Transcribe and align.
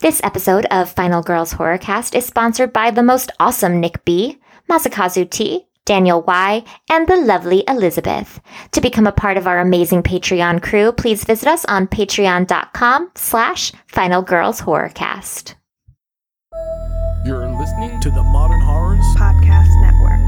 This 0.00 0.20
episode 0.22 0.66
of 0.70 0.90
Final 0.90 1.22
Girls 1.22 1.54
Horrorcast 1.54 2.14
is 2.14 2.26
sponsored 2.26 2.70
by 2.70 2.90
the 2.90 3.02
most 3.02 3.32
awesome 3.40 3.80
Nick 3.80 4.04
B, 4.04 4.38
Masakazu 4.68 5.28
T, 5.28 5.66
Daniel 5.86 6.20
Y, 6.20 6.62
and 6.90 7.08
the 7.08 7.16
lovely 7.16 7.64
Elizabeth. 7.66 8.38
To 8.72 8.82
become 8.82 9.06
a 9.06 9.12
part 9.12 9.38
of 9.38 9.46
our 9.46 9.58
amazing 9.58 10.02
Patreon 10.02 10.62
crew, 10.62 10.92
please 10.92 11.24
visit 11.24 11.48
us 11.48 11.64
on 11.64 11.86
patreon.com 11.86 13.10
slash 13.14 13.72
Final 13.86 14.20
Girls 14.20 14.60
Horrorcast. 14.60 15.54
You're 17.24 17.48
listening 17.58 17.98
to 18.00 18.10
the 18.10 18.22
Modern 18.22 18.60
Horrors 18.60 19.04
Podcast 19.16 19.80
Network. 19.80 20.25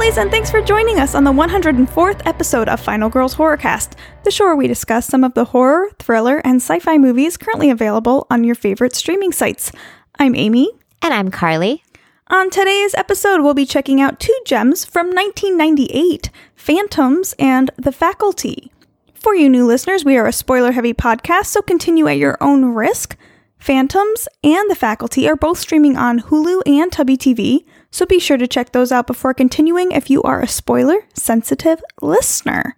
Lovelies, 0.00 0.16
and 0.16 0.30
thanks 0.30 0.50
for 0.50 0.62
joining 0.62 0.98
us 0.98 1.14
on 1.14 1.24
the 1.24 1.32
104th 1.32 2.22
episode 2.24 2.70
of 2.70 2.80
Final 2.80 3.10
Girls 3.10 3.34
Horrorcast, 3.34 3.98
the 4.24 4.30
show 4.30 4.46
where 4.46 4.56
we 4.56 4.66
discuss 4.66 5.06
some 5.06 5.22
of 5.22 5.34
the 5.34 5.44
horror, 5.44 5.90
thriller, 5.98 6.38
and 6.38 6.56
sci 6.56 6.78
fi 6.78 6.96
movies 6.96 7.36
currently 7.36 7.68
available 7.68 8.26
on 8.30 8.42
your 8.42 8.54
favorite 8.54 8.96
streaming 8.96 9.30
sites. 9.30 9.72
I'm 10.18 10.34
Amy. 10.34 10.70
And 11.02 11.12
I'm 11.12 11.30
Carly. 11.30 11.84
On 12.28 12.48
today's 12.48 12.94
episode, 12.94 13.42
we'll 13.42 13.52
be 13.52 13.66
checking 13.66 14.00
out 14.00 14.18
two 14.18 14.34
gems 14.46 14.86
from 14.86 15.08
1998 15.08 16.30
Phantoms 16.56 17.34
and 17.38 17.70
The 17.76 17.92
Faculty. 17.92 18.72
For 19.12 19.34
you 19.34 19.50
new 19.50 19.66
listeners, 19.66 20.02
we 20.02 20.16
are 20.16 20.26
a 20.26 20.32
spoiler 20.32 20.72
heavy 20.72 20.94
podcast, 20.94 21.46
so 21.46 21.60
continue 21.60 22.08
at 22.08 22.16
your 22.16 22.38
own 22.40 22.72
risk. 22.72 23.18
Phantoms 23.58 24.28
and 24.42 24.70
The 24.70 24.76
Faculty 24.76 25.28
are 25.28 25.36
both 25.36 25.58
streaming 25.58 25.98
on 25.98 26.20
Hulu 26.20 26.62
and 26.64 26.90
Tubi 26.90 27.18
TV, 27.18 27.66
so 27.90 28.06
be 28.06 28.18
sure 28.18 28.36
to 28.36 28.46
check 28.46 28.72
those 28.72 28.92
out 28.92 29.06
before 29.06 29.34
continuing 29.34 29.92
if 29.92 30.10
you 30.10 30.22
are 30.22 30.40
a 30.40 30.48
spoiler 30.48 31.06
sensitive 31.14 31.82
listener. 32.00 32.76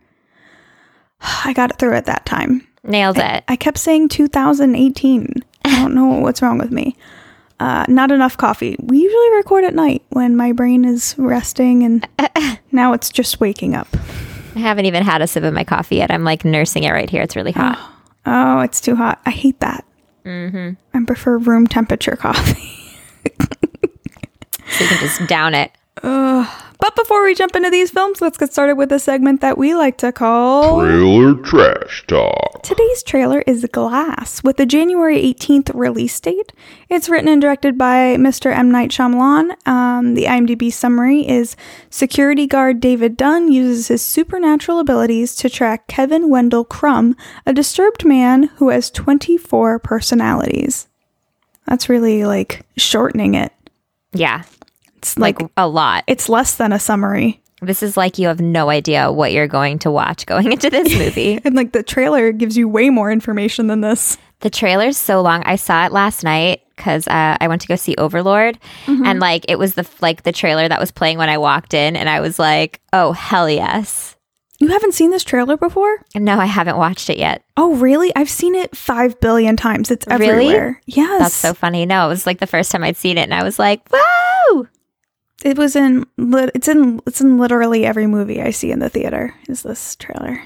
I 1.44 1.52
got 1.52 1.70
it 1.70 1.78
through 1.78 1.94
at 1.94 2.06
that 2.06 2.27
time. 2.27 2.66
Nailed 2.84 3.18
it. 3.18 3.44
I 3.46 3.56
kept 3.56 3.78
saying 3.78 4.08
2018. 4.08 5.44
I 5.64 5.77
don't 5.77 5.94
know 5.94 6.06
what's 6.18 6.42
wrong 6.42 6.58
with 6.58 6.72
me. 6.72 6.96
Uh, 7.60 7.84
not 7.86 8.10
enough 8.10 8.36
coffee. 8.36 8.77
We 8.80 8.98
usually 8.98 9.36
record 9.36 9.62
at 9.62 9.74
night 9.74 10.02
when 10.08 10.36
my 10.36 10.50
brain 10.50 10.84
is 10.84 11.14
resting, 11.16 11.84
and 11.84 12.08
now 12.72 12.92
it's 12.92 13.08
just 13.08 13.38
waking 13.38 13.77
up. 13.77 13.86
I 14.56 14.58
haven't 14.58 14.86
even 14.86 15.05
had 15.05 15.22
a 15.22 15.28
sip 15.28 15.44
of 15.44 15.55
my 15.55 15.62
coffee 15.62 15.96
yet. 15.96 16.10
I'm 16.10 16.24
like 16.24 16.44
nursing 16.44 16.83
it 16.83 16.90
right 16.90 17.08
here. 17.08 17.22
It's 17.22 17.36
really 17.36 17.52
hot. 17.52 17.78
Oh, 18.24 18.60
it's 18.60 18.80
too 18.80 18.94
hot. 18.94 19.20
I 19.27 19.33
hate 19.33 19.58
that. 19.58 19.84
Mm-hmm. 20.24 20.74
I 20.96 21.05
prefer 21.05 21.38
room 21.38 21.66
temperature 21.66 22.14
coffee. 22.14 22.78
So 24.73 24.84
you 24.84 24.91
can 24.91 24.98
just 25.01 25.27
down 25.27 25.55
it. 25.55 25.73
But 26.83 26.97
before 26.97 27.23
we 27.23 27.37
jump 27.37 27.55
into 27.55 27.70
these 27.70 27.92
films, 27.92 28.20
let's 28.20 28.37
get 28.37 28.53
started 28.53 28.75
with 28.75 28.91
a 28.91 28.98
segment 28.98 29.41
that 29.41 29.56
we 29.56 29.73
like 29.73 29.98
to 29.98 30.11
call. 30.11 30.81
Trailer 30.81 31.34
Trash 31.34 32.05
Talk. 32.09 32.64
Today's 32.64 33.05
trailer 33.05 33.42
is 33.47 33.64
Glass 33.70 34.42
with 34.42 34.59
a 34.59 34.67
January 34.67 35.23
18th 35.23 35.70
release 35.75 36.19
date. 36.19 36.53
It's 36.89 37.09
written 37.09 37.29
and 37.29 37.41
directed 37.41 37.79
by 37.79 38.17
Mr. 38.17 38.52
M. 38.52 38.69
Night 38.73 38.91
Shyamalan. 38.91 39.55
Um, 39.64 40.14
the 40.14 40.24
IMDb 40.24 40.73
summary 40.73 41.29
is 41.29 41.55
Security 41.89 42.48
guard 42.48 42.80
David 42.80 43.17
Dunn 43.17 43.52
uses 43.52 43.86
his 43.86 44.02
supernatural 44.02 44.80
abilities 44.80 45.36
to 45.36 45.48
track 45.48 45.86
Kevin 45.86 46.29
Wendell 46.29 46.64
Crumb, 46.64 47.14
a 47.46 47.52
disturbed 47.52 48.05
man 48.05 48.45
who 48.57 48.70
has 48.70 48.91
24 48.91 49.79
personalities. 49.79 50.89
That's 51.69 51.89
really 51.89 52.25
like 52.25 52.67
shortening 52.77 53.35
it. 53.35 53.52
Yeah. 54.13 54.42
It's 55.02 55.18
like, 55.18 55.40
Like 55.40 55.51
a 55.57 55.67
lot. 55.68 56.05
it's 56.07 56.29
less 56.29 56.57
than 56.57 56.73
a 56.73 56.79
summary. 56.79 57.40
This 57.61 57.83
is 57.83 57.96
like 57.96 58.18
you 58.18 58.27
have 58.29 58.40
no 58.40 58.70
idea 58.70 59.13
what 59.13 59.33
you're 59.33 59.46
going 59.48 59.79
to 59.80 59.90
watch 59.90 60.27
going 60.27 60.51
into 60.52 60.68
this 60.70 60.92
movie. 60.98 61.39
And 61.45 61.55
like 61.55 61.73
the 61.73 61.83
trailer 61.83 62.33
gives 62.33 62.57
you 62.57 62.68
way 62.68 62.90
more 62.90 63.11
information 63.13 63.68
than 63.68 63.80
this. 63.83 64.17
the 64.40 64.51
trailer's 64.51 64.96
so 64.96 65.20
long. 65.23 65.42
I 65.45 65.55
saw 65.57 65.86
it 65.86 65.92
last 65.92 66.24
night 66.24 66.63
because 66.77 67.07
uh, 67.07 67.36
I 67.40 67.46
went 67.46 67.63
to 67.63 67.68
go 67.68 67.77
see 67.77 67.95
Overlord, 67.98 68.58
and 68.89 69.20
like 69.20 69.45
it 69.48 69.58
was 69.58 69.74
the 69.74 69.89
like 70.01 70.24
the 70.24 70.33
trailer 70.33 70.67
that 70.68 70.80
was 70.80 70.90
playing 70.90 71.19
when 71.19 71.29
I 71.29 71.39
walked 71.39 71.74
in, 71.74 71.95
and 71.95 72.08
I 72.08 72.19
was 72.20 72.40
like, 72.40 72.80
"Oh 72.92 73.13
hell 73.13 73.48
yes!" 73.48 74.17
You 74.58 74.67
haven't 74.69 74.95
seen 74.95 75.11
this 75.13 75.23
trailer 75.23 75.57
before? 75.57 76.02
No, 76.17 76.39
I 76.40 76.46
haven't 76.46 76.77
watched 76.79 77.11
it 77.11 77.19
yet. 77.19 77.45
Oh, 77.57 77.74
really? 77.77 78.14
I've 78.17 78.30
seen 78.30 78.55
it 78.57 78.77
five 78.77 79.20
billion 79.20 79.57
times. 79.57 79.90
It's 79.92 80.07
Really? 80.08 80.27
everywhere. 80.29 80.80
Yes. 80.86 81.20
That's 81.20 81.34
so 81.34 81.55
funny. 81.55 81.84
No, 81.86 82.07
it 82.07 82.08
was 82.08 82.27
like 82.27 82.39
the 82.40 82.46
first 82.48 82.70
time 82.73 82.83
I'd 82.83 82.96
seen 82.96 83.19
it, 83.19 83.23
and 83.23 83.34
I 83.34 83.45
was 83.45 83.61
like, 83.61 83.83
"Whoa!" 83.92 84.67
It 85.45 85.58
was 85.58 85.77
in. 85.77 86.07
It's 86.19 86.69
in. 86.69 87.01
It's 87.07 87.20
in 87.20 87.39
literally 87.39 87.85
every 87.85 88.07
movie 88.07 88.41
I 88.41 88.51
see 88.51 88.70
in 88.70 88.79
the 88.79 88.89
theater. 88.89 89.35
Is 89.48 89.63
this 89.63 89.97
trailer? 89.97 90.41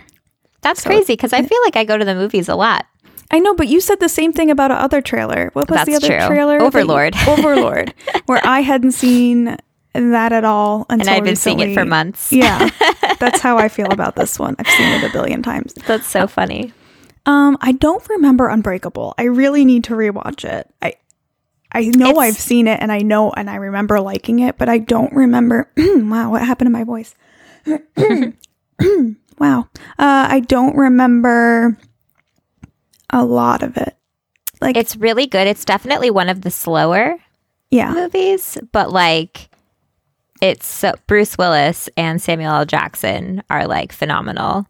That's 0.63 0.83
crazy 0.83 1.13
because 1.13 1.33
I 1.33 1.43
feel 1.43 1.59
like 1.65 1.77
I 1.77 1.85
go 1.85 1.97
to 1.97 2.05
the 2.05 2.15
movies 2.15 2.49
a 2.49 2.55
lot. 2.57 2.87
I 3.31 3.39
know, 3.41 3.55
but 3.55 3.69
you 3.69 3.81
said 3.81 4.01
the 4.01 4.09
same 4.09 4.33
thing 4.33 4.51
about 4.51 4.71
a 4.71 4.75
other 4.75 5.01
trailer. 5.01 5.51
What 5.53 5.71
was 5.71 5.85
the 5.85 5.95
other 5.97 6.07
true. 6.19 6.27
trailer? 6.27 6.59
that 6.59 6.63
you- 6.63 6.67
Overlord. 6.67 7.15
Overlord, 7.29 7.95
where 8.27 8.41
I 8.45 8.61
hadn't 8.61 8.93
seen 8.93 9.57
that 9.95 10.33
at 10.33 10.45
all 10.45 10.87
until 10.89 11.09
And 11.09 11.17
I've 11.17 11.25
been 11.25 11.37
seeing 11.37 11.61
it 11.61 11.75
for 11.75 11.85
months. 11.85 12.33
Yeah, 12.33 12.71
that's 13.19 13.41
how 13.41 13.59
I 13.59 13.69
feel 13.69 13.93
about 13.93 14.17
this 14.17 14.39
one. 14.39 14.57
I've 14.59 14.69
seen 14.69 14.87
it 14.93 15.05
a 15.05 15.13
billion 15.13 15.43
times. 15.43 15.75
That's 15.87 16.07
so 16.07 16.27
funny. 16.27 16.73
Um, 17.27 17.59
I 17.61 17.73
don't 17.73 18.07
remember 18.09 18.49
Unbreakable. 18.49 19.15
I 19.19 19.25
really 19.25 19.65
need 19.65 19.85
to 19.85 19.95
rewatch 19.95 20.45
it. 20.45 20.73
I 20.81 20.95
I 21.77 21.91
know 21.95 22.11
It's- 22.11 22.25
I've 22.25 22.39
seen 22.39 22.67
it 22.69 22.79
and 22.81 22.91
I 22.91 23.01
know 23.01 23.31
and 23.33 23.51
I 23.51 23.57
remember 23.57 24.01
liking 24.01 24.39
it, 24.41 24.57
but 24.57 24.69
I 24.69 24.79
don't 24.79 25.13
remember 25.13 25.71
wow, 25.77 26.31
what 26.31 26.43
happened 26.43 26.67
to 26.67 26.73
my 26.73 26.85
voice? 26.85 27.15
wow. 29.39 29.69
Uh 29.99 30.27
I 30.31 30.41
don't 30.41 30.77
remember 30.77 31.77
a 33.11 33.25
lot 33.25 33.63
of 33.63 33.77
it. 33.77 33.97
Like 34.61 34.77
It's 34.77 34.97
really 34.97 35.27
good. 35.27 35.47
It's 35.47 35.65
definitely 35.65 36.11
one 36.11 36.29
of 36.29 36.41
the 36.43 36.51
slower 36.51 37.17
yeah. 37.71 37.93
movies, 37.93 38.57
but 38.73 38.91
like 38.91 39.51
it's 40.41 40.67
so 40.67 40.95
Bruce 41.07 41.37
Willis 41.39 41.89
and 41.97 42.21
Samuel 42.23 42.55
L. 42.55 42.65
Jackson 42.65 43.43
are 43.51 43.67
like 43.67 43.93
phenomenal. 43.93 44.67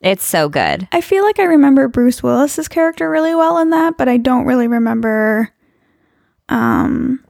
It's 0.00 0.24
so 0.24 0.48
good. 0.48 0.86
I 0.92 1.00
feel 1.00 1.24
like 1.24 1.40
I 1.40 1.44
remember 1.44 1.88
Bruce 1.88 2.22
Willis's 2.22 2.68
character 2.68 3.10
really 3.10 3.34
well 3.34 3.58
in 3.58 3.70
that, 3.70 3.98
but 3.98 4.08
I 4.08 4.16
don't 4.16 4.44
really 4.46 4.68
remember 4.68 5.50
um 6.48 7.22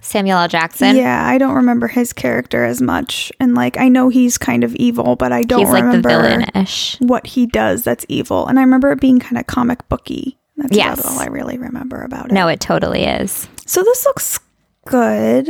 Samuel 0.00 0.38
L. 0.38 0.48
Jackson. 0.48 0.96
yeah, 0.96 1.26
I 1.26 1.38
don't 1.38 1.54
remember 1.54 1.88
his 1.88 2.12
character 2.12 2.64
as 2.64 2.82
much. 2.82 3.32
And 3.40 3.54
like 3.54 3.78
I 3.78 3.88
know 3.88 4.10
he's 4.10 4.36
kind 4.36 4.62
of 4.62 4.74
evil, 4.76 5.16
but 5.16 5.32
I 5.32 5.42
don't 5.44 5.60
He's 5.60 5.70
like 5.70 5.82
the 5.84 5.86
remember 5.86 6.08
villain-ish. 6.10 6.98
what 7.00 7.26
he 7.26 7.46
does 7.46 7.84
that's 7.84 8.04
evil. 8.10 8.46
And 8.46 8.58
I 8.58 8.62
remember 8.62 8.92
it 8.92 9.00
being 9.00 9.18
kind 9.18 9.38
of 9.38 9.46
comic 9.46 9.88
booky. 9.88 10.36
That's 10.58 10.76
Yes. 10.76 11.00
about 11.00 11.12
all 11.12 11.20
I 11.20 11.26
really 11.26 11.56
remember 11.56 12.02
about 12.02 12.26
it. 12.26 12.32
No, 12.32 12.48
it 12.48 12.60
totally 12.60 13.04
is. 13.04 13.48
So 13.64 13.82
this 13.82 14.04
looks 14.04 14.40
good. 14.86 15.48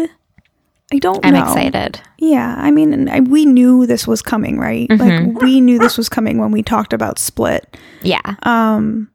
I 0.92 0.98
don't 0.98 1.24
I'm 1.26 1.34
know. 1.34 1.42
excited. 1.42 2.00
Yeah, 2.18 2.54
I 2.56 2.70
mean, 2.70 3.08
I, 3.08 3.20
we 3.20 3.44
knew 3.46 3.86
this 3.86 4.06
was 4.06 4.22
coming, 4.22 4.60
right? 4.60 4.88
Mm-hmm. 4.88 5.32
Like 5.32 5.42
we 5.42 5.60
knew 5.60 5.80
this 5.80 5.98
was 5.98 6.08
coming 6.08 6.38
when 6.38 6.52
we 6.52 6.62
talked 6.62 6.92
about 6.92 7.18
Split. 7.18 7.76
Yeah. 8.02 8.36
Um, 8.44 9.10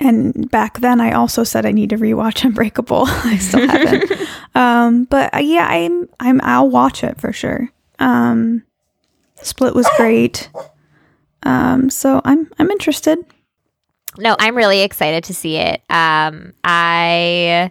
and 0.00 0.50
back 0.50 0.80
then, 0.80 1.00
I 1.00 1.12
also 1.12 1.44
said 1.44 1.66
I 1.66 1.72
need 1.72 1.90
to 1.90 1.98
rewatch 1.98 2.44
Unbreakable. 2.44 3.04
I 3.06 3.36
still 3.36 3.68
haven't. 3.68 4.28
um, 4.54 5.04
but 5.04 5.32
uh, 5.34 5.38
yeah, 5.38 5.66
I'm 5.68 6.08
I'm 6.18 6.40
I'll 6.42 6.70
watch 6.70 7.04
it 7.04 7.20
for 7.20 7.32
sure. 7.32 7.68
Um, 7.98 8.64
Split 9.42 9.74
was 9.74 9.88
great. 9.96 10.50
Um, 11.42 11.90
so 11.90 12.20
I'm 12.24 12.50
I'm 12.58 12.70
interested. 12.70 13.18
No, 14.18 14.36
I'm 14.38 14.56
really 14.56 14.80
excited 14.80 15.24
to 15.24 15.34
see 15.34 15.56
it. 15.56 15.82
Um, 15.90 16.54
I 16.64 17.70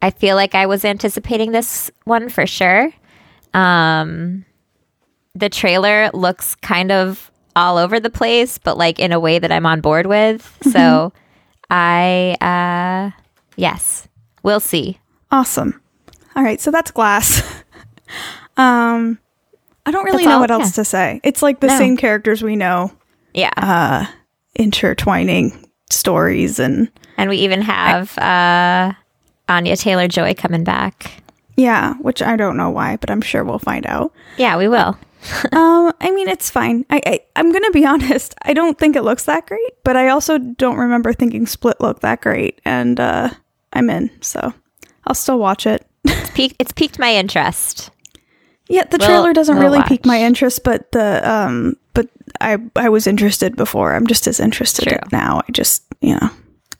I 0.00 0.10
feel 0.10 0.36
like 0.36 0.54
I 0.54 0.66
was 0.66 0.84
anticipating 0.84 1.52
this 1.52 1.90
one 2.04 2.28
for 2.28 2.46
sure. 2.46 2.92
Um, 3.52 4.44
the 5.34 5.48
trailer 5.48 6.10
looks 6.14 6.54
kind 6.56 6.92
of 6.92 7.30
all 7.56 7.78
over 7.78 7.98
the 8.00 8.10
place, 8.10 8.58
but 8.58 8.78
like 8.78 8.98
in 8.98 9.12
a 9.12 9.20
way 9.20 9.38
that 9.38 9.50
I'm 9.50 9.66
on 9.66 9.80
board 9.80 10.06
with. 10.06 10.56
So 10.62 11.12
I 11.76 12.36
uh 12.40 13.10
yes, 13.56 14.06
we'll 14.44 14.60
see. 14.60 14.98
Awesome. 15.32 15.80
All 16.36 16.42
right, 16.44 16.60
so 16.60 16.70
that's 16.70 16.90
Glass. 16.92 17.42
um, 18.56 19.18
I 19.86 19.90
don't 19.90 20.04
really 20.04 20.18
That's 20.18 20.26
know 20.26 20.34
all- 20.34 20.40
what 20.40 20.50
else 20.50 20.66
yeah. 20.76 20.82
to 20.82 20.84
say. 20.84 21.20
It's 21.24 21.42
like 21.42 21.60
the 21.60 21.66
No. 21.68 21.78
same 21.78 21.96
characters 21.96 22.42
we 22.42 22.54
know, 22.56 22.92
Yeah. 23.34 23.50
uh, 23.56 24.06
intertwining 24.54 25.68
stories 25.90 26.58
and 26.58 26.90
and 27.16 27.30
we 27.30 27.36
even 27.38 27.62
have 27.62 28.16
uh, 28.18 28.92
Anya 29.48 29.76
Taylor 29.76 30.08
Joy 30.08 30.34
coming 30.34 30.64
back. 30.64 31.22
yeah, 31.56 31.94
which 31.94 32.20
I 32.22 32.34
don't 32.36 32.56
know 32.56 32.70
why, 32.70 32.96
but 32.96 33.10
I'm 33.10 33.20
sure 33.20 33.44
we'll 33.44 33.58
find 33.60 33.86
out. 33.86 34.12
Yeah, 34.36 34.56
we 34.56 34.66
will. 34.68 34.96
um, 35.52 35.92
I 36.00 36.10
mean, 36.10 36.28
it's 36.28 36.50
fine. 36.50 36.84
I, 36.90 37.00
I 37.06 37.20
I'm 37.36 37.52
gonna 37.52 37.70
be 37.70 37.84
honest. 37.94 38.34
I 38.42 38.52
don't 38.54 38.78
think 38.78 38.96
it 38.96 39.02
looks 39.04 39.24
that 39.24 39.46
great, 39.46 39.72
but 39.84 39.96
I 39.96 40.08
also 40.08 40.38
don't 40.38 40.76
remember 40.76 41.12
thinking 41.12 41.46
Split 41.46 41.80
looked 41.80 42.02
that 42.02 42.20
great, 42.20 42.60
and 42.64 42.98
uh, 43.00 43.30
I'm 43.72 43.90
in, 43.90 44.10
so 44.20 44.52
I'll 45.06 45.14
still 45.14 45.38
watch 45.38 45.66
it. 45.66 45.86
It's 46.06 46.30
piqued, 46.30 46.56
it's 46.58 46.72
piqued 46.72 46.98
my 46.98 47.14
interest. 47.14 47.90
Yeah, 48.68 48.84
the 48.84 48.98
We'll- 48.98 49.08
trailer 49.08 49.32
doesn't 49.32 49.56
we'll 49.56 49.70
really 49.70 49.82
pique 49.84 50.04
my 50.06 50.20
interest, 50.22 50.64
but 50.64 50.90
the 50.92 51.20
um, 51.30 51.76
but 51.94 52.08
I 52.40 52.58
I 52.76 52.88
was 52.88 53.06
interested 53.06 53.56
before. 53.56 53.94
I'm 53.94 54.06
just 54.06 54.26
as 54.26 54.40
interested 54.40 54.88
True. 54.88 54.98
now. 55.12 55.42
I 55.48 55.52
just 55.52 55.84
you 56.00 56.14
know, 56.14 56.30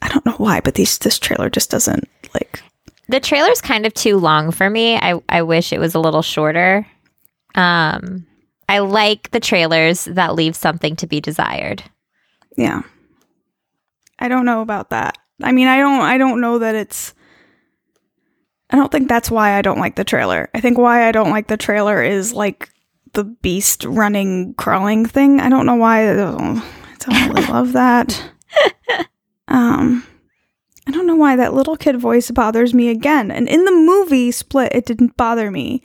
I 0.03 0.09
don't 0.09 0.27
know 0.27 0.33
why, 0.33 0.61
but 0.61 0.75
these 0.75 0.99
this 0.99 1.19
trailer 1.19 1.49
just 1.49 1.71
doesn't 1.71 2.09
like. 2.35 2.63
The 3.09 3.21
trailer's 3.21 3.61
kind 3.61 3.85
of 3.87 3.93
too 3.95 4.17
long 4.19 4.51
for 4.51 4.69
me. 4.69 4.97
I, 4.97 5.21
I 5.29 5.43
wish 5.43 5.73
it 5.75 5.79
was 5.79 5.95
a 5.95 6.01
little 6.01 6.23
shorter. 6.23 6.87
Um, 7.55 8.27
I 8.69 8.79
like 8.79 9.31
the 9.31 9.41
trailers 9.41 10.05
that 10.07 10.35
leave 10.35 10.57
something 10.57 10.97
to 10.97 11.07
be 11.07 11.21
desired. 11.21 11.83
Yeah, 12.57 12.83
I 14.19 14.29
don't 14.29 14.47
know 14.47 14.61
about 14.63 14.91
that. 14.91 15.19
I 15.43 15.53
mean, 15.53 15.69
I 15.69 15.79
don't 15.79 16.01
I 16.01 16.19
don't 16.19 16.41
know 16.41 16.59
that 16.59 16.75
it's. 16.75 17.15
I 18.71 18.77
don't 18.77 18.91
think 18.91 19.09
that's 19.09 19.31
why 19.31 19.53
I 19.57 19.63
don't 19.63 19.79
like 19.79 19.97
the 19.97 20.05
trailer. 20.05 20.49
I 20.55 20.61
think 20.61 20.79
why 20.79 21.07
I 21.07 21.13
don't 21.13 21.31
like 21.31 21.49
the 21.49 21.57
trailer 21.57 22.03
is 22.03 22.33
like 22.33 22.71
the 23.13 23.25
beast 23.25 23.85
running 23.85 24.55
crawling 24.55 25.07
thing. 25.07 25.41
I 25.41 25.49
don't 25.49 25.67
know 25.67 25.77
why. 25.77 26.11
I 26.11 26.15
don't 26.15 26.63
really 27.29 27.47
love 27.49 27.73
that. 27.75 28.31
Um, 29.49 30.07
I 30.87 30.91
don't 30.91 31.07
know 31.07 31.17
why 31.17 31.37
that 31.37 31.55
little 31.55 31.77
kid 31.77 32.01
voice 32.01 32.31
bothers 32.31 32.75
me 32.75 32.89
again. 32.89 33.31
And 33.31 33.49
in 33.49 33.65
the 33.65 33.73
movie 33.73 34.31
Split, 34.31 34.73
it 34.75 34.87
didn't 34.87 35.17
bother 35.17 35.51
me. 35.51 35.83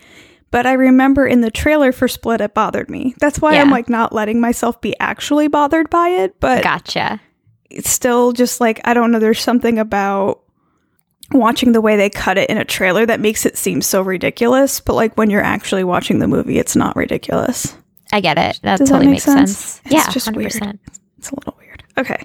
But 0.52 0.66
I 0.66 0.74
remember 0.74 1.28
in 1.28 1.42
the 1.42 1.52
trailer 1.52 1.92
for 1.92 2.08
Split, 2.08 2.42
it 2.42 2.54
bothered 2.54 2.90
me. 2.90 3.14
That's 3.20 3.40
why 3.40 3.58
I'm 3.58 3.70
like 3.70 3.90
not 3.90 4.14
letting 4.14 4.42
myself 4.42 4.82
be 4.82 4.96
actually 5.00 5.48
bothered 5.48 5.90
by 5.90 6.10
it. 6.10 6.40
But 6.40 6.64
Gotcha. 6.64 7.22
it's 7.70 7.90
still 7.90 8.32
just 8.32 8.60
like, 8.60 8.82
I 8.84 8.94
don't 8.94 9.12
know, 9.12 9.20
there's 9.20 9.42
something 9.42 9.78
about 9.78 10.42
watching 11.32 11.72
the 11.74 11.82
way 11.82 11.96
they 11.98 12.10
cut 12.10 12.40
it 12.40 12.50
in 12.50 12.58
a 12.58 12.66
trailer 12.66 13.06
that 13.06 13.20
makes 13.20 13.46
it 13.46 13.58
seem 13.58 13.82
so 13.82 14.02
ridiculous. 14.02 14.80
But 14.80 14.94
like 14.96 15.16
when 15.18 15.30
you're 15.30 15.44
actually 15.44 15.84
watching 15.84 16.18
the 16.18 16.28
movie, 16.28 16.58
it's 16.58 16.76
not 16.76 16.96
ridiculous. 16.96 17.76
I 18.12 18.22
get 18.22 18.40
it. 18.40 18.60
That 18.64 18.80
Does 18.80 18.90
that 18.90 18.94
totally 18.96 19.06
make 19.06 19.12
makes 19.18 19.24
sense? 19.26 19.56
sense. 19.56 19.82
It's 19.86 19.94
yeah, 19.94 20.10
just 20.10 20.28
100%. 20.30 20.36
weird. 20.36 20.80
It's 21.20 21.30
a 21.30 21.36
little 21.36 21.56
weird. 21.60 21.84
Okay. 21.98 22.24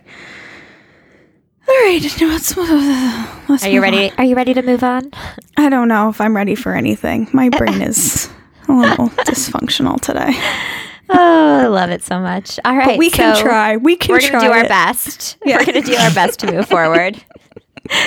All 1.75 1.81
right. 1.81 2.21
now 2.21 2.29
Let's, 2.29 2.57
let's 3.49 3.65
Are 3.65 3.69
you 3.69 3.75
move 3.81 3.83
ready? 3.83 4.13
Are 4.17 4.25
you 4.25 4.37
ready 4.37 4.55
to 4.55 4.63
move 4.63 4.85
on? 4.85 5.07
on. 5.07 5.11
I 5.57 5.69
don't 5.69 5.89
know 5.89 6.09
if 6.09 6.21
I'm 6.21 6.37
ready 6.37 6.55
for 6.55 6.75
anything. 6.75 7.29
My 7.33 7.49
brain 7.49 7.83
is 7.83 8.29
a 8.69 8.73
little 8.73 9.09
dysfunctional 9.27 10.01
today. 10.01 10.33
Oh, 11.11 11.59
I 11.63 11.67
love 11.67 11.91
it 11.91 12.03
so 12.05 12.21
much. 12.21 12.61
All 12.65 12.77
right. 12.77 12.87
But 12.87 12.99
we 12.99 13.11
can 13.11 13.35
so 13.35 13.43
try. 13.43 13.77
We 13.77 13.97
can 13.97 14.13
We're 14.13 14.21
try. 14.21 14.31
going 14.31 14.43
to 14.43 14.49
do 14.49 14.53
our 14.53 14.65
it. 14.65 14.69
best. 14.69 15.37
Yeah. 15.45 15.59
We're 15.59 15.67
going 15.67 15.83
to 15.83 15.91
do 15.91 15.97
our 15.97 16.13
best 16.15 16.39
to 16.41 16.53
move 16.53 16.69
forward. 16.69 17.23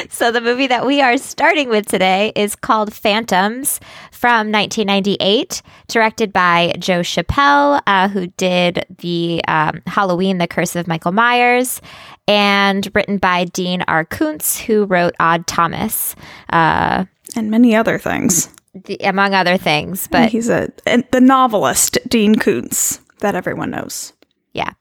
So, 0.10 0.32
the 0.32 0.42
movie 0.42 0.66
that 0.66 0.88
we 0.88 1.02
are 1.02 1.20
starting 1.20 1.70
with 1.70 1.86
today 1.86 2.32
is 2.36 2.56
called 2.56 2.92
Phantoms 2.92 3.80
from 4.10 4.52
1998, 4.52 5.62
directed 5.88 6.34
by 6.34 6.74
Joe 6.80 7.02
Chappelle, 7.02 7.80
uh, 7.86 8.08
who 8.08 8.26
did 8.38 8.88
the 8.98 9.44
um, 9.48 9.84
Halloween, 9.86 10.40
The 10.40 10.48
Curse 10.48 10.76
of 10.76 10.88
Michael 10.88 11.12
Myers, 11.12 11.80
and 12.28 12.90
written 12.94 13.18
by 13.18 13.46
Dean 13.46 13.84
R. 13.88 14.06
Koontz, 14.06 14.60
who 14.60 14.86
wrote 14.86 15.16
Odd 15.20 15.48
Thomas, 15.48 16.16
uh, 16.52 17.06
And 17.36 17.50
many 17.52 17.76
other 17.76 17.98
things. 17.98 18.50
the, 18.86 18.98
among 19.04 19.34
other 19.34 19.58
things. 19.58 20.08
But 20.08 20.24
But 20.24 20.32
he's 20.32 20.50
a 20.50 20.70
and 20.86 21.04
the 21.12 21.22
novelist 21.22 21.98
Dean 22.08 22.36
Koontz 22.36 23.00
that 23.20 23.36
everyone 23.36 23.72
knows. 23.72 24.14
Yeah. 24.54 24.72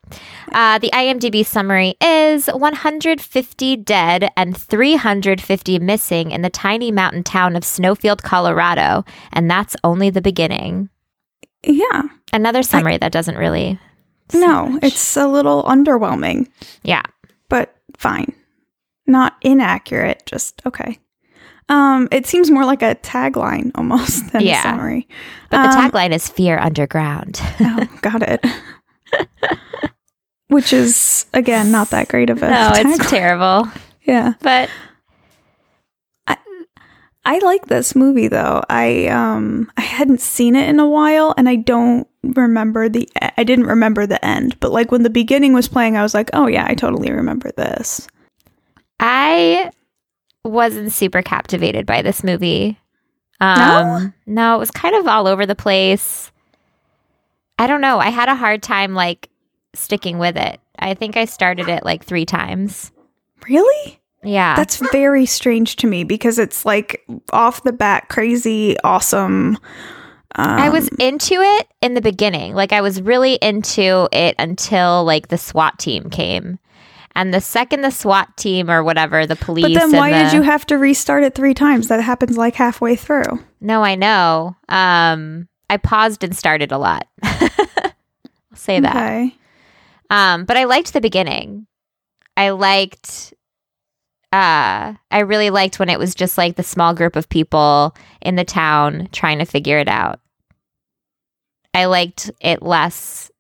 Uh, 0.53 0.79
the 0.79 0.89
IMDb 0.95 1.45
summary 1.45 1.97
is 2.01 2.47
150 2.47 3.77
dead 3.77 4.31
and 4.35 4.57
350 4.57 5.79
missing 5.81 6.31
in 6.31 6.41
the 6.41 6.49
tiny 6.49 6.91
mountain 6.91 7.23
town 7.23 7.57
of 7.57 7.65
Snowfield, 7.65 8.23
Colorado. 8.23 9.05
And 9.35 9.51
that's 9.51 9.77
only 9.85 10.09
the 10.09 10.23
beginning. 10.23 10.89
Yeah. 11.63 12.03
Another 12.33 12.63
summary 12.63 12.97
that 12.97 13.13
doesn't 13.13 13.37
really. 13.37 13.79
No, 14.33 14.67
much. 14.67 14.83
it's 14.85 15.17
a 15.17 15.29
little 15.29 15.63
underwhelming, 15.65 16.49
Yeah. 16.83 17.03
Fine. 17.99 18.33
Not 19.07 19.37
inaccurate, 19.43 20.23
just 20.27 20.61
okay. 20.67 20.99
Um, 21.69 22.07
it 22.13 22.27
seems 22.27 22.51
more 22.51 22.65
like 22.65 22.83
a 22.83 22.95
tagline 22.97 23.73
almost 23.75 24.31
than 24.33 24.43
Yeah. 24.43 24.61
a 24.61 24.63
summary. 24.63 25.09
But 25.51 25.63
the 25.63 25.79
Um, 25.79 25.91
tagline 25.91 26.13
is 26.13 26.29
Fear 26.29 26.59
Underground. 26.59 27.41
Oh, 27.61 27.89
got 28.03 28.23
it. 28.23 28.45
Which 30.49 30.73
is 30.73 31.27
again 31.35 31.73
not 31.73 31.91
that 31.91 32.09
great 32.09 32.31
of 32.31 32.41
a 32.43 32.49
no, 32.49 32.71
it's 32.75 33.11
terrible. 33.11 33.69
yeah. 34.05 34.35
But 34.41 34.71
I 36.29 36.37
I 37.25 37.39
like 37.41 37.67
this 37.67 37.97
movie 37.97 38.29
though. 38.29 38.63
I 38.71 39.07
um 39.09 39.71
I 39.77 39.81
hadn't 39.81 40.21
seen 40.21 40.55
it 40.55 40.69
in 40.69 40.79
a 40.79 40.89
while 40.89 41.35
and 41.37 41.49
I 41.49 41.57
don't 41.57 42.07
remember 42.33 42.89
the 42.89 43.09
I 43.37 43.45
didn't 43.45 43.67
remember 43.67 44.07
the 44.07 44.25
end, 44.25 44.59
but 44.61 44.73
like 44.73 44.91
when 44.91 45.03
the 45.03 45.11
beginning 45.11 45.53
was 45.53 45.69
playing 45.69 45.97
I 45.97 46.03
was 46.03 46.15
like, 46.15 46.31
"Oh 46.33 46.47
yeah, 46.47 46.67
I 46.69 46.75
totally 46.75 47.11
remember 47.11 47.51
this." 47.53 48.07
I 49.01 49.71
wasn't 50.45 50.93
super 50.93 51.23
captivated 51.23 51.87
by 51.87 52.03
this 52.03 52.25
movie. 52.25 52.79
Um, 53.41 54.15
no? 54.25 54.57
it 54.57 54.59
was 54.59 54.71
kind 54.71 54.95
of 54.95 55.07
all 55.07 55.27
over 55.27 55.45
the 55.45 55.55
place. 55.55 56.31
I 57.59 57.67
don't 57.67 57.81
know. 57.81 57.99
I 57.99 58.11
had 58.11 58.29
a 58.29 58.35
hard 58.35 58.63
time 58.63 58.95
like 58.95 59.29
sticking 59.75 60.19
with 60.19 60.37
it. 60.37 60.61
I 60.79 60.95
think 60.95 61.17
I 61.17 61.25
started 61.25 61.69
it 61.69 61.85
like 61.85 62.05
three 62.05 62.25
times. 62.25 62.93
Really? 63.49 64.01
Yeah. 64.23 64.57
That's 64.57 64.77
very 64.91 65.27
strange 65.27 65.77
to 65.77 65.87
me 65.87 66.05
because 66.05 66.39
it's 66.39 66.65
like 66.65 67.05
off 67.33 67.63
the 67.63 67.73
bat 67.73 68.09
crazy 68.09 68.77
awesome. 68.81 69.59
Um, 70.35 70.51
I 70.51 70.69
was 70.69 70.89
into 70.99 71.35
it 71.35 71.69
in 71.81 71.95
the 71.95 72.01
beginning. 72.01 72.55
Like 72.55 72.73
I 72.73 72.81
was 72.81 73.01
really 73.01 73.35
into 73.35 74.09
it 74.13 74.35
until 74.39 75.05
like 75.05 75.29
the 75.29 75.39
SWAT 75.39 75.79
team 75.79 76.11
came. 76.11 76.59
And 77.15 77.33
the 77.33 77.41
second 77.41 77.81
the 77.81 77.91
SWAT 77.91 78.37
team 78.37 78.71
or 78.71 78.85
whatever, 78.85 79.27
the 79.27 79.37
police 79.37 79.65
But 79.65 79.73
then 79.73 79.93
why 79.93 80.11
did 80.11 80.35
you 80.35 80.43
have 80.43 80.67
to 80.67 80.77
restart 80.77 81.25
it 81.25 81.35
3 81.35 81.55
times? 81.55 81.89
That 81.89 82.03
happens 82.03 82.37
like 82.37 82.55
halfway 82.55 82.95
through. 82.97 83.43
No, 83.61 83.83
I 83.83 83.95
know. 83.95 84.57
Um 84.69 85.49
I 85.69 85.77
paused 85.79 86.23
and 86.23 86.37
started 86.37 86.73
a 86.73 86.79
lot. 86.79 87.07
I'll 87.23 87.93
say 88.55 88.81
that. 88.81 88.95
Okay. 88.95 89.35
Um, 90.11 90.45
but 90.45 90.57
I 90.57 90.65
liked 90.65 90.93
the 90.93 91.01
beginning. 91.01 91.67
I 92.37 92.51
liked 92.51 93.35
uh 94.33 94.95
I 95.11 95.19
really 95.21 95.51
liked 95.51 95.79
when 95.79 95.89
it 95.89 95.99
was 95.99 96.15
just 96.15 96.37
like 96.37 96.57
the 96.57 96.63
small 96.63 96.95
group 96.95 97.17
of 97.17 97.29
people 97.29 97.95
in 98.21 98.37
the 98.37 98.45
town 98.45 99.09
trying 99.13 99.39
to 99.39 99.45
figure 99.45 99.79
it 99.79 99.89
out. 99.89 100.21
I 101.75 101.85
liked 101.87 102.31
it 102.41 102.63
less 102.63 103.31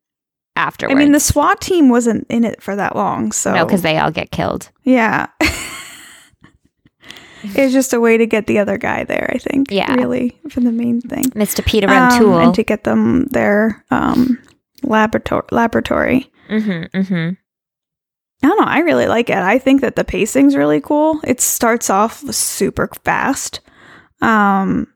afterwards. 0.57 0.95
I 0.95 0.99
mean, 0.99 1.12
the 1.12 1.21
SWAT 1.21 1.61
team 1.61 1.88
wasn't 1.88 2.26
in 2.31 2.45
it 2.45 2.62
for 2.62 2.76
that 2.76 2.95
long, 2.97 3.33
so 3.33 3.55
No, 3.55 3.64
because 3.64 3.83
they 3.83 3.99
all 3.99 4.11
get 4.11 4.31
killed. 4.31 4.71
Yeah. 4.85 5.26
it's 7.43 7.73
just 7.73 7.93
a 7.93 8.00
way 8.00 8.16
to 8.16 8.26
get 8.26 8.47
the 8.47 8.59
other 8.59 8.78
guy 8.78 9.05
there, 9.05 9.31
I 9.35 9.38
think. 9.38 9.71
Yeah. 9.71 9.95
Really, 9.95 10.38
for 10.50 10.61
the 10.61 10.73
main 10.73 11.00
thing. 11.00 11.25
Mr. 11.31 11.64
Peter 11.64 11.88
Um, 11.88 12.12
O'Toole. 12.12 12.38
and 12.38 12.55
to 12.55 12.62
get 12.62 12.85
them 12.85 13.26
their 13.26 13.85
um, 13.90 14.38
laboratory. 14.83 15.45
laboratory. 15.50 16.31
mm-hmm, 16.49 16.97
mm-hmm. 16.99 17.35
I 18.47 18.49
don't 18.49 18.61
know. 18.61 18.67
I 18.67 18.79
really 18.79 19.07
like 19.07 19.29
it. 19.29 19.37
I 19.38 19.59
think 19.59 19.81
that 19.81 19.97
the 19.97 20.05
pacing's 20.05 20.55
really 20.55 20.81
cool. 20.81 21.21
It 21.25 21.41
starts 21.41 21.91
off 21.91 22.19
super 22.33 22.88
fast. 23.05 23.59
Um, 24.21 24.87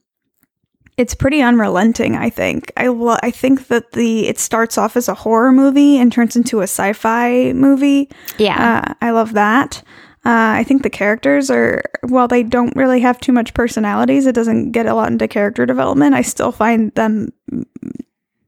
it's 0.97 1.17
pretty 1.17 1.43
unrelenting. 1.43 2.15
I 2.15 2.31
think. 2.31 2.73
I 2.77 2.87
lo- 2.87 3.19
I 3.25 3.33
think 3.33 3.67
that 3.67 3.91
the 3.91 4.29
it 4.29 4.39
starts 4.39 4.79
off 4.79 4.97
as 4.97 5.09
a 5.09 5.15
horror 5.15 5.51
movie 5.51 5.99
and 5.99 6.13
turns 6.13 6.37
into 6.37 6.61
a 6.61 6.65
sci-fi 6.65 7.53
movie. 7.53 8.09
Yeah. 8.39 8.85
Uh, 8.87 8.95
I 9.01 9.11
love 9.11 9.33
that. 9.33 9.83
Uh, 10.25 10.55
I 10.55 10.65
think 10.65 10.85
the 10.85 10.91
characters 10.91 11.51
are, 11.51 11.83
while 12.07 12.29
they 12.29 12.45
don't 12.45 12.77
really 12.77 13.01
have 13.01 13.19
too 13.21 13.33
much 13.33 13.55
personalities, 13.55 14.27
it 14.27 14.35
doesn't 14.35 14.71
get 14.71 14.87
a 14.87 14.95
lot 14.95 15.11
into 15.11 15.27
character 15.27 15.67
development. 15.67 16.15
I 16.15 16.21
still 16.23 16.53
find 16.53 16.95
them 16.95 17.31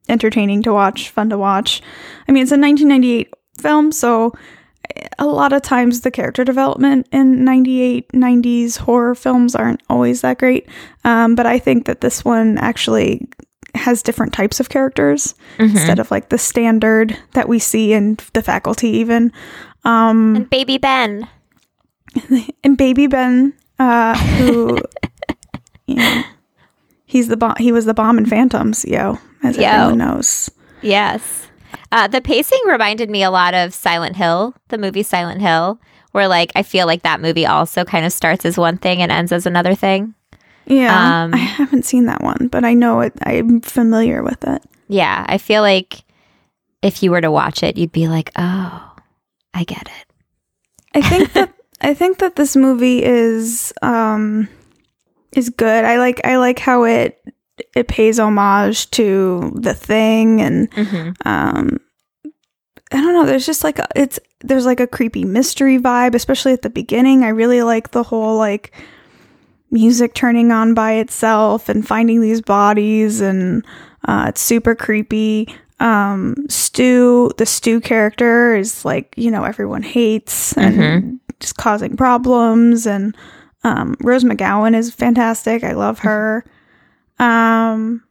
entertaining 0.08 0.62
to 0.64 0.72
watch, 0.72 1.08
fun 1.08 1.30
to 1.30 1.38
watch. 1.38 1.80
I 2.28 2.32
mean, 2.32 2.42
it's 2.42 2.52
a 2.52 2.58
1998 2.58 3.32
film, 3.58 3.90
so 3.90 4.32
a 5.18 5.26
lot 5.26 5.52
of 5.52 5.62
times 5.62 6.00
the 6.00 6.10
character 6.10 6.44
development 6.44 7.06
in 7.12 7.44
98 7.44 8.08
90s 8.08 8.78
horror 8.78 9.14
films 9.14 9.54
aren't 9.54 9.82
always 9.88 10.20
that 10.22 10.38
great. 10.38 10.68
Um, 11.04 11.34
but 11.34 11.46
I 11.46 11.58
think 11.58 11.86
that 11.86 12.00
this 12.00 12.24
one 12.24 12.58
actually 12.58 13.28
has 13.74 14.02
different 14.02 14.34
types 14.34 14.60
of 14.60 14.68
characters 14.68 15.34
instead 15.58 15.98
of 15.98 16.10
like 16.10 16.28
the 16.28 16.38
standard 16.38 17.16
that 17.32 17.48
we 17.48 17.58
see 17.58 17.92
in 17.92 18.18
the 18.34 18.42
faculty 18.42 18.88
even. 18.88 19.32
And 20.36 20.50
baby 20.50 20.78
Ben. 20.78 21.28
And 22.62 22.76
baby 22.76 23.06
Ben, 23.06 23.54
uh, 23.78 24.16
who 24.36 24.78
you 25.86 25.94
know, 25.94 26.22
he's 27.06 27.28
the 27.28 27.36
bomb. 27.38 27.56
He 27.58 27.72
was 27.72 27.86
the 27.86 27.94
bomb 27.94 28.18
in 28.18 28.26
Phantoms, 28.26 28.84
yo, 28.84 29.18
as 29.42 29.56
Yo. 29.56 29.64
everyone 29.64 29.98
knows. 29.98 30.50
Yes. 30.82 31.48
Uh, 31.90 32.08
the 32.08 32.20
pacing 32.20 32.60
reminded 32.66 33.10
me 33.10 33.22
a 33.22 33.30
lot 33.30 33.54
of 33.54 33.74
Silent 33.74 34.16
Hill, 34.16 34.54
the 34.68 34.78
movie 34.78 35.02
Silent 35.02 35.40
Hill, 35.40 35.80
where 36.12 36.28
like 36.28 36.52
I 36.56 36.62
feel 36.62 36.86
like 36.86 37.02
that 37.02 37.20
movie 37.20 37.46
also 37.46 37.84
kind 37.84 38.04
of 38.06 38.12
starts 38.12 38.44
as 38.44 38.56
one 38.58 38.78
thing 38.78 39.02
and 39.02 39.10
ends 39.12 39.32
as 39.32 39.46
another 39.46 39.74
thing. 39.74 40.14
Yeah, 40.66 41.24
Um, 41.24 41.34
I 41.34 41.38
haven't 41.38 41.84
seen 41.84 42.06
that 42.06 42.22
one, 42.22 42.48
but 42.50 42.64
I 42.64 42.74
know 42.74 43.00
it. 43.00 43.12
I'm 43.22 43.60
familiar 43.60 44.22
with 44.22 44.44
it. 44.46 44.62
Yeah, 44.88 45.24
I 45.28 45.38
feel 45.38 45.60
like 45.62 46.04
if 46.82 47.02
you 47.02 47.10
were 47.10 47.20
to 47.20 47.30
watch 47.30 47.62
it, 47.62 47.76
you'd 47.76 47.92
be 47.92 48.08
like, 48.08 48.30
"Oh, 48.36 48.92
I 49.54 49.64
get 49.64 49.82
it." 49.88 50.06
I 50.94 51.00
think 51.02 51.32
that 51.32 51.52
I 51.80 51.94
think 51.94 52.18
that 52.18 52.36
this 52.36 52.54
movie 52.54 53.02
is 53.02 53.72
um 53.82 54.48
is 55.34 55.50
good. 55.50 55.84
I 55.84 55.98
like 55.98 56.20
I 56.24 56.36
like 56.36 56.58
how 56.60 56.84
it 56.84 57.18
it 57.74 57.88
pays 57.88 58.18
homage 58.18 58.90
to 58.90 59.52
the 59.54 59.74
thing 59.74 60.40
and 60.40 60.68
um 61.24 61.78
I 62.94 62.96
don't 63.00 63.14
know, 63.14 63.24
there's 63.24 63.46
just 63.46 63.64
like 63.64 63.78
a, 63.78 63.88
it's 63.96 64.18
there's 64.42 64.66
like 64.66 64.80
a 64.80 64.86
creepy 64.86 65.24
mystery 65.24 65.78
vibe, 65.78 66.14
especially 66.14 66.52
at 66.52 66.60
the 66.62 66.68
beginning. 66.68 67.24
I 67.24 67.28
really 67.28 67.62
like 67.62 67.92
the 67.92 68.02
whole 68.02 68.36
like 68.36 68.74
music 69.70 70.12
turning 70.12 70.52
on 70.52 70.74
by 70.74 70.92
itself 70.94 71.70
and 71.70 71.86
finding 71.86 72.20
these 72.20 72.42
bodies 72.42 73.22
and 73.22 73.64
uh, 74.06 74.26
it's 74.28 74.42
super 74.42 74.74
creepy. 74.74 75.48
Um, 75.80 76.34
Stu, 76.48 77.30
the 77.38 77.46
Stu 77.46 77.80
character 77.80 78.54
is 78.54 78.84
like, 78.84 79.14
you 79.16 79.30
know, 79.30 79.44
everyone 79.44 79.82
hates 79.82 80.52
and 80.58 81.18
just 81.40 81.56
causing 81.56 81.96
problems. 81.96 82.86
And 82.86 83.16
um, 83.64 83.96
Rose 84.00 84.22
McGowan 84.24 84.76
is 84.76 84.94
fantastic. 84.94 85.64
I 85.64 85.72
love 85.72 86.00
her. 86.00 86.44
Um, 87.18 88.02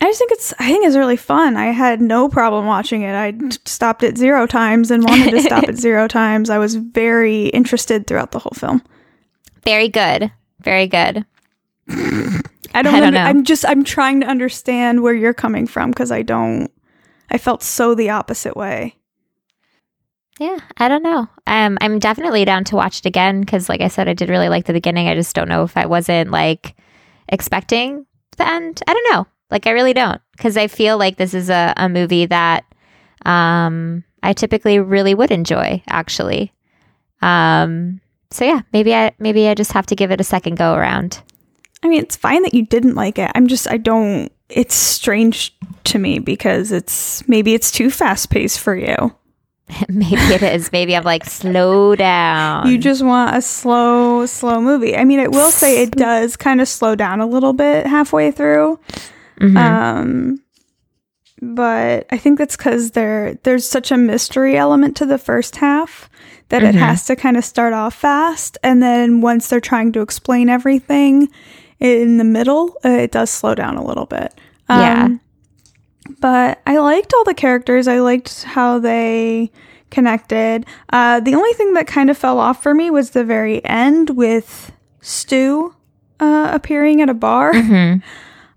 I 0.00 0.06
just 0.06 0.18
think 0.18 0.32
it's, 0.32 0.54
I 0.58 0.68
think 0.68 0.86
it's 0.86 0.96
really 0.96 1.16
fun. 1.16 1.56
I 1.56 1.66
had 1.66 2.00
no 2.00 2.28
problem 2.28 2.66
watching 2.66 3.02
it. 3.02 3.14
I 3.14 3.34
stopped 3.64 4.02
it 4.02 4.16
zero 4.16 4.46
times 4.46 4.90
and 4.90 5.04
wanted 5.04 5.32
to 5.32 5.42
stop 5.42 5.64
it 5.64 5.76
zero 5.78 6.06
times. 6.06 6.50
I 6.50 6.58
was 6.58 6.76
very 6.76 7.48
interested 7.48 8.06
throughout 8.06 8.30
the 8.30 8.38
whole 8.38 8.54
film. 8.54 8.82
Very 9.64 9.88
good. 9.88 10.32
Very 10.60 10.86
good. 10.86 11.26
I 11.88 12.82
don't, 12.82 12.94
I 12.94 13.00
don't 13.00 13.14
know. 13.14 13.20
I'm 13.20 13.44
just 13.44 13.64
I'm 13.66 13.82
trying 13.82 14.20
to 14.20 14.26
understand 14.26 15.02
where 15.02 15.14
you're 15.14 15.34
coming 15.34 15.66
from 15.66 15.90
because 15.90 16.12
I 16.12 16.22
don't 16.22 16.70
I 17.30 17.38
felt 17.38 17.62
so 17.62 17.94
the 17.94 18.10
opposite 18.10 18.56
way. 18.56 18.96
Yeah, 20.38 20.58
I 20.76 20.88
don't 20.88 21.02
know. 21.02 21.26
Um, 21.46 21.78
I'm 21.80 21.98
definitely 21.98 22.44
down 22.44 22.64
to 22.64 22.76
watch 22.76 23.00
it 23.00 23.06
again 23.06 23.40
because, 23.40 23.68
like 23.68 23.80
I 23.80 23.88
said, 23.88 24.08
I 24.08 24.12
did 24.12 24.28
really 24.28 24.48
like 24.48 24.66
the 24.66 24.72
beginning. 24.72 25.08
I 25.08 25.14
just 25.14 25.34
don't 25.34 25.48
know 25.48 25.64
if 25.64 25.76
I 25.76 25.86
wasn't 25.86 26.30
like 26.30 26.76
expecting 27.28 28.06
the 28.36 28.48
end. 28.48 28.82
I 28.86 28.94
don't 28.94 29.12
know. 29.12 29.26
Like, 29.50 29.66
I 29.66 29.70
really 29.70 29.94
don't 29.94 30.20
because 30.32 30.56
I 30.56 30.66
feel 30.66 30.98
like 30.98 31.16
this 31.16 31.34
is 31.34 31.50
a, 31.50 31.72
a 31.76 31.88
movie 31.88 32.26
that 32.26 32.64
um, 33.24 34.04
I 34.22 34.32
typically 34.32 34.78
really 34.78 35.14
would 35.14 35.30
enjoy. 35.30 35.82
Actually, 35.88 36.52
um, 37.22 38.00
so 38.30 38.44
yeah, 38.44 38.62
maybe 38.72 38.94
I 38.94 39.12
maybe 39.18 39.48
I 39.48 39.54
just 39.54 39.72
have 39.72 39.86
to 39.86 39.96
give 39.96 40.10
it 40.10 40.20
a 40.20 40.24
second 40.24 40.56
go 40.56 40.74
around. 40.74 41.22
I 41.82 41.88
mean, 41.88 42.02
it's 42.02 42.16
fine 42.16 42.42
that 42.42 42.54
you 42.54 42.66
didn't 42.66 42.94
like 42.94 43.18
it. 43.18 43.30
I'm 43.34 43.46
just 43.46 43.70
I 43.70 43.76
don't 43.76 44.30
it's 44.48 44.74
strange 44.74 45.54
to 45.84 45.98
me 45.98 46.18
because 46.18 46.72
it's 46.72 47.26
maybe 47.28 47.54
it's 47.54 47.70
too 47.70 47.90
fast 47.90 48.30
paced 48.30 48.60
for 48.60 48.74
you. 48.74 49.14
maybe 49.88 50.16
it 50.16 50.42
is. 50.42 50.72
Maybe 50.72 50.96
I'm 50.96 51.04
like 51.04 51.24
slow 51.24 51.94
down. 51.96 52.68
You 52.68 52.78
just 52.78 53.02
want 53.02 53.36
a 53.36 53.42
slow 53.42 54.26
slow 54.26 54.60
movie. 54.60 54.96
I 54.96 55.04
mean, 55.04 55.20
I 55.20 55.28
will 55.28 55.50
say 55.50 55.82
it 55.82 55.90
does 56.06 56.36
kind 56.36 56.60
of 56.60 56.68
slow 56.68 56.94
down 56.94 57.20
a 57.20 57.26
little 57.26 57.52
bit 57.52 57.86
halfway 57.86 58.30
through. 58.30 58.78
Mhm. 59.40 59.56
Um 59.56 60.42
but 61.40 62.06
I 62.10 62.18
think 62.18 62.38
that's 62.38 62.56
cuz 62.56 62.92
there 62.92 63.38
there's 63.44 63.68
such 63.68 63.90
a 63.92 63.96
mystery 63.96 64.56
element 64.56 64.96
to 64.96 65.06
the 65.06 65.18
first 65.18 65.56
half 65.56 66.10
that 66.48 66.62
it 66.64 66.74
Mhm. 66.74 66.78
has 66.78 67.04
to 67.06 67.14
kind 67.14 67.36
of 67.36 67.44
start 67.44 67.72
off 67.74 67.94
fast 67.94 68.58
and 68.64 68.82
then 68.82 69.20
once 69.20 69.48
they're 69.48 69.60
trying 69.60 69.92
to 69.92 70.00
explain 70.00 70.48
everything 70.48 71.28
in 71.78 72.16
the 72.16 72.24
middle, 72.24 72.74
uh, 72.84 72.88
it 72.88 73.12
does 73.12 73.30
slow 73.30 73.54
down 73.54 73.76
a 73.76 73.84
little 73.84 74.06
bit. 74.06 74.34
Yeah. 74.68 75.08
But 76.20 76.60
I 76.66 76.78
liked 76.78 77.12
all 77.14 77.24
the 77.24 77.34
characters. 77.34 77.86
I 77.88 78.00
liked 78.00 78.42
how 78.44 78.78
they 78.78 79.50
connected. 79.90 80.66
Uh, 80.90 81.20
the 81.20 81.34
only 81.34 81.52
thing 81.54 81.74
that 81.74 81.86
kind 81.86 82.10
of 82.10 82.18
fell 82.18 82.38
off 82.38 82.62
for 82.62 82.74
me 82.74 82.90
was 82.90 83.10
the 83.10 83.24
very 83.24 83.64
end 83.64 84.10
with 84.10 84.72
Stu 85.00 85.74
uh, 86.20 86.50
appearing 86.52 87.00
at 87.02 87.08
a 87.08 87.14
bar. 87.14 87.52
Mhm. 87.52 88.02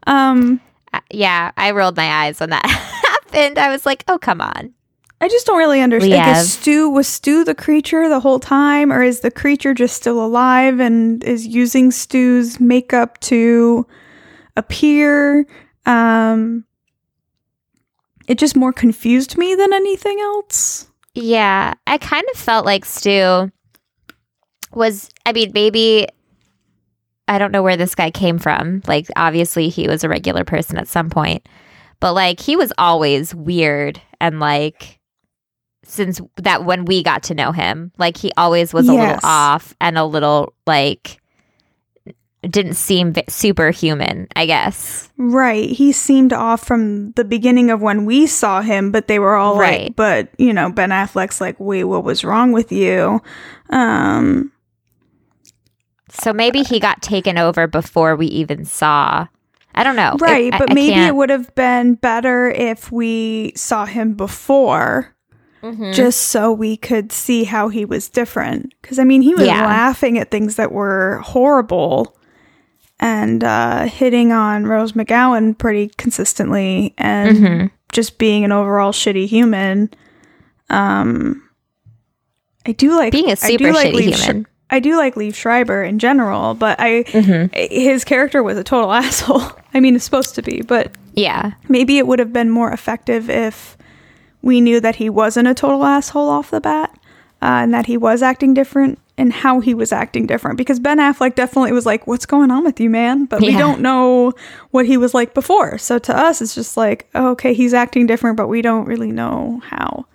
Um, 0.08 0.60
Uh, 0.94 1.00
yeah, 1.12 1.52
I 1.56 1.72
rolled 1.72 1.96
my 1.96 2.26
eyes 2.26 2.40
when 2.40 2.50
that 2.50 2.66
happened. 2.66 3.60
I 3.60 3.70
was 3.70 3.86
like, 3.86 4.04
oh 4.08 4.18
come 4.18 4.42
on. 4.42 4.74
I 5.22 5.28
just 5.30 5.46
don't 5.46 5.60
really 5.60 5.80
understand. 5.80 6.14
Like, 6.16 6.38
is 6.38 6.54
Stu 6.54 6.90
was 6.90 7.08
Stu 7.08 7.44
the 7.44 7.54
creature 7.54 8.10
the 8.10 8.20
whole 8.20 8.40
time, 8.40 8.92
or 8.92 9.04
is 9.04 9.20
the 9.20 9.30
creature 9.30 9.76
just 9.76 9.96
still 9.96 10.20
alive 10.26 10.80
and 10.80 11.24
is 11.24 11.46
using 11.46 11.92
Stu's 11.92 12.60
makeup 12.60 13.20
to 13.22 13.86
appear? 14.58 15.46
Um, 15.86 16.66
it 18.28 18.38
just 18.38 18.56
more 18.56 18.74
confused 18.74 19.38
me 19.38 19.56
than 19.56 19.74
anything 19.74 20.20
else. 20.20 20.88
Yeah, 21.14 21.74
I 21.88 21.98
kind 21.98 22.26
of 22.34 22.40
felt 22.40 22.66
like 22.66 22.86
Stu 22.86 23.52
was, 24.74 25.10
I 25.26 25.34
mean, 25.34 25.52
maybe 25.54 26.08
I 27.28 27.38
don't 27.38 27.52
know 27.52 27.64
where 27.64 27.78
this 27.78 27.96
guy 27.96 28.12
came 28.12 28.40
from. 28.40 28.82
Like, 28.88 29.08
obviously, 29.16 29.70
he 29.70 29.88
was 29.88 30.04
a 30.04 30.10
regular 30.10 30.44
person 30.44 30.78
at 30.78 30.88
some 30.88 31.10
point, 31.10 31.48
but 32.00 32.14
like, 32.14 32.40
he 32.40 32.56
was 32.56 32.74
always 32.78 33.36
weird 33.36 34.02
and 34.20 34.40
like, 34.40 35.00
since 35.84 36.22
that 36.38 36.64
when 36.64 36.86
we 36.86 37.04
got 37.04 37.24
to 37.24 37.36
know 37.36 37.52
him, 37.52 37.92
like, 37.98 38.18
he 38.18 38.32
always 38.38 38.74
was 38.74 38.88
a 38.88 38.94
little 38.94 39.20
off 39.24 39.76
and 39.82 39.98
a 39.98 40.06
little 40.06 40.54
like, 40.66 41.21
didn't 42.50 42.74
seem 42.74 43.14
v- 43.14 43.24
superhuman, 43.30 44.28
I 44.36 44.46
guess. 44.48 45.10
Right. 45.18 45.70
He 45.70 45.92
seemed 45.92 46.34
off 46.34 46.66
from 46.66 47.12
the 47.12 47.24
beginning 47.24 47.70
of 47.70 47.82
when 47.82 48.06
we 48.06 48.26
saw 48.26 48.62
him, 48.62 48.92
but 48.92 49.08
they 49.08 49.20
were 49.20 49.36
all 49.36 49.58
Right. 49.60 49.84
like, 49.84 49.96
but, 49.96 50.30
you 50.40 50.52
know, 50.52 50.72
Ben 50.72 50.90
Affleck's 50.90 51.40
like, 51.40 51.56
wait, 51.60 51.84
what 51.84 52.04
was 52.04 52.24
wrong 52.24 52.52
with 52.52 52.72
you? 52.72 53.22
Um, 53.70 54.52
So 56.10 56.34
maybe 56.34 56.64
he 56.64 56.80
got 56.80 57.02
taken 57.02 57.38
over 57.38 57.68
before 57.68 58.16
we 58.16 58.26
even 58.28 58.66
saw. 58.66 59.28
I 59.74 59.84
don't 59.84 59.96
know. 59.96 60.18
Right. 60.20 60.54
I- 60.54 60.58
but 60.58 60.72
I 60.72 60.74
maybe 60.74 61.00
it 61.00 61.16
would 61.16 61.30
have 61.30 61.54
been 61.56 61.94
better 61.96 62.50
if 62.50 62.92
we 62.92 63.54
saw 63.56 63.86
him 63.86 64.14
before. 64.14 65.16
Mhm. 65.64 65.94
just 65.94 66.24
so 66.30 66.52
we 66.52 66.76
could 66.76 67.12
see 67.12 67.44
how 67.44 67.70
he 67.70 67.86
was 67.86 68.10
different. 68.10 68.74
Because 68.82 68.98
I 68.98 69.04
mean, 69.04 69.22
he 69.22 69.36
was 69.36 69.46
Yeah. 69.46 69.64
laughing 69.64 70.18
at 70.18 70.32
things 70.32 70.56
that 70.56 70.72
were 70.72 71.20
horrible 71.24 72.16
and 73.02 73.44
uh, 73.44 73.86
hitting 73.86 74.32
on 74.32 74.66
Rose 74.66 74.94
McGowan 74.94 75.58
pretty 75.58 75.90
consistently, 75.98 76.94
and 76.98 77.38
Mhm. 77.38 77.72
just 77.92 78.18
being 78.20 78.46
an 78.46 78.52
overall 78.52 78.92
shitty 78.94 79.28
human. 79.28 79.90
Um, 80.70 81.42
I 82.66 82.72
do 82.74 82.96
like 82.96 83.12
Being 83.12 83.32
a 83.32 83.36
super 83.36 83.74
like 83.74 83.92
shitty 83.94 84.16
human. 84.16 84.48
I 84.70 84.80
do 84.80 84.96
like 84.96 85.16
Liev 85.16 85.34
Schreiber 85.36 85.84
in 85.84 86.00
general, 86.00 86.54
but 86.54 86.80
I 86.80 87.04
Mhm. 87.08 87.54
his 87.72 88.06
character 88.06 88.42
was 88.42 88.58
a 88.58 88.64
total 88.64 88.94
asshole. 89.02 89.44
I 89.74 89.80
mean, 89.80 89.96
it's 89.96 90.06
supposed 90.06 90.36
to 90.36 90.42
be, 90.42 90.62
but 90.62 90.92
Yeah. 91.14 91.52
maybe 91.68 91.98
it 91.98 92.08
would 92.08 92.20
have 92.20 92.32
been 92.32 92.50
more 92.50 92.72
effective 92.72 93.30
if 93.30 93.76
we 94.42 94.62
knew 94.62 94.80
that 94.80 94.96
he 94.96 95.10
wasn't 95.10 95.48
a 95.48 95.54
total 95.54 95.84
asshole 95.86 96.30
off 96.30 96.52
the 96.52 96.62
bat 96.62 96.92
uh, 97.42 97.46
and 97.66 97.74
that 97.74 97.88
he 97.88 97.98
was 97.98 98.22
acting 98.22 98.54
different 98.54 98.98
and 99.18 99.32
how 99.34 99.60
he 99.60 99.74
was 99.74 99.92
acting 99.92 100.26
different. 100.26 100.58
Because 100.58 100.80
ben 100.80 100.98
affleck 100.98 101.36
definitely 101.36 101.72
was 101.74 101.86
like 101.86 102.08
what's 102.08 102.26
going 102.26 102.50
on 102.52 102.64
with 102.64 102.80
you 102.80 102.90
man? 102.90 103.26
But 103.26 103.42
we 103.42 103.52
don't 103.58 103.82
know 103.82 104.34
what 104.72 104.86
he 104.86 104.98
was 104.98 105.14
like 105.14 105.34
before. 105.34 105.78
So 105.78 106.00
to 106.00 106.16
us 106.18 106.42
it's 106.42 106.56
just 106.56 106.78
like 106.78 107.08
okay 107.14 107.54
he's 107.54 107.74
acting 107.74 108.08
different 108.08 108.38
but 108.38 108.48
we 108.48 108.62
don't 108.62 108.86
really 108.86 109.12
know 109.12 109.62
how. 109.66 110.06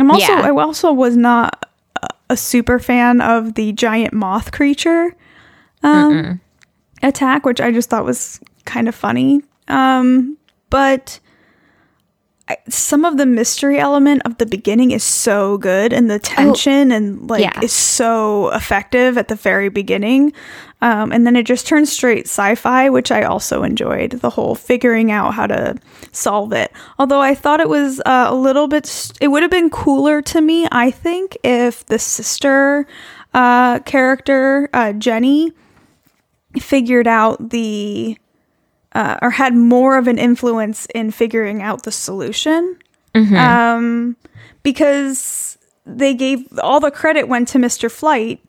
I'm 0.00 0.10
also 0.10 0.26
Yeah. 0.32 0.40
i 0.46 0.50
also 0.50 0.92
was 0.92 1.16
not 1.16 1.70
a- 2.30 2.36
super 2.36 2.78
fan 2.80 3.20
of 3.20 3.54
the 3.54 3.72
giant 3.72 4.12
moth 4.12 4.50
creature 4.50 5.14
um, 5.84 6.40
attack 7.02 7.44
which 7.46 7.60
i 7.60 7.70
just 7.70 7.90
thought 7.90 8.04
was 8.04 8.40
kind 8.64 8.88
of 8.88 8.94
funny. 8.94 9.42
Um, 9.68 10.36
but 10.70 11.20
some 12.68 13.06
of 13.06 13.16
the 13.16 13.24
mystery 13.24 13.78
element 13.78 14.20
of 14.26 14.36
the 14.36 14.44
beginning 14.44 14.90
is 14.90 15.02
so 15.02 15.56
good 15.56 15.92
and 15.94 16.10
the 16.10 16.18
tension 16.18 16.92
and 16.92 17.30
like 17.30 17.42
yeah. 17.42 17.58
is 17.62 17.72
so 17.72 18.50
effective 18.50 19.16
at 19.16 19.28
the 19.28 19.34
very 19.34 19.70
beginning 19.70 20.30
um, 20.82 21.10
and 21.10 21.26
then 21.26 21.36
it 21.36 21.46
just 21.46 21.66
turns 21.66 21.90
straight 21.90 22.26
sci-fi 22.26 22.90
which 22.90 23.10
i 23.10 23.22
also 23.22 23.62
enjoyed 23.62 24.10
the 24.10 24.28
whole 24.28 24.54
figuring 24.54 25.10
out 25.10 25.32
how 25.32 25.46
to 25.46 25.74
solve 26.12 26.52
it 26.52 26.70
although 26.98 27.20
i 27.20 27.34
thought 27.34 27.60
it 27.60 27.68
was 27.68 28.00
uh, 28.04 28.26
a 28.28 28.34
little 28.34 28.68
bit 28.68 28.84
s- 28.84 29.10
it 29.22 29.28
would 29.28 29.42
have 29.42 29.50
been 29.50 29.70
cooler 29.70 30.20
to 30.20 30.42
me 30.42 30.68
i 30.70 30.90
think 30.90 31.38
if 31.44 31.86
the 31.86 31.98
sister 31.98 32.86
uh, 33.32 33.78
character 33.80 34.68
uh, 34.74 34.92
jenny 34.92 35.50
figured 36.60 37.06
out 37.08 37.48
the 37.50 38.18
uh, 38.94 39.18
or 39.22 39.30
had 39.30 39.54
more 39.54 39.98
of 39.98 40.06
an 40.06 40.18
influence 40.18 40.86
in 40.94 41.10
figuring 41.10 41.62
out 41.62 41.82
the 41.82 41.92
solution 41.92 42.78
um, 43.14 44.16
because 44.62 45.58
they 45.86 46.14
gave 46.14 46.46
all 46.58 46.80
the 46.80 46.90
credit 46.90 47.28
went 47.28 47.48
to 47.48 47.58
Mr. 47.58 47.90
Flyte, 47.90 48.40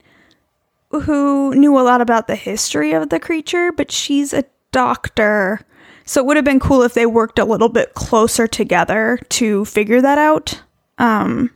who 0.91 1.53
knew 1.55 1.77
a 1.77 1.81
lot 1.81 2.01
about 2.01 2.27
the 2.27 2.35
history 2.35 2.93
of 2.93 3.09
the 3.09 3.19
creature, 3.19 3.71
but 3.71 3.91
she's 3.91 4.33
a 4.33 4.45
doctor. 4.71 5.59
So 6.05 6.21
it 6.21 6.25
would 6.27 6.35
have 6.37 6.45
been 6.45 6.59
cool 6.59 6.83
if 6.83 6.93
they 6.93 7.05
worked 7.05 7.39
a 7.39 7.45
little 7.45 7.69
bit 7.69 7.93
closer 7.93 8.47
together 8.47 9.19
to 9.29 9.65
figure 9.65 10.01
that 10.01 10.17
out. 10.17 10.61
Um, 10.97 11.51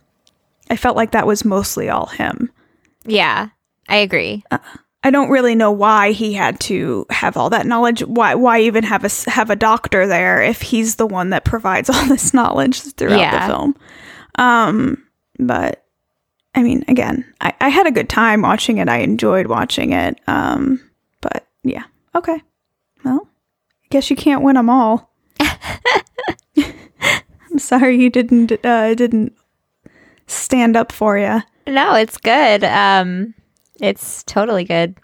I 0.68 0.76
felt 0.76 0.96
like 0.96 1.12
that 1.12 1.26
was 1.26 1.44
mostly 1.44 1.88
all 1.88 2.06
him. 2.06 2.50
Yeah, 3.04 3.48
I 3.88 3.96
agree. 3.96 4.44
I 5.02 5.10
don't 5.10 5.30
really 5.30 5.54
know 5.54 5.70
why 5.72 6.12
he 6.12 6.34
had 6.34 6.60
to 6.60 7.06
have 7.10 7.36
all 7.36 7.48
that 7.50 7.66
knowledge. 7.66 8.00
Why 8.02 8.34
why 8.34 8.60
even 8.60 8.84
have 8.84 9.02
a 9.04 9.30
have 9.30 9.48
a 9.50 9.56
doctor 9.56 10.06
there 10.06 10.42
if 10.42 10.60
he's 10.60 10.96
the 10.96 11.06
one 11.06 11.30
that 11.30 11.44
provides 11.44 11.88
all 11.94 12.06
this 12.06 12.34
knowledge 12.34 12.82
throughout 12.82 13.18
Yeah. 13.18 13.46
the 13.46 13.52
film? 13.52 13.76
Um, 14.36 15.06
but 15.38 15.84
I 16.54 16.62
mean, 16.62 16.84
again, 16.88 17.24
I, 17.40 17.54
I 17.60 17.68
had 17.70 17.86
a 17.86 17.90
good 17.92 18.08
time 18.08 18.42
watching 18.42 18.78
it. 18.78 18.88
I 18.88 18.98
enjoyed 18.98 19.46
watching 19.46 19.92
it. 19.92 20.20
Um, 20.26 20.80
but 21.22 21.46
yeah, 21.62 21.84
okay. 22.14 22.42
Well, 23.04 23.26
I 23.26 23.86
guess 23.90 24.10
you 24.10 24.16
can't 24.16 24.42
win 24.42 24.56
them 24.56 24.68
all. 24.68 25.10
I'm 26.56 27.58
sorry 27.58 28.00
you 28.00 28.10
didn't 28.10 28.52
uh, 28.64 28.94
didn't 28.94 29.32
stand 30.26 30.76
up 30.76 30.92
for 30.92 31.18
you. 31.18 31.42
No, 31.66 31.94
it's 31.94 32.16
good. 32.16 32.64
Um, 32.64 33.34
it's 33.80 34.22
totally 34.24 34.64
good. 34.64 34.96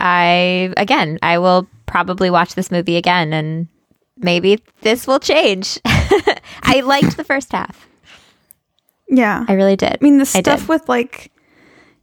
I 0.00 0.72
again, 0.76 1.18
I 1.22 1.38
will 1.38 1.66
probably 1.86 2.30
watch 2.30 2.54
this 2.54 2.70
movie 2.70 2.96
again, 2.96 3.32
and 3.32 3.68
maybe 4.16 4.62
this 4.82 5.06
will 5.06 5.18
change. 5.20 5.78
I 5.84 6.82
liked 6.84 7.16
the 7.16 7.24
first 7.24 7.52
half. 7.52 7.88
Yeah, 9.08 9.44
I 9.48 9.54
really 9.54 9.76
did. 9.76 9.92
I 9.94 9.98
mean, 10.00 10.18
the 10.18 10.26
stuff 10.26 10.68
with 10.68 10.88
like, 10.88 11.32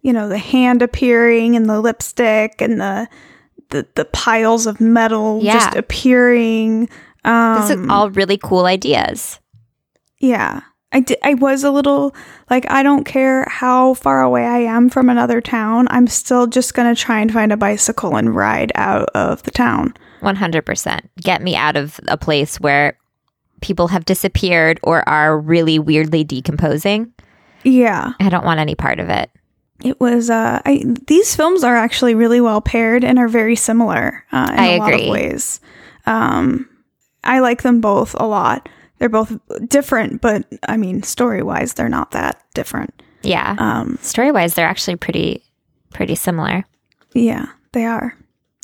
you 0.02 0.12
know, 0.12 0.28
the 0.28 0.38
hand 0.40 0.82
appearing 0.82 1.56
and 1.56 1.70
the 1.70 1.80
lipstick 1.80 2.62
and 2.62 2.82
the 2.82 3.08
the, 3.70 3.88
the 3.96 4.06
piles 4.06 4.68
of 4.68 4.80
metal 4.82 5.40
Yeah. 5.42 5.54
just 5.54 5.76
appearing. 5.76 6.90
Um, 7.24 7.62
These 7.62 7.72
are 7.72 7.92
all 7.92 8.10
really 8.12 8.38
cool 8.38 8.66
ideas. 8.66 9.40
yeah, 10.20 10.62
I 10.96 11.02
di- 11.02 11.18
I 11.24 11.34
was 11.34 11.64
a 11.66 11.72
little 11.72 12.16
like 12.50 12.66
I 12.72 12.82
don't 12.82 13.04
care 13.04 13.46
how 13.50 13.96
far 13.96 14.22
away 14.22 14.46
I 14.46 14.60
am 14.60 14.90
from 14.90 15.10
another 15.10 15.42
town. 15.42 15.88
I'm 15.92 16.08
still 16.08 16.48
just 16.48 16.74
gonna 16.74 16.96
try 16.96 17.20
and 17.20 17.32
find 17.34 17.52
a 17.52 17.58
bicycle 17.58 18.16
and 18.16 18.34
ride 18.34 18.72
out 18.76 19.10
of 19.14 19.44
the 19.44 19.52
town. 19.52 19.94
One 20.22 20.38
hundred 20.38 20.66
percent. 20.66 21.10
Get 21.22 21.42
me 21.42 21.56
out 21.56 21.76
of 21.76 22.00
a 22.08 22.18
place 22.18 22.60
where 22.62 22.98
people 23.62 23.90
have 23.90 24.06
disappeared 24.06 24.80
or 24.84 25.08
are 25.10 25.38
really 25.38 25.80
weirdly 25.80 26.24
decomposing. 26.24 27.12
Yeah, 27.64 28.14
I 28.20 28.30
don't 28.30 28.46
want 28.46 28.60
any 28.62 28.76
part 28.76 29.00
of 29.02 29.10
it. 29.10 29.30
it 29.84 30.00
was. 30.00 30.30
Uh, 30.30 30.62
I, 30.66 30.84
these 31.08 31.36
films 31.36 31.64
are 31.64 31.76
actually 31.76 32.16
really 32.16 32.40
well 32.40 32.62
paired 32.62 33.04
and 33.04 33.20
are 33.20 33.28
very 33.28 33.56
similar 33.58 34.24
uh, 34.32 34.50
in 34.54 34.60
I 34.60 34.66
a 34.68 34.78
lot 34.80 34.94
agree. 34.94 35.08
of 35.08 35.12
ways. 35.12 35.60
Um, 36.06 36.70
I 37.24 37.40
like 37.40 37.64
them 37.64 37.82
both 37.82 38.16
a 38.18 38.26
lot. 38.26 38.70
They're 39.00 39.10
both 39.10 39.38
different, 39.68 40.22
but 40.22 40.46
I 40.68 40.78
mean, 40.78 41.04
story 41.04 41.44
wise, 41.44 41.74
they're 41.74 41.90
not 41.90 42.12
that 42.12 42.42
different. 42.54 42.94
Yeah. 43.24 43.56
Um, 43.58 43.98
Story 44.02 44.32
wise, 44.32 44.54
they're 44.54 44.68
actually 44.68 44.96
pretty 44.98 45.44
pretty 45.94 46.16
similar. 46.16 46.64
yeah, 47.14 47.48
they 47.74 47.86
are. 47.86 48.16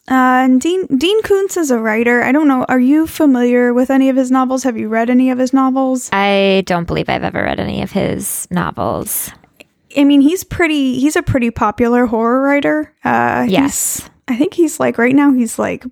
Uh, 0.10 0.44
and 0.44 0.60
Dean 0.62 0.86
Dean 0.98 1.22
Koontz 1.24 1.58
is 1.58 1.72
a 1.72 1.80
writer. 1.80 2.22
I 2.24 2.32
don't 2.32 2.48
know. 2.48 2.66
Are 2.70 2.80
you 2.80 3.08
familiar 3.08 3.74
with 3.74 3.90
any 3.90 4.10
of 4.10 4.16
his 4.16 4.32
novels? 4.32 4.64
Have 4.64 4.78
you 4.78 4.88
read 4.90 5.10
any 5.10 5.30
of 5.32 5.38
his 5.38 5.54
novels? 5.54 6.10
I 6.12 6.64
don't 6.66 6.86
believe 6.88 7.08
I've 7.10 7.24
ever 7.24 7.42
read 7.44 7.60
any 7.60 7.82
of 7.82 7.92
his 7.92 8.48
novels. 8.52 9.32
I 9.98 10.04
mean, 10.04 10.22
he's 10.22 10.44
pretty. 10.44 11.00
He's 11.00 11.16
a 11.16 11.22
pretty 11.24 11.52
popular 11.52 12.06
horror 12.06 12.42
writer. 12.42 12.94
Uh, 13.04 13.46
Yes. 13.50 14.10
I 14.28 14.38
think 14.38 14.54
he's 14.54 14.80
like 14.80 14.98
right 14.98 15.16
now. 15.16 15.34
He's 15.34 15.60
like 15.60 15.84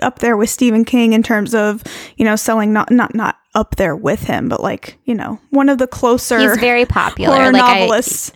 up 0.00 0.18
there 0.20 0.36
with 0.36 0.48
Stephen 0.50 0.84
King 0.84 1.12
in 1.12 1.22
terms 1.22 1.54
of 1.54 1.82
you 2.16 2.24
know 2.24 2.36
selling 2.36 2.72
not 2.72 2.90
not 2.90 3.14
not 3.14 3.36
up 3.56 3.74
there 3.76 3.96
with 3.96 4.22
him, 4.24 4.48
but 4.48 4.62
like 4.62 4.98
you 5.04 5.14
know 5.14 5.40
one 5.50 5.68
of 5.68 5.78
the 5.78 5.88
closer 5.88 6.38
He's 6.38 6.56
very 6.58 6.84
popular. 6.86 7.34
horror 7.34 7.52
like 7.52 7.62
I- 7.64 7.80
novelists. 7.80 8.30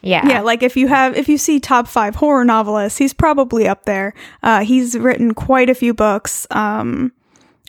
yeah. 0.00 0.26
yeah, 0.26 0.40
like 0.40 0.62
if 0.62 0.76
you 0.76 0.86
have 0.88 1.14
if 1.16 1.28
you 1.28 1.36
see 1.36 1.60
top 1.60 1.86
five 1.88 2.14
horror 2.14 2.44
novelists, 2.46 2.98
he's 2.98 3.12
probably 3.12 3.68
up 3.68 3.84
there. 3.84 4.14
Uh, 4.42 4.64
he's 4.64 4.96
written 4.96 5.34
quite 5.34 5.68
a 5.68 5.74
few 5.74 5.92
books. 5.92 6.46
Um, 6.50 7.12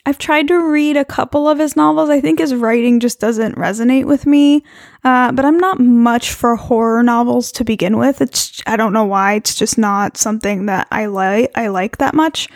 I've 0.08 0.18
tried 0.18 0.46
to 0.48 0.54
read 0.70 0.96
a 0.96 1.04
couple 1.04 1.48
of 1.48 1.58
his 1.58 1.74
novels. 1.74 2.08
I 2.10 2.20
think 2.20 2.38
his 2.38 2.54
writing 2.54 3.00
just 3.00 3.18
doesn't 3.18 3.56
resonate 3.56 4.04
with 4.06 4.24
me. 4.24 4.62
Uh, 5.02 5.32
but 5.32 5.44
I'm 5.44 5.58
not 5.58 5.80
much 5.80 6.32
for 6.32 6.54
horror 6.54 7.02
novels 7.02 7.50
to 7.52 7.64
begin 7.64 7.96
with. 7.98 8.20
It's 8.20 8.62
I 8.68 8.76
don't 8.76 8.92
know 8.92 9.04
why. 9.04 9.34
It's 9.34 9.56
just 9.56 9.76
not 9.78 10.16
something 10.16 10.66
that 10.66 10.86
I 10.92 11.06
like. 11.06 11.50
I 11.56 11.66
like 11.68 11.98
that 11.98 12.14
much. 12.14 12.48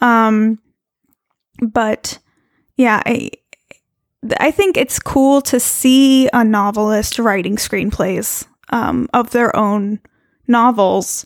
Um, 0.00 0.58
but 1.60 2.18
yeah, 2.76 3.02
I 3.04 3.30
I 4.40 4.50
think 4.50 4.76
it's 4.76 4.98
cool 4.98 5.40
to 5.42 5.60
see 5.60 6.28
a 6.32 6.44
novelist 6.44 7.18
writing 7.18 7.56
screenplays 7.56 8.46
um, 8.70 9.08
of 9.12 9.30
their 9.30 9.54
own 9.56 10.00
novels 10.46 11.24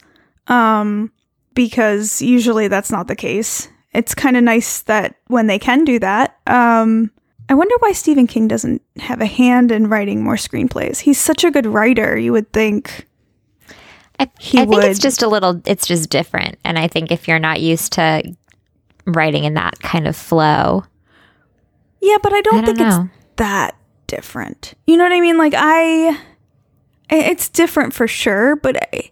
um, 0.49 1.13
because 1.55 2.21
usually 2.23 2.69
that's 2.69 2.91
not 2.91 3.09
the 3.09 3.17
case. 3.17 3.69
It's 3.93 4.15
kind 4.15 4.37
of 4.37 4.45
nice 4.45 4.83
that 4.83 5.17
when 5.29 5.47
they 5.47 5.59
can 5.59 5.85
do 5.85 5.99
that. 5.99 6.39
Um, 6.47 7.11
I 7.49 7.55
wonder 7.55 7.75
why 7.79 7.93
Stephen 7.93 8.27
King 8.27 8.49
doesn't 8.49 8.83
have 8.99 9.21
a 9.21 9.27
hand 9.27 9.73
in 9.73 9.89
writing 9.89 10.23
more 10.23 10.37
screenplays. 10.37 11.01
He's 11.01 11.19
such 11.19 11.45
a 11.45 11.51
good 11.51 11.67
writer. 11.67 12.19
You 12.19 12.33
would 12.33 12.53
think. 12.53 13.07
I, 14.21 14.31
he 14.39 14.59
I 14.59 14.67
think 14.67 14.85
it's 14.85 14.99
just 14.99 15.23
a 15.23 15.29
little, 15.29 15.63
it's 15.65 15.87
just 15.87 16.11
different. 16.11 16.59
And 16.65 16.79
I 16.79 16.89
think 16.89 17.11
if 17.11 17.29
you're 17.29 17.39
not 17.39 17.61
used 17.61 17.93
to 17.95 18.23
writing 19.07 19.45
in 19.45 19.55
that 19.55 19.79
kind 19.81 20.07
of 20.07 20.17
flow, 20.17 20.85
Yeah, 22.01 22.17
but 22.23 22.33
I 22.33 22.41
don't, 22.43 22.55
I 22.55 22.61
don't 22.63 22.67
think 22.67 22.79
know. 22.79 23.09
it's 23.09 23.37
that 23.37 23.77
different. 24.07 24.75
You 24.87 24.97
know 24.97 25.05
what 25.05 25.13
I 25.13 25.21
mean? 25.21 25.39
Like 25.39 25.55
I, 25.57 26.19
it's 27.11 27.49
different 27.49 27.95
for 27.95 28.07
sure, 28.07 28.57
but 28.57 28.77
I, 28.95 29.11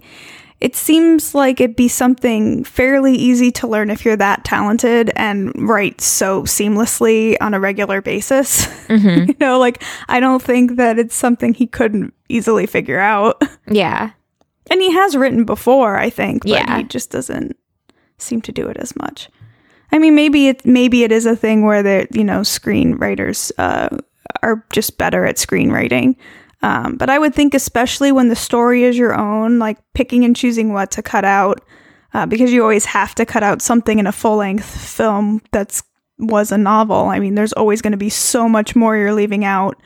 it 0.61 0.75
seems 0.75 1.35
like 1.35 1.61
it'd 1.61 1.77
be 1.77 1.89
something 1.89 2.65
fairly 2.65 3.15
easy 3.15 3.51
to 3.53 3.67
learn 3.67 3.91
if 3.91 4.05
you're 4.07 4.17
that 4.17 4.45
talented 4.45 5.11
and 5.15 5.53
write 5.69 6.01
so 6.01 6.43
seamlessly 6.45 7.37
on 7.41 7.53
a 7.55 7.61
regular 7.61 8.01
basis. 8.01 8.67
Mm-hmm. 8.87 9.31
you 9.31 9.35
know, 9.41 9.59
like 9.59 9.83
I 10.09 10.21
don't 10.21 10.41
think 10.41 10.77
that 10.77 10.97
it's 10.97 11.15
something 11.17 11.53
he 11.55 11.67
couldn't 11.67 12.15
easily 12.29 12.67
figure 12.67 13.01
out. 13.01 13.43
yeah. 13.69 14.11
And 14.71 14.81
he 14.81 14.93
has 14.93 15.17
written 15.17 15.45
before, 15.45 15.97
I 15.97 16.09
think, 16.09 16.43
but 16.45 16.51
Yeah. 16.53 16.77
he 16.79 16.85
just 16.85 17.11
doesn't 17.11 17.57
seem 18.19 18.41
to 18.43 18.53
do 18.53 18.69
it 18.69 18.77
as 18.77 18.95
much. 18.95 19.29
I 19.93 19.99
mean, 19.99 20.15
maybe 20.15 20.49
it 20.49 20.65
maybe 20.65 21.05
it 21.05 21.13
is 21.13 21.27
a 21.27 21.37
thing 21.37 21.65
where 21.65 21.83
the 21.83 22.07
you 22.13 22.25
know 22.25 22.41
screenwriters 22.41 23.53
uh, 23.59 23.97
are 24.43 24.65
just 24.73 24.99
better 24.99 25.25
at 25.25 25.37
screenwriting. 25.37 26.17
Um, 26.63 26.97
but 26.97 27.11
I 27.11 27.19
would 27.19 27.35
think, 27.35 27.55
especially 27.55 28.13
when 28.13 28.29
the 28.29 28.37
story 28.37 28.85
is 28.85 28.97
your 28.97 29.15
own, 29.15 29.59
like 29.59 29.79
picking 29.95 30.25
and 30.25 30.35
choosing 30.35 30.73
what 30.73 30.91
to 30.93 31.03
cut 31.03 31.25
out, 31.25 31.61
uh, 32.15 32.27
because 32.27 32.53
you 32.53 32.63
always 32.63 32.87
have 32.87 33.15
to 33.17 33.27
cut 33.27 33.43
out 33.43 33.63
something 33.63 33.99
in 33.99 34.07
a 34.07 34.13
full 34.13 34.37
length 34.37 34.67
film 34.67 35.43
that's 35.53 35.83
was 36.19 36.51
a 36.51 36.59
novel. 36.59 37.07
I 37.07 37.19
mean, 37.19 37.35
there's 37.35 37.53
always 37.53 37.83
going 37.83 37.93
to 37.93 37.99
be 37.99 38.09
so 38.09 38.49
much 38.49 38.75
more 38.75 38.97
you're 38.97 39.13
leaving 39.13 39.45
out. 39.45 39.77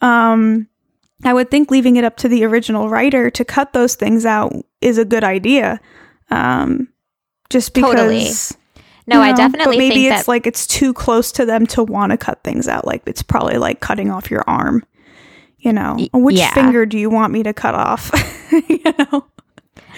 Um, 0.00 0.68
I 1.24 1.32
would 1.32 1.50
think 1.50 1.70
leaving 1.70 1.96
it 1.96 2.04
up 2.04 2.16
to 2.18 2.28
the 2.28 2.44
original 2.44 2.88
writer 2.88 3.30
to 3.30 3.44
cut 3.44 3.72
those 3.72 3.94
things 3.94 4.24
out 4.24 4.52
is 4.80 4.98
a 4.98 5.04
good 5.04 5.24
idea. 5.24 5.80
Um, 6.30 6.88
just 7.50 7.74
because. 7.74 7.94
Totally. 7.94 8.30
No, 9.06 9.20
I 9.20 9.32
definitely 9.32 9.76
maybe 9.76 10.06
it's 10.06 10.20
that 10.24 10.28
like 10.28 10.46
it's 10.46 10.66
too 10.66 10.94
close 10.94 11.30
to 11.32 11.44
them 11.44 11.66
to 11.68 11.82
want 11.84 12.10
to 12.12 12.16
cut 12.16 12.42
things 12.42 12.68
out. 12.68 12.86
Like 12.86 13.02
it's 13.06 13.22
probably 13.22 13.58
like 13.58 13.80
cutting 13.80 14.10
off 14.10 14.30
your 14.30 14.44
arm. 14.46 14.84
You 15.58 15.72
know, 15.72 15.96
Y- 15.98 16.08
which 16.12 16.36
yeah. 16.36 16.52
finger 16.54 16.84
do 16.86 16.98
you 16.98 17.08
want 17.10 17.32
me 17.32 17.42
to 17.42 17.52
cut 17.52 17.74
off? 17.74 18.10
you 18.68 18.80
know, 18.98 19.24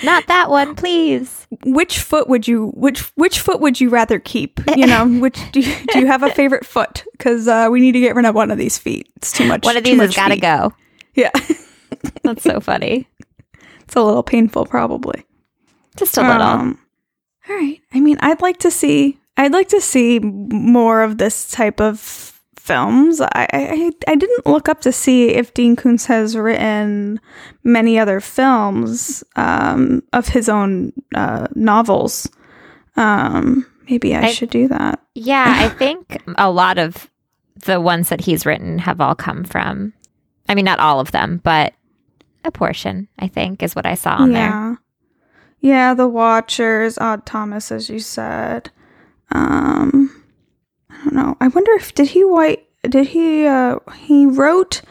not 0.05 0.27
that 0.29 0.49
one, 0.51 0.75
please. 0.77 1.47
which 1.65 1.99
foot 1.99 2.29
would 2.29 2.47
you 2.49 2.69
which 2.75 3.01
which 3.17 3.41
foot 3.41 3.61
would 3.61 3.81
you 3.81 3.89
rather 3.91 4.19
keep? 4.19 4.61
You 4.77 4.87
know, 4.87 5.07
which 5.21 5.39
do 5.53 5.61
you, 5.61 5.75
do 5.93 5.99
you 6.01 6.07
have 6.07 6.23
a 6.23 6.31
favorite 6.31 6.65
foot? 6.67 7.05
Because 7.13 7.49
uh, 7.49 7.69
we 7.71 7.81
need 7.81 7.93
to 7.93 8.01
get 8.01 8.15
rid 8.17 8.25
of 8.27 8.35
one 8.35 8.51
of 8.51 8.59
these 8.59 8.77
feet. 8.79 9.09
It's 9.17 9.33
too 9.33 9.47
much. 9.47 9.65
One 9.65 9.77
of 9.77 9.85
these 9.85 9.99
has 10.01 10.15
got 10.15 10.29
to 10.29 10.37
go. 10.37 10.73
Yeah, 11.15 11.31
That's 12.23 12.43
so 12.43 12.61
funny. 12.61 13.09
it's 13.81 13.95
a 13.97 14.03
little 14.03 14.23
painful, 14.23 14.67
probably. 14.67 15.25
Just 15.97 16.17
a 16.19 16.23
little. 16.23 16.43
Um, 16.43 16.79
all 17.49 17.57
right. 17.57 17.81
I 17.93 18.01
mean, 18.01 18.19
I'd 18.21 18.43
like 18.43 18.59
to 18.59 18.71
see. 18.71 19.19
I'd 19.37 19.53
like 19.53 19.69
to 19.69 19.81
see 19.81 20.19
more 20.19 21.03
of 21.03 21.19
this 21.19 21.51
type 21.51 21.81
of 21.81 22.01
films. 22.57 23.21
I, 23.21 23.29
I 23.53 23.91
I 24.09 24.15
didn't 24.17 24.47
look 24.47 24.69
up 24.69 24.81
to 24.83 24.93
see 24.93 25.29
if 25.29 25.55
Dean 25.55 25.77
Koontz 25.77 26.07
has 26.07 26.37
written 26.37 27.21
many 27.63 27.99
other 27.99 28.21
films 28.21 29.23
um, 29.37 30.03
of 30.13 30.29
his 30.29 30.49
own 30.49 30.93
uh, 31.15 31.47
novels. 31.55 32.29
Um, 32.97 33.67
maybe 33.89 34.15
I, 34.15 34.23
I- 34.29 34.33
should 34.33 34.51
do 34.51 34.69
that. 34.69 35.01
yeah, 35.15 35.45
I 35.59 35.69
think 35.79 36.23
a 36.39 36.51
lot 36.51 36.79
of 36.79 37.11
the 37.65 37.81
ones 37.81 38.09
that 38.09 38.21
he's 38.23 38.47
written 38.47 38.79
have 38.79 39.01
all 39.01 39.15
come 39.15 39.45
from. 39.45 39.93
I 40.49 40.55
mean, 40.55 40.65
not 40.65 40.79
all 40.81 41.01
of 41.01 41.13
them, 41.13 41.41
but 41.45 41.75
a 42.45 42.51
portion. 42.51 43.09
I 43.19 43.29
think 43.29 43.63
is 43.63 43.75
what 43.77 43.87
I 43.87 43.95
saw 43.95 44.15
on 44.17 44.33
there. 44.33 44.79
Yeah. 45.67 45.95
The 45.95 46.09
Watchers, 46.09 46.99
Odd 46.99 47.27
Thomas, 47.27 47.73
as 47.73 47.89
you 47.91 47.99
said. 47.99 48.71
Um, 49.33 50.25
I 50.91 50.97
don't 51.05 51.15
know. 51.15 51.37
I 51.41 51.49
wonder 51.49 51.73
if 51.73 51.95
did 51.95 52.09
he 52.09 52.25
white 52.25 52.67
did 52.83 53.09
he 53.09 53.47
uh 53.47 53.79
he 53.97 54.27
wrote 54.27 54.83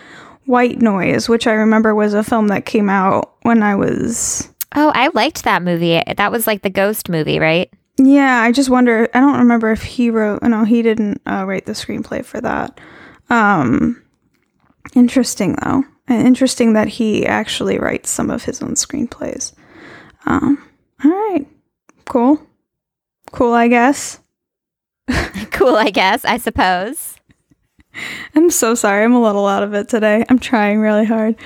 White 0.46 0.82
Noise, 0.82 1.30
which 1.30 1.48
I 1.48 1.54
remember 1.54 1.96
was 1.96 2.14
a 2.14 2.24
film 2.24 2.48
that 2.50 2.66
came 2.66 2.90
out 2.90 3.36
when 3.44 3.64
I 3.64 3.76
was 3.76 4.50
Oh, 4.76 4.92
I 4.94 5.10
liked 5.14 5.44
that 5.46 5.64
movie. 5.64 6.02
That 6.18 6.32
was 6.32 6.46
like 6.48 6.62
the 6.62 6.70
ghost 6.70 7.08
movie, 7.10 7.40
right? 7.40 7.72
yeah. 7.98 8.42
I 8.42 8.52
just 8.52 8.70
wonder. 8.70 9.08
I 9.14 9.22
don't 9.22 9.40
remember 9.40 9.72
if 9.72 9.84
he 9.84 10.10
wrote. 10.10 10.44
No, 10.44 10.66
he 10.66 10.82
didn't 10.82 11.22
uh, 11.26 11.46
write 11.48 11.66
the 11.66 11.72
screenplay 11.72 12.26
for 12.26 12.42
that. 12.42 12.78
Um, 13.30 14.04
interesting 14.94 15.56
though. 15.64 15.84
And 16.08 16.28
interesting 16.28 16.74
that 16.74 16.88
he 16.90 17.26
actually 17.26 17.80
writes 17.80 18.10
some 18.12 18.30
of 18.30 18.44
his 18.44 18.62
own 18.62 18.74
screenplays. 18.76 19.54
Um, 20.26 20.62
all 21.04 21.12
right, 21.12 21.46
cool, 22.06 22.42
cool. 23.32 23.54
I 23.54 23.68
guess. 23.68 24.20
cool, 25.52 25.76
I 25.76 25.90
guess. 25.92 26.26
I 26.26 26.38
suppose. 26.38 27.16
I'm 28.36 28.50
so 28.50 28.76
sorry. 28.76 29.04
I'm 29.04 29.14
a 29.14 29.22
little 29.22 29.48
out 29.48 29.64
of 29.64 29.74
it 29.74 29.88
today. 29.88 30.26
I'm 30.30 30.40
trying 30.40 30.80
really 30.80 31.06
hard. 31.06 31.36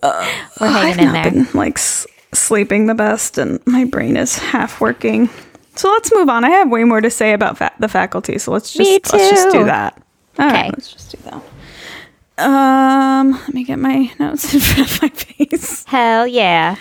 Uh, 0.00 0.24
We're 0.60 0.68
hanging 0.68 0.92
I've 0.92 0.98
in 1.08 1.12
there. 1.12 1.24
been 1.44 1.48
like 1.58 1.76
s- 1.76 2.06
sleeping 2.32 2.86
the 2.86 2.94
best, 2.94 3.36
and 3.36 3.58
my 3.66 3.84
brain 3.84 4.16
is 4.16 4.38
half 4.38 4.80
working. 4.80 5.28
So 5.74 5.90
let's 5.90 6.14
move 6.14 6.28
on. 6.28 6.44
I 6.44 6.50
have 6.50 6.70
way 6.70 6.84
more 6.84 7.00
to 7.00 7.10
say 7.10 7.32
about 7.32 7.58
fa- 7.58 7.72
the 7.80 7.88
faculty. 7.88 8.38
So 8.38 8.52
let's 8.52 8.72
just 8.72 9.12
let's 9.12 9.28
just 9.30 9.50
do 9.50 9.64
that. 9.64 10.00
All 10.38 10.46
right, 10.46 10.66
Okay. 10.66 10.70
let's 10.70 10.92
just 10.92 11.10
do 11.10 11.18
that. 11.24 11.42
Um, 12.46 13.32
let 13.32 13.52
me 13.54 13.64
get 13.64 13.80
my 13.80 14.12
notes 14.20 14.54
in 14.54 14.60
front 14.60 14.88
of 14.92 15.02
my 15.02 15.08
face. 15.08 15.84
Hell 15.86 16.28
yeah. 16.28 16.76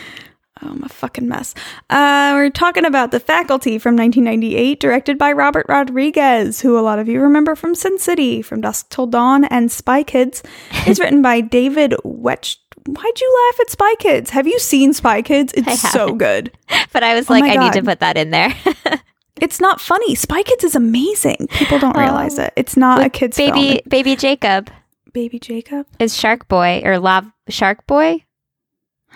Oh, 0.62 0.70
I'm 0.72 0.84
a 0.84 0.90
fucking 0.90 1.28
mess. 1.28 1.54
Uh, 1.90 2.32
we're 2.36 2.50
talking 2.50 2.86
about 2.86 3.12
The 3.12 3.20
Faculty 3.20 3.78
from 3.78 3.96
1998, 3.96 4.80
directed 4.80 5.18
by 5.18 5.32
Robert 5.32 5.66
Rodriguez, 5.70 6.62
who 6.62 6.78
a 6.78 6.82
lot 6.82 7.00
of 7.00 7.08
you 7.08 7.22
remember 7.22 7.56
from 7.56 7.76
Sin 7.76 8.00
City, 8.00 8.42
From 8.42 8.62
Dusk 8.62 8.90
Till 8.90 9.08
Dawn, 9.08 9.44
and 9.46 9.72
Spy 9.72 10.04
Kids. 10.04 10.42
It's 10.86 11.00
written 11.00 11.22
by 11.22 11.42
David 11.42 11.94
Wetch. 12.04 12.58
Why'd 12.88 13.20
you 13.22 13.48
laugh 13.52 13.60
at 13.62 13.70
Spy 13.70 13.96
Kids? 14.00 14.30
Have 14.32 14.48
you 14.48 14.58
seen 14.60 14.94
Spy 14.94 15.22
Kids? 15.22 15.54
It's 15.56 15.82
so 15.92 16.14
good. 16.14 16.52
But 16.94 17.04
I 17.04 17.14
was 17.16 17.30
Oh 17.30 17.34
like, 17.34 17.44
I 17.44 17.56
need 17.56 17.74
to 17.74 17.84
put 17.84 18.00
that 18.00 18.18
in 18.18 18.32
there. 18.32 18.54
It's 19.40 19.60
not 19.62 19.80
funny. 19.80 20.16
Spy 20.16 20.42
Kids 20.42 20.64
is 20.64 20.74
amazing. 20.74 21.48
People 21.52 21.78
don't 21.78 21.96
realize 21.96 22.40
it. 22.40 22.54
It's 22.56 22.76
not 22.76 23.04
a 23.06 23.10
kid's 23.10 23.40
Oh. 23.40 23.46
baby 23.52 23.68
film. 23.70 23.82
baby 23.88 24.16
Jacob 24.16 24.72
Baby 25.14 25.38
Jacob? 25.38 25.86
is 26.00 26.18
Shark 26.18 26.48
Boy 26.48 26.82
or 26.84 26.98
Love 26.98 27.26
Shark 27.48 27.86
Boy? 27.86 28.24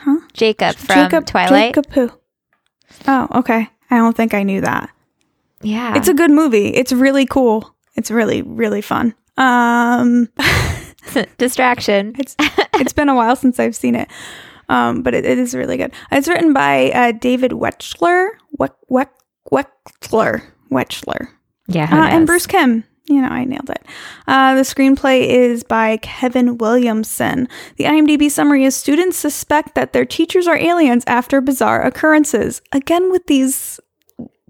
Huh? 0.04 0.20
Jacob 0.34 0.76
from 0.76 0.96
Jacob, 0.96 1.26
Twilight. 1.26 1.76
Jacob 1.76 1.92
who? 1.94 2.12
Oh, 3.08 3.28
okay. 3.36 3.70
I 3.90 3.98
don't 3.98 4.16
think 4.16 4.34
I 4.34 4.44
knew 4.44 4.62
that. 4.62 4.90
Yeah. 5.62 5.96
It's 5.96 6.08
a 6.08 6.14
good 6.14 6.32
movie. 6.32 6.70
It's 6.70 6.92
really 6.92 7.26
cool. 7.26 7.76
It's 7.96 8.10
really 8.10 8.42
really 8.42 8.82
fun. 8.82 9.14
Um, 9.38 10.30
distraction. 11.38 12.16
it's 12.20 12.36
it's 12.76 12.94
been 12.94 13.10
a 13.10 13.16
while 13.16 13.36
since 13.36 13.60
I've 13.60 13.76
seen 13.76 13.96
it, 13.96 14.10
um, 14.70 15.04
but 15.04 15.14
it, 15.14 15.26
it 15.26 15.38
is 15.38 15.54
really 15.54 15.78
good. 15.78 15.94
It's 16.12 16.28
written 16.28 16.54
by 16.54 16.92
uh, 16.92 17.12
David 17.12 17.52
Wechsler. 17.52 18.30
Wechsler. 18.60 20.42
Wechsler. 20.72 21.28
Yeah. 21.68 21.90
Uh, 21.92 22.08
and? 22.08 22.26
Bruce 22.26 22.48
Kim. 22.48 22.84
You 23.12 23.22
know, 23.22 23.28
I 23.28 23.44
nailed 23.44 23.70
it. 23.70 23.86
Uh, 24.28 24.56
the 24.56 24.62
screenplay 24.62 25.28
is 25.28 25.64
by 25.64 25.98
Kevin 25.98 26.58
Williamson. 26.58 27.50
The 27.76 27.84
IMDb 27.84 28.32
summary 28.32 28.64
is 28.64 28.76
students 28.76 29.18
suspect 29.18 29.76
that 29.76 29.92
their 29.92 30.06
teachers 30.06 30.48
are 30.48 30.58
aliens 30.58 31.04
after 31.08 31.42
bizarre 31.42 31.82
occurrences. 31.82 32.62
Again, 32.72 33.12
with 33.12 33.28
these 33.28 33.80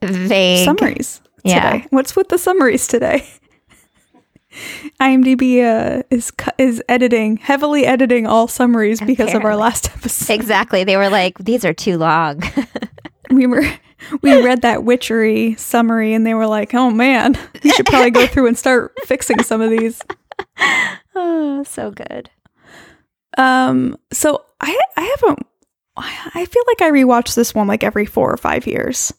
vague. 0.01 0.65
summaries 0.65 1.21
Yeah. 1.43 1.83
What's 1.89 2.15
with 2.15 2.29
the 2.29 2.37
summaries 2.37 2.87
today? 2.87 3.27
IMDb 4.99 5.63
uh, 5.63 6.03
is 6.09 6.31
is 6.57 6.83
editing 6.89 7.37
heavily 7.37 7.85
editing 7.85 8.27
all 8.27 8.47
summaries 8.47 8.99
because 8.99 9.33
of 9.33 9.45
our 9.45 9.55
last 9.55 9.89
episode. 9.95 10.33
Exactly. 10.33 10.83
They 10.83 10.97
were 10.97 11.09
like, 11.09 11.37
these 11.39 11.63
are 11.65 11.73
too 11.73 11.97
long. 11.97 12.41
We 13.29 13.47
were 13.47 13.63
we 14.21 14.41
read 14.41 14.61
that 14.61 14.83
witchery 14.83 15.55
summary 15.55 16.13
and 16.13 16.25
they 16.25 16.33
were 16.33 16.47
like, 16.47 16.73
"Oh 16.73 16.91
man, 16.91 17.37
we 17.63 17.71
should 17.71 17.85
probably 17.85 18.11
go 18.11 18.27
through 18.27 18.47
and 18.47 18.57
start 18.57 18.93
fixing 19.05 19.41
some 19.43 19.61
of 19.61 19.69
these." 19.69 20.01
oh, 21.15 21.63
so 21.63 21.91
good. 21.91 22.29
Um, 23.37 23.97
so 24.11 24.45
I 24.59 24.79
I 24.97 25.01
haven't. 25.01 25.47
I 25.97 26.31
I 26.35 26.45
feel 26.45 26.63
like 26.67 26.81
I 26.81 26.91
rewatch 26.91 27.35
this 27.35 27.53
one 27.53 27.67
like 27.67 27.83
every 27.83 28.05
four 28.05 28.31
or 28.31 28.37
five 28.37 28.67
years. 28.67 29.13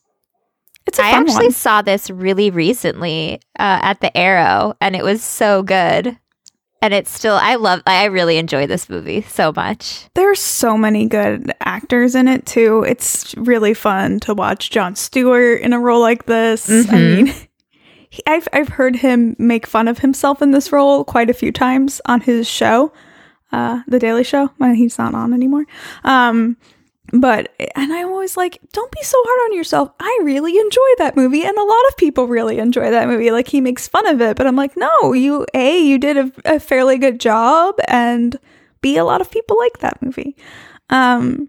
It's 0.86 0.98
a 0.98 1.04
I 1.04 1.10
actually 1.10 1.46
one. 1.46 1.52
saw 1.52 1.82
this 1.82 2.10
really 2.10 2.50
recently 2.50 3.40
uh, 3.58 3.78
at 3.82 4.00
the 4.00 4.16
Arrow, 4.16 4.74
and 4.80 4.96
it 4.96 5.04
was 5.04 5.22
so 5.22 5.62
good. 5.62 6.18
And 6.82 6.92
it's 6.92 7.10
still, 7.12 7.36
I 7.40 7.54
love, 7.54 7.80
I 7.86 8.06
really 8.06 8.36
enjoy 8.38 8.66
this 8.66 8.90
movie 8.90 9.22
so 9.22 9.52
much. 9.54 10.06
There's 10.14 10.40
so 10.40 10.76
many 10.76 11.06
good 11.06 11.52
actors 11.60 12.14
in 12.16 12.26
it 12.26 12.44
too. 12.44 12.84
It's 12.86 13.34
really 13.36 13.72
fun 13.72 14.18
to 14.20 14.34
watch 14.34 14.68
Jon 14.70 14.96
Stewart 14.96 15.60
in 15.60 15.72
a 15.72 15.78
role 15.80 16.00
like 16.00 16.26
this. 16.26 16.68
I 16.68 16.72
Mhm. 16.82 17.14
mean, 17.24 17.34
he, 18.10 18.22
I've 18.26 18.48
I've 18.52 18.68
heard 18.68 18.96
him 18.96 19.36
make 19.38 19.66
fun 19.66 19.86
of 19.86 19.98
himself 19.98 20.42
in 20.42 20.50
this 20.50 20.72
role 20.72 21.04
quite 21.04 21.30
a 21.30 21.34
few 21.34 21.52
times 21.52 22.00
on 22.06 22.20
his 22.20 22.48
show, 22.48 22.92
uh, 23.52 23.82
The 23.86 24.00
Daily 24.00 24.24
Show, 24.24 24.50
when 24.58 24.74
he's 24.74 24.98
not 24.98 25.14
on 25.14 25.32
anymore. 25.32 25.66
Um, 26.02 26.56
but 27.12 27.52
and 27.76 27.92
I'm 27.92 28.08
always 28.08 28.36
like, 28.36 28.58
don't 28.72 28.90
be 28.90 29.02
so 29.02 29.16
hard 29.22 29.50
on 29.50 29.56
yourself. 29.56 29.90
I 30.00 30.20
really 30.22 30.56
enjoy 30.58 30.80
that 30.98 31.16
movie, 31.16 31.44
and 31.44 31.56
a 31.56 31.62
lot 31.64 31.88
of 31.88 31.96
people 31.96 32.26
really 32.26 32.58
enjoy 32.58 32.90
that 32.90 33.08
movie. 33.08 33.30
Like 33.30 33.48
he 33.48 33.60
makes 33.60 33.86
fun 33.88 34.06
of 34.06 34.20
it, 34.20 34.36
but 34.36 34.46
I'm 34.46 34.56
like, 34.56 34.76
no, 34.76 35.12
you 35.12 35.46
a 35.54 35.78
you 35.80 35.98
did 35.98 36.16
a, 36.16 36.32
a 36.44 36.60
fairly 36.60 36.98
good 36.98 37.20
job, 37.20 37.74
and 37.86 38.38
b 38.80 38.96
a 38.96 39.04
lot 39.04 39.20
of 39.20 39.30
people 39.30 39.58
like 39.58 39.78
that 39.78 40.00
movie. 40.02 40.36
Um, 40.90 41.48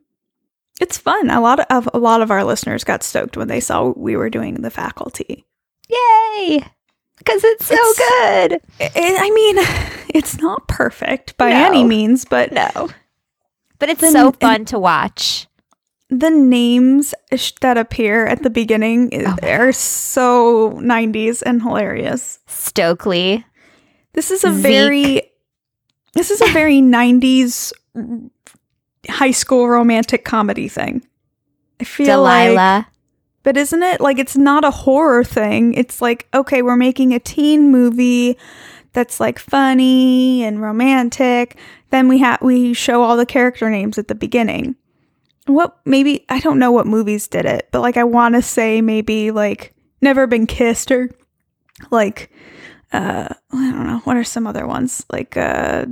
it's 0.82 0.98
fun. 0.98 1.30
A 1.30 1.40
lot 1.42 1.60
of 1.72 1.90
a 1.94 1.98
lot 2.00 2.22
of 2.22 2.30
our 2.32 2.44
listeners 2.44 2.84
got 2.84 3.04
stoked 3.04 3.38
when 3.38 3.48
they 3.48 3.60
saw 3.60 3.94
we 3.96 4.16
were 4.18 4.30
doing 4.30 4.56
the 4.56 4.70
faculty. 4.72 5.46
Yay! 5.90 6.64
Because 7.18 7.44
it's 7.44 7.66
so 7.68 7.76
It's- 7.76 7.98
good. 7.98 8.62
I 8.82 9.18
I 9.18 9.30
mean, 9.32 9.56
it's 10.14 10.38
not 10.40 10.68
perfect 10.68 11.38
by 11.38 11.52
No. 11.52 11.66
any 11.68 11.84
means, 11.86 12.26
but 12.26 12.52
No. 12.52 12.90
But 13.80 13.90
it's 13.90 14.12
so 14.12 14.32
fun 14.34 14.66
to 14.66 14.80
watch. 14.80 15.48
The 16.14 16.30
names 16.30 17.14
that 17.62 17.78
appear 17.78 18.26
at 18.26 18.44
the 18.44 18.50
beginning 18.50 19.10
Oh 19.26 19.36
are 19.42 19.72
so 19.72 20.72
90s 20.74 21.42
and 21.46 21.62
hilarious. 21.62 22.40
Stokely. 22.48 23.46
This 24.14 24.30
is 24.32 24.44
a 24.44 24.54
Zeke. 24.54 24.62
very 24.62 25.32
this 26.14 26.30
is 26.30 26.42
a 26.42 26.48
very 26.48 26.80
90s 26.82 27.74
high 29.10 29.32
school 29.32 29.68
romantic 29.68 30.24
comedy 30.24 30.68
thing. 30.68 31.06
I 31.80 31.84
feel 31.84 32.22
like 32.22 32.86
but 33.42 33.58
isn't 33.58 33.84
it 33.84 34.00
like 34.00 34.20
it's 34.20 34.38
not 34.38 34.64
a 34.64 34.72
horror 34.72 35.24
thing? 35.24 35.74
It's 35.74 36.02
like 36.02 36.28
okay, 36.34 36.62
we're 36.62 36.78
making 36.78 37.14
a 37.14 37.20
teen 37.20 37.72
movie 37.72 38.38
that's 38.94 39.20
like 39.20 39.40
funny 39.40 40.44
and 40.44 40.62
romantic. 40.62 41.58
Then 41.90 42.08
we 42.08 42.20
have 42.20 42.42
we 42.42 42.74
show 42.74 43.02
all 43.02 43.18
the 43.18 43.26
character 43.26 43.70
names 43.70 43.98
at 43.98 44.08
the 44.08 44.16
beginning. 44.16 44.76
What 45.46 45.78
maybe 45.86 46.26
I 46.30 46.40
don't 46.40 46.60
know 46.60 46.72
what 46.72 46.88
movies 46.88 47.28
did 47.28 47.46
it, 47.46 47.68
but 47.72 47.82
like 47.82 47.98
I 47.98 48.04
want 48.06 48.36
to 48.36 48.42
say 48.42 48.82
maybe 48.82 49.32
like 49.32 49.74
Never 50.02 50.26
Been 50.28 50.48
Kissed 50.48 50.92
or 50.92 51.10
like 51.92 52.32
uh 52.94 53.28
I 53.52 53.72
don't 53.72 53.88
know 53.88 54.00
what 54.06 54.16
are 54.18 54.24
some 54.24 54.48
other 54.48 54.66
ones 54.66 55.06
like 55.12 55.36
uh 55.36 55.86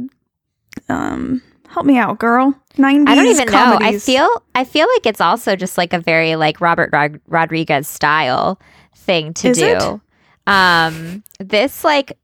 um 0.89 1.41
Help 1.69 1.85
me 1.85 1.97
out, 1.97 2.19
girl. 2.19 2.53
90s 2.75 3.07
I 3.07 3.15
don't 3.15 3.27
even 3.27 3.47
know. 3.47 3.77
I 3.81 3.97
feel 3.97 4.27
I 4.55 4.65
feel 4.65 4.87
like 4.95 5.05
it's 5.05 5.21
also 5.21 5.55
just 5.55 5.77
like 5.77 5.93
a 5.93 5.99
very 5.99 6.35
like 6.35 6.59
Robert 6.59 6.89
Rod- 6.91 7.21
Rodriguez 7.27 7.87
style 7.87 8.59
thing 8.95 9.33
to 9.35 9.49
Is 9.49 9.57
do. 9.57 9.65
it? 9.65 10.51
Um 10.51 11.23
this 11.39 11.83
like 11.83 12.17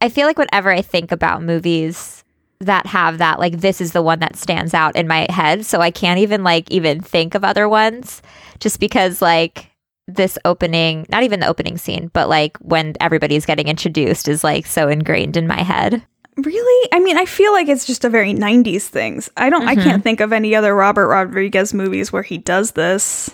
I 0.00 0.08
feel 0.08 0.26
like 0.26 0.38
whenever 0.38 0.70
I 0.70 0.82
think 0.82 1.10
about 1.12 1.42
movies 1.42 2.15
that 2.60 2.86
have 2.86 3.18
that 3.18 3.38
like 3.38 3.58
this 3.60 3.80
is 3.80 3.92
the 3.92 4.02
one 4.02 4.18
that 4.20 4.36
stands 4.36 4.74
out 4.74 4.96
in 4.96 5.06
my 5.06 5.26
head, 5.30 5.64
so 5.66 5.80
I 5.80 5.90
can't 5.90 6.20
even 6.20 6.42
like 6.44 6.70
even 6.70 7.00
think 7.00 7.34
of 7.34 7.44
other 7.44 7.68
ones 7.68 8.22
just 8.60 8.80
because 8.80 9.20
like 9.22 9.70
this 10.08 10.38
opening, 10.44 11.04
not 11.10 11.22
even 11.24 11.40
the 11.40 11.48
opening 11.48 11.76
scene, 11.78 12.10
but 12.12 12.28
like 12.28 12.56
when 12.58 12.94
everybody's 13.00 13.44
getting 13.46 13.66
introduced 13.68 14.28
is 14.28 14.44
like 14.44 14.64
so 14.66 14.88
ingrained 14.88 15.36
in 15.36 15.46
my 15.46 15.62
head. 15.62 16.02
Really? 16.36 16.88
I 16.92 16.98
mean, 17.00 17.16
I 17.16 17.24
feel 17.24 17.52
like 17.52 17.66
it's 17.68 17.86
just 17.86 18.04
a 18.04 18.10
very 18.10 18.32
90s 18.34 18.82
things. 18.82 19.30
I 19.36 19.48
don't 19.50 19.66
I 19.66 19.74
Mm-hmm. 19.74 19.82
can't 19.88 20.02
think 20.04 20.20
of 20.20 20.32
any 20.32 20.54
other 20.54 20.74
Robert 20.74 21.08
Rodriguez 21.08 21.72
movies 21.74 22.12
where 22.12 22.22
he 22.22 22.38
does 22.38 22.72
this. 22.72 23.30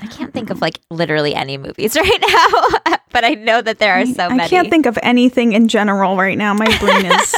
I 0.00 0.06
can't 0.06 0.32
think 0.32 0.50
of 0.50 0.60
like 0.60 0.80
literally 0.90 1.34
any 1.34 1.58
movies 1.58 1.96
right 2.00 2.20
now, 2.28 2.96
but 3.12 3.24
I 3.24 3.34
know 3.34 3.60
that 3.62 3.78
there 3.78 3.94
are 3.94 4.06
so 4.06 4.28
many. 4.30 4.42
I 4.44 4.48
can't 4.48 4.70
think 4.70 4.86
of 4.86 4.98
anything 5.02 5.52
in 5.54 5.68
general 5.68 6.16
right 6.16 6.38
now. 6.38 6.54
My 6.54 6.66
brain 6.78 7.06
is 7.06 7.34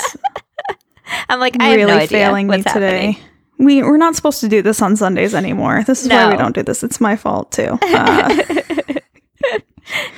I'm 1.28 1.40
like, 1.40 1.56
I 1.60 1.74
really 1.74 1.92
no 1.98 2.06
failing 2.06 2.46
me 2.48 2.58
today. 2.62 3.12
happening. 3.12 3.16
We 3.58 3.82
we're 3.82 3.96
not 3.96 4.14
supposed 4.14 4.40
to 4.40 4.48
do 4.48 4.62
this 4.62 4.80
on 4.82 4.94
Sundays 4.96 5.34
anymore. 5.34 5.82
This 5.86 6.02
is 6.04 6.08
why 6.08 6.30
we 6.30 6.36
don't 6.36 6.54
do 6.54 6.62
this. 6.62 6.84
It's 6.84 7.00
my 7.00 7.16
fault 7.16 7.50
too. 7.52 7.78
Uh, 7.92 8.44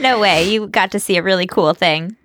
No 0.01 0.19
way. 0.19 0.51
You 0.51 0.67
got 0.67 0.91
to 0.93 1.01
see 1.01 1.17
a 1.17 1.23
really 1.23 1.47
cool 1.47 1.75
thing. 1.75 2.17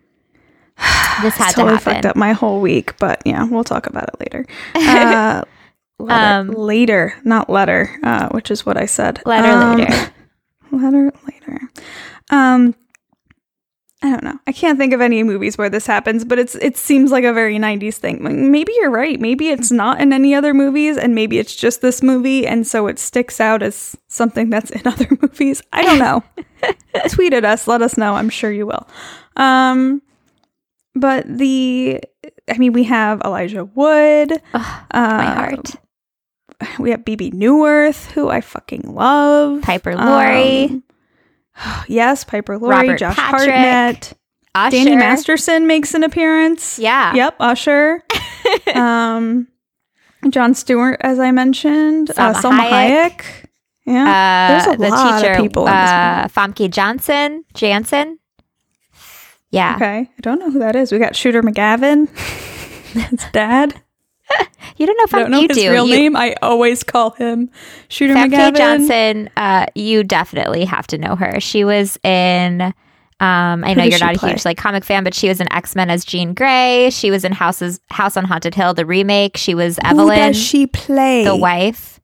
This 1.21 1.35
had 1.35 1.51
totally 1.51 1.77
to 1.77 1.83
happen. 1.83 1.93
fucked 1.93 2.05
up 2.05 2.15
my 2.15 2.33
whole 2.33 2.59
week, 2.59 2.97
but 2.97 3.21
yeah, 3.25 3.43
we'll 3.45 3.63
talk 3.63 3.85
about 3.87 4.09
it 4.09 4.19
later. 4.19 4.45
Uh, 4.75 5.43
letter, 5.99 6.39
Um, 6.39 6.47
later, 6.51 7.13
not 7.23 7.49
letter, 7.49 7.89
uh, 8.03 8.29
which 8.29 8.49
is 8.51 8.65
what 8.65 8.77
I 8.77 8.85
said. 8.85 9.21
Letter 9.25 9.47
Um, 9.47 9.77
later. 9.77 10.11
Letter 10.71 11.11
later. 11.27 11.59
Um, 12.31 12.75
I 14.05 14.11
don't 14.11 14.23
know. 14.23 14.37
I 14.45 14.51
can't 14.51 14.77
think 14.77 14.93
of 14.93 15.01
any 15.01 15.23
movies 15.23 15.57
where 15.57 15.67
this 15.67 15.87
happens, 15.87 16.23
but 16.23 16.37
it's 16.37 16.53
it 16.53 16.77
seems 16.77 17.09
like 17.09 17.23
a 17.23 17.33
very 17.33 17.57
'90s 17.57 17.95
thing. 17.95 18.51
Maybe 18.51 18.71
you're 18.77 18.91
right. 18.91 19.19
Maybe 19.19 19.49
it's 19.49 19.71
not 19.71 19.99
in 19.99 20.13
any 20.13 20.35
other 20.35 20.53
movies, 20.53 20.95
and 20.95 21.15
maybe 21.15 21.39
it's 21.39 21.55
just 21.55 21.81
this 21.81 22.03
movie, 22.03 22.45
and 22.45 22.67
so 22.67 22.85
it 22.85 22.99
sticks 22.99 23.41
out 23.41 23.63
as 23.63 23.97
something 24.07 24.51
that's 24.51 24.69
in 24.69 24.81
other 24.85 25.07
movies. 25.19 25.63
I 25.73 25.81
don't 25.81 25.97
know. 25.97 26.23
Tweet 27.09 27.33
at 27.33 27.45
us. 27.45 27.67
Let 27.67 27.81
us 27.81 27.97
know. 27.97 28.13
I'm 28.13 28.29
sure 28.29 28.51
you 28.51 28.67
will. 28.67 28.87
Um, 29.37 30.03
but 30.93 31.25
the, 31.27 31.99
I 32.47 32.57
mean, 32.59 32.73
we 32.73 32.83
have 32.83 33.21
Elijah 33.21 33.65
Wood. 33.65 34.33
Ugh, 34.53 34.85
uh, 34.91 35.17
My 35.17 35.33
heart. 35.33 35.71
We 36.77 36.91
have 36.91 37.03
Bebe 37.03 37.31
Neuwirth, 37.31 38.11
who 38.11 38.29
I 38.29 38.41
fucking 38.41 38.83
love. 38.83 39.63
Piper 39.63 39.95
Laurie. 39.95 40.65
Um, 40.65 40.83
yes, 41.87 42.23
Piper 42.23 42.57
Laurie, 42.57 42.75
Robert 42.75 42.97
Josh 42.99 43.15
Patrick, 43.15 43.49
Hartnett, 43.51 44.13
Usher. 44.53 44.71
Danny 44.77 44.95
Masterson 44.95 45.67
makes 45.67 45.93
an 45.93 46.03
appearance. 46.03 46.79
Yeah. 46.79 47.13
Yep, 47.13 47.35
Usher. 47.39 48.03
um, 48.75 49.47
Jon 50.29 50.53
Stewart, 50.53 50.97
as 51.01 51.19
I 51.19 51.31
mentioned. 51.31 52.11
uh, 52.11 52.33
Salma 52.33 52.41
Selma 52.41 52.63
Hayek. 52.63 53.11
Hayek. 53.21 53.45
Yeah. 53.85 54.03
Uh, 54.03 54.47
There's 54.49 54.75
a 54.75 54.77
the 54.81 54.89
lot 54.89 55.15
of 55.15 55.21
teacher, 55.21 55.41
people 55.41 55.67
in 55.67 55.73
this 55.73 55.89
uh, 55.89 56.27
Famke 56.29 56.69
Johnson, 56.71 57.43
Janssen. 57.53 58.19
Yeah. 59.51 59.75
okay. 59.75 60.09
I 60.17 60.21
don't 60.21 60.39
know 60.39 60.49
who 60.51 60.59
that 60.59 60.75
is. 60.75 60.91
We 60.91 60.97
got 60.99 61.15
Shooter 61.15 61.41
McGavin. 61.43 62.09
That's 62.93 63.31
dad. 63.31 63.81
You 64.77 64.85
don't 64.85 64.97
know 64.97 65.03
if 65.05 65.13
I 65.13 65.19
don't 65.19 65.31
know 65.31 65.39
you 65.39 65.47
his 65.47 65.57
do. 65.57 65.71
real 65.71 65.87
you, 65.87 65.95
name. 65.95 66.15
I 66.17 66.35
always 66.41 66.83
call 66.83 67.11
him 67.11 67.49
Shooter 67.87 68.13
McGavin. 68.13 68.57
Johnson, 68.57 69.29
uh, 69.37 69.67
you 69.73 70.03
definitely 70.03 70.65
have 70.65 70.85
to 70.87 70.97
know 70.97 71.15
her. 71.15 71.39
She 71.39 71.63
was 71.63 71.97
in. 72.03 72.61
Um, 73.21 73.63
I 73.63 73.69
Who 73.69 73.75
know 73.75 73.83
you're 73.85 73.99
not 73.99 74.15
play? 74.17 74.31
a 74.31 74.33
huge 74.33 74.43
like 74.43 74.57
comic 74.57 74.83
fan, 74.83 75.05
but 75.05 75.13
she 75.13 75.29
was 75.29 75.39
in 75.39 75.49
X 75.53 75.75
Men 75.75 75.89
as 75.89 76.03
Jean 76.03 76.33
Grey. 76.33 76.89
She 76.89 77.09
was 77.09 77.23
in 77.23 77.31
Houses 77.31 77.79
House 77.89 78.17
on 78.17 78.25
Haunted 78.25 78.53
Hill, 78.53 78.73
the 78.73 78.85
remake. 78.85 79.37
She 79.37 79.55
was 79.55 79.77
Who 79.77 79.87
Evelyn, 79.87 80.17
does 80.33 80.37
she 80.43 80.67
play? 80.67 81.23
the 81.23 81.37
wife. 81.37 82.01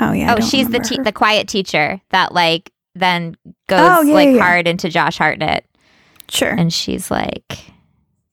Oh 0.00 0.12
yeah. 0.12 0.34
Oh, 0.36 0.40
she's 0.42 0.68
the 0.68 0.80
te- 0.80 1.00
the 1.00 1.12
quiet 1.12 1.48
teacher 1.48 1.98
that 2.10 2.34
like 2.34 2.70
then 2.94 3.36
goes 3.68 3.80
Oh, 3.80 4.02
yeah, 4.02 4.14
like 4.14 4.26
yeah, 4.28 4.34
yeah. 4.34 4.42
hard 4.42 4.68
into 4.68 4.90
Josh 4.90 5.16
Hartnett, 5.16 5.64
sure. 6.28 6.50
and 6.50 6.70
she's 6.70 7.10
like, 7.10 7.58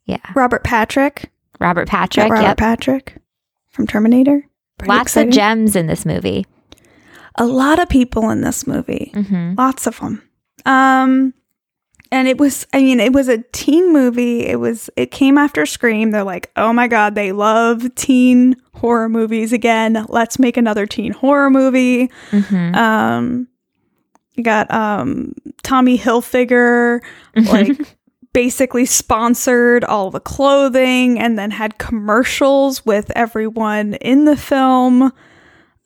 yeah, 0.05 0.17
Robert 0.35 0.65
Patrick. 0.65 1.31
Robert 1.61 1.87
Patrick. 1.87 2.29
Robert 2.31 2.41
Yep, 2.43 2.57
Patrick 2.57 3.15
from 3.69 3.87
Terminator. 3.87 4.45
Pretty 4.77 4.89
lots 4.89 5.03
exciting. 5.11 5.29
of 5.29 5.35
gems 5.35 5.75
in 5.75 5.87
this 5.87 6.05
movie. 6.05 6.45
a 7.35 7.45
lot 7.45 7.79
of 7.79 7.87
people 7.87 8.29
in 8.31 8.41
this 8.41 8.65
movie. 8.67 9.11
hmm 9.13 9.53
Lots 9.57 9.87
of 9.87 9.99
them. 9.99 10.21
Um 10.65 11.33
and 12.11 12.27
it 12.27 12.37
was 12.37 12.67
I 12.73 12.81
mean 12.81 12.99
it 12.99 13.13
was 13.13 13.27
a 13.29 13.37
teen 13.53 13.93
movie. 13.93 14.41
It 14.45 14.59
was 14.59 14.89
it 14.97 15.11
came 15.11 15.37
after 15.37 15.65
Scream. 15.65 16.11
They're 16.11 16.23
like, 16.25 16.51
"Oh 16.57 16.73
my 16.73 16.87
god, 16.89 17.15
they 17.15 17.31
love 17.31 17.93
teen 17.95 18.55
horror 18.73 19.07
movies 19.07 19.53
again. 19.53 20.05
Let's 20.09 20.37
make 20.37 20.57
another 20.57 20.85
teen 20.85 21.13
horror 21.13 21.49
movie." 21.49 22.09
hmm 22.31 22.75
Um 22.75 23.47
you 24.33 24.43
got 24.43 24.69
um 24.73 25.33
Tommy 25.63 25.97
Hilfiger 25.97 26.99
like 27.35 27.97
basically 28.33 28.85
sponsored 28.85 29.83
all 29.83 30.09
the 30.09 30.19
clothing 30.19 31.19
and 31.19 31.37
then 31.37 31.51
had 31.51 31.77
commercials 31.77 32.85
with 32.85 33.11
everyone 33.15 33.95
in 33.95 34.25
the 34.25 34.37
film 34.37 35.11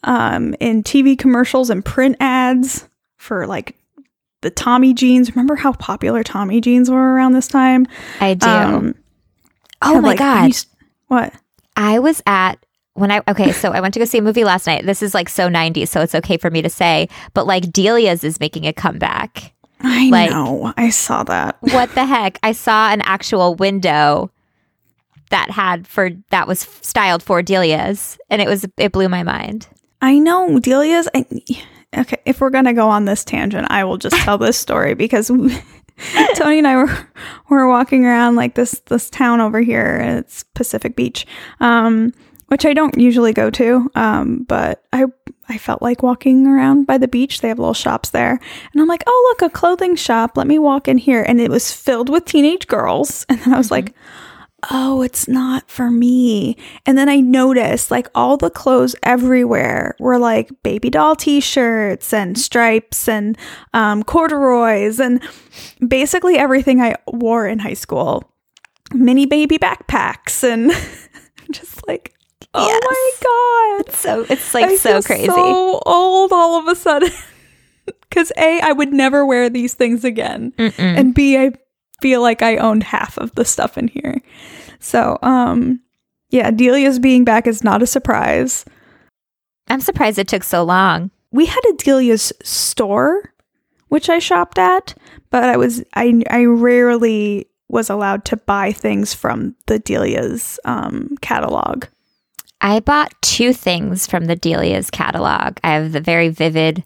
um 0.04 0.56
in 0.60 0.84
TV 0.84 1.18
commercials 1.18 1.70
and 1.70 1.84
print 1.84 2.16
ads 2.20 2.88
for 3.18 3.48
like 3.48 3.76
the 4.46 4.52
Tommy 4.52 4.94
jeans. 4.94 5.32
Remember 5.32 5.56
how 5.56 5.74
popular 5.74 6.24
Tommy 6.24 6.62
jeans 6.62 6.90
were 6.90 7.16
around 7.16 7.34
this 7.34 7.48
time? 7.48 7.88
I 8.22 8.36
do. 8.36 8.48
Um, 8.48 8.96
oh 9.82 10.00
my 10.00 10.10
like, 10.10 10.20
god! 10.20 10.48
used- 10.48 10.70
what? 11.08 11.34
I 11.76 11.98
was 11.98 12.22
at 12.28 12.64
when 12.94 13.12
I 13.12 13.22
okay, 13.28 13.52
so 13.52 13.72
I 13.72 13.82
went 13.82 13.96
to 13.96 14.00
go 14.00 14.06
see 14.06 14.20
a 14.20 14.22
movie 14.22 14.44
last 14.44 14.68
night. 14.68 14.86
This 14.86 15.02
is 15.02 15.16
like 15.16 15.30
so 15.30 15.50
90s, 15.50 15.88
so 15.88 16.00
it's 16.02 16.14
okay 16.14 16.38
for 16.38 16.52
me 16.52 16.62
to 16.62 16.70
say, 16.70 17.10
but 17.34 17.48
like 17.48 17.74
Delia's 17.74 18.24
is 18.24 18.40
making 18.40 18.68
a 18.68 18.74
comeback. 18.74 19.55
I 19.88 20.10
Like- 20.10 20.32
know. 20.32 20.74
I 20.78 20.90
saw 20.90 21.24
that. 21.24 21.58
What 21.62 21.94
the 21.96 22.06
heck? 22.06 22.40
I 22.44 22.52
saw 22.54 22.90
an 22.90 23.02
actual 23.02 23.56
window 23.56 24.32
that 25.30 25.52
had 25.52 25.88
for 25.88 26.10
that 26.32 26.48
was 26.48 26.60
styled 26.82 27.22
for 27.24 27.42
Delia's, 27.42 28.18
and 28.30 28.42
it 28.42 28.48
was 28.48 28.66
it 28.78 28.92
blew 28.92 29.10
my 29.10 29.24
mind. 29.24 29.68
I 30.02 30.20
know 30.20 30.60
Delia's. 30.60 31.08
I, 31.16 31.26
okay, 31.98 32.18
if 32.26 32.42
we're 32.42 32.50
gonna 32.52 32.74
go 32.74 32.90
on 32.90 33.06
this 33.06 33.24
tangent, 33.24 33.68
I 33.70 33.84
will 33.84 33.98
just 33.98 34.16
tell 34.18 34.38
this 34.38 34.58
story 34.58 34.94
because 35.04 35.28
Tony 36.36 36.58
and 36.60 36.68
I 36.68 36.76
were 36.76 37.08
were 37.50 37.68
walking 37.68 38.06
around 38.06 38.36
like 38.36 38.56
this 38.56 38.82
this 38.88 39.10
town 39.10 39.40
over 39.40 39.62
here. 39.62 39.98
It's 40.20 40.44
Pacific 40.54 40.96
Beach, 40.96 41.26
um, 41.60 42.14
which 42.48 42.66
I 42.66 42.74
don't 42.74 42.98
usually 42.98 43.34
go 43.34 43.50
to, 43.52 43.90
um, 43.96 44.46
but 44.48 44.84
I 44.94 45.06
I 45.48 45.58
felt 45.58 45.82
like 45.82 46.04
walking 46.04 46.48
around 46.48 46.88
by 46.88 46.98
the 46.98 47.08
beach. 47.08 47.42
They 47.42 47.50
have 47.50 47.60
little 47.60 47.74
shops 47.74 48.10
there, 48.10 48.40
and 48.74 48.82
I'm 48.82 48.88
like, 48.88 49.04
oh 49.06 49.36
look, 49.40 49.50
a 49.50 49.54
clothing 49.54 49.96
shop. 49.96 50.38
Let 50.38 50.48
me 50.48 50.60
walk 50.60 50.88
in 50.88 50.98
here, 50.98 51.24
and 51.24 51.40
it 51.40 51.52
was 51.52 51.72
filled 51.72 52.10
with 52.10 52.26
teenage 52.26 52.68
girls, 52.68 53.26
and 53.30 53.40
then 53.40 53.54
I 53.54 53.58
was 53.58 53.72
like 53.72 53.94
oh, 54.72 55.02
it's 55.02 55.28
not 55.28 55.70
for 55.70 55.92
me. 55.92 56.58
And 56.86 56.98
then 56.98 57.10
I 57.10 57.20
noticed 57.20 57.92
like 57.92 58.08
all 58.16 58.38
the 58.38 58.50
clothes 58.50 58.96
everywhere 59.04 59.96
were 60.00 60.18
like 60.18 60.52
baby 60.64 60.90
doll 60.90 61.16
t 61.16 61.40
shirts 61.40 62.14
and 62.14 62.38
stripes 62.38 63.08
and 63.08 63.38
um, 63.74 64.04
corduroys 64.04 65.00
and 65.00 65.22
basically 65.88 66.38
everything 66.38 66.82
I 66.82 66.96
wore 67.08 67.48
in 67.48 67.60
high 67.60 67.74
school. 67.74 68.32
Mini 68.94 69.26
baby 69.26 69.58
backpacks 69.58 70.44
and 70.44 70.72
just 71.52 71.88
like, 71.88 72.15
oh 72.58 73.82
my 73.84 73.84
God. 73.86 73.96
So 73.96 74.26
it's 74.30 74.54
like 74.54 74.66
I 74.66 74.76
so 74.76 74.94
feel 74.94 75.04
crazy. 75.04 75.26
So 75.28 75.82
old 75.86 76.32
all 76.32 76.60
of 76.60 76.68
a 76.68 76.76
sudden. 76.76 77.10
Because 78.10 78.32
A, 78.38 78.62
I 78.62 78.72
would 78.72 78.94
never 78.94 79.26
wear 79.26 79.50
these 79.50 79.74
things 79.74 80.04
again 80.04 80.54
Mm-mm. 80.58 80.74
and 80.80 81.14
B, 81.14 81.38
I 81.38 81.52
feel 82.02 82.22
like 82.22 82.42
I 82.42 82.58
owned 82.58 82.84
half 82.84 83.18
of 83.18 83.36
the 83.36 83.46
stuff 83.46 83.78
in 83.78 83.90
here. 83.90 84.22
So, 84.80 85.20
um, 85.22 85.82
yeah, 86.30 86.50
Delia's 86.50 86.98
being 86.98 87.26
back 87.26 87.46
is 87.46 87.64
not 87.64 87.82
a 87.82 87.88
surprise. 87.88 88.66
I'm 89.68 89.82
surprised 89.82 90.18
it 90.18 90.28
took 90.28 90.44
so 90.44 90.64
long. 90.64 91.12
We 91.32 91.46
had 91.46 91.62
a 91.70 91.74
Delia's 91.74 92.32
store, 92.44 93.34
which 93.90 94.10
I 94.10 94.20
shopped 94.20 94.58
at, 94.58 94.96
but 95.30 95.44
I 95.44 95.58
was 95.58 95.84
I 95.96 96.24
I 96.30 96.46
rarely 96.46 97.48
was 97.68 97.90
allowed 97.90 98.26
to 98.26 98.38
buy 98.38 98.72
things 98.72 99.14
from 99.14 99.56
the 99.66 99.80
Delia's 99.80 100.60
um, 100.66 101.18
catalog. 101.22 101.86
I 102.62 102.80
bought 102.80 103.14
two 103.22 103.54
things 103.54 104.08
from 104.08 104.26
the 104.26 104.36
Delia's 104.36 104.90
catalog. 104.90 105.58
I 105.64 105.74
have 105.74 105.92
the 105.92 106.02
very 106.02 106.30
vivid 106.30 106.84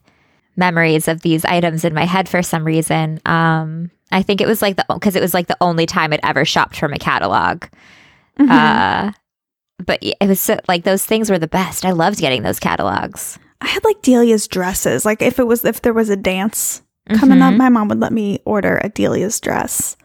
memories 0.56 1.08
of 1.08 1.22
these 1.22 1.44
items 1.44 1.84
in 1.84 1.94
my 1.94 2.04
head 2.04 2.28
for 2.28 2.42
some 2.42 2.64
reason. 2.64 3.20
Um, 3.24 3.90
I 4.12 4.22
think 4.22 4.40
it 4.40 4.48
was 4.48 4.60
like 4.60 4.76
the 4.76 4.84
because 4.92 5.16
it 5.16 5.22
was 5.22 5.32
like 5.32 5.46
the 5.46 5.56
only 5.60 5.86
time 5.86 6.12
I'd 6.12 6.20
ever 6.24 6.44
shopped 6.44 6.76
from 6.76 6.92
a 6.92 6.98
catalog. 6.98 7.64
Mm-hmm. 8.38 8.50
Uh, 8.50 9.12
but 9.84 9.98
it 10.02 10.16
was 10.28 10.40
so, 10.40 10.58
like 10.68 10.84
those 10.84 11.06
things 11.06 11.30
were 11.30 11.38
the 11.38 11.46
best. 11.48 11.84
I 11.84 11.92
loved 11.92 12.18
getting 12.18 12.42
those 12.42 12.60
catalogs. 12.60 13.38
I 13.62 13.68
had 13.68 13.84
like 13.84 14.02
Delia's 14.02 14.48
dresses. 14.48 15.04
Like 15.04 15.22
if 15.22 15.38
it 15.38 15.46
was 15.46 15.64
if 15.64 15.82
there 15.82 15.94
was 15.94 16.10
a 16.10 16.16
dance 16.16 16.82
coming 17.14 17.40
up, 17.40 17.54
Mhm. 17.54 17.58
my 17.58 17.68
mom 17.68 17.88
would 17.88 18.00
let 18.00 18.12
me 18.12 18.40
order 18.44 18.80
a 18.82 18.88
Delia's 18.88 19.40
dress. 19.40 19.96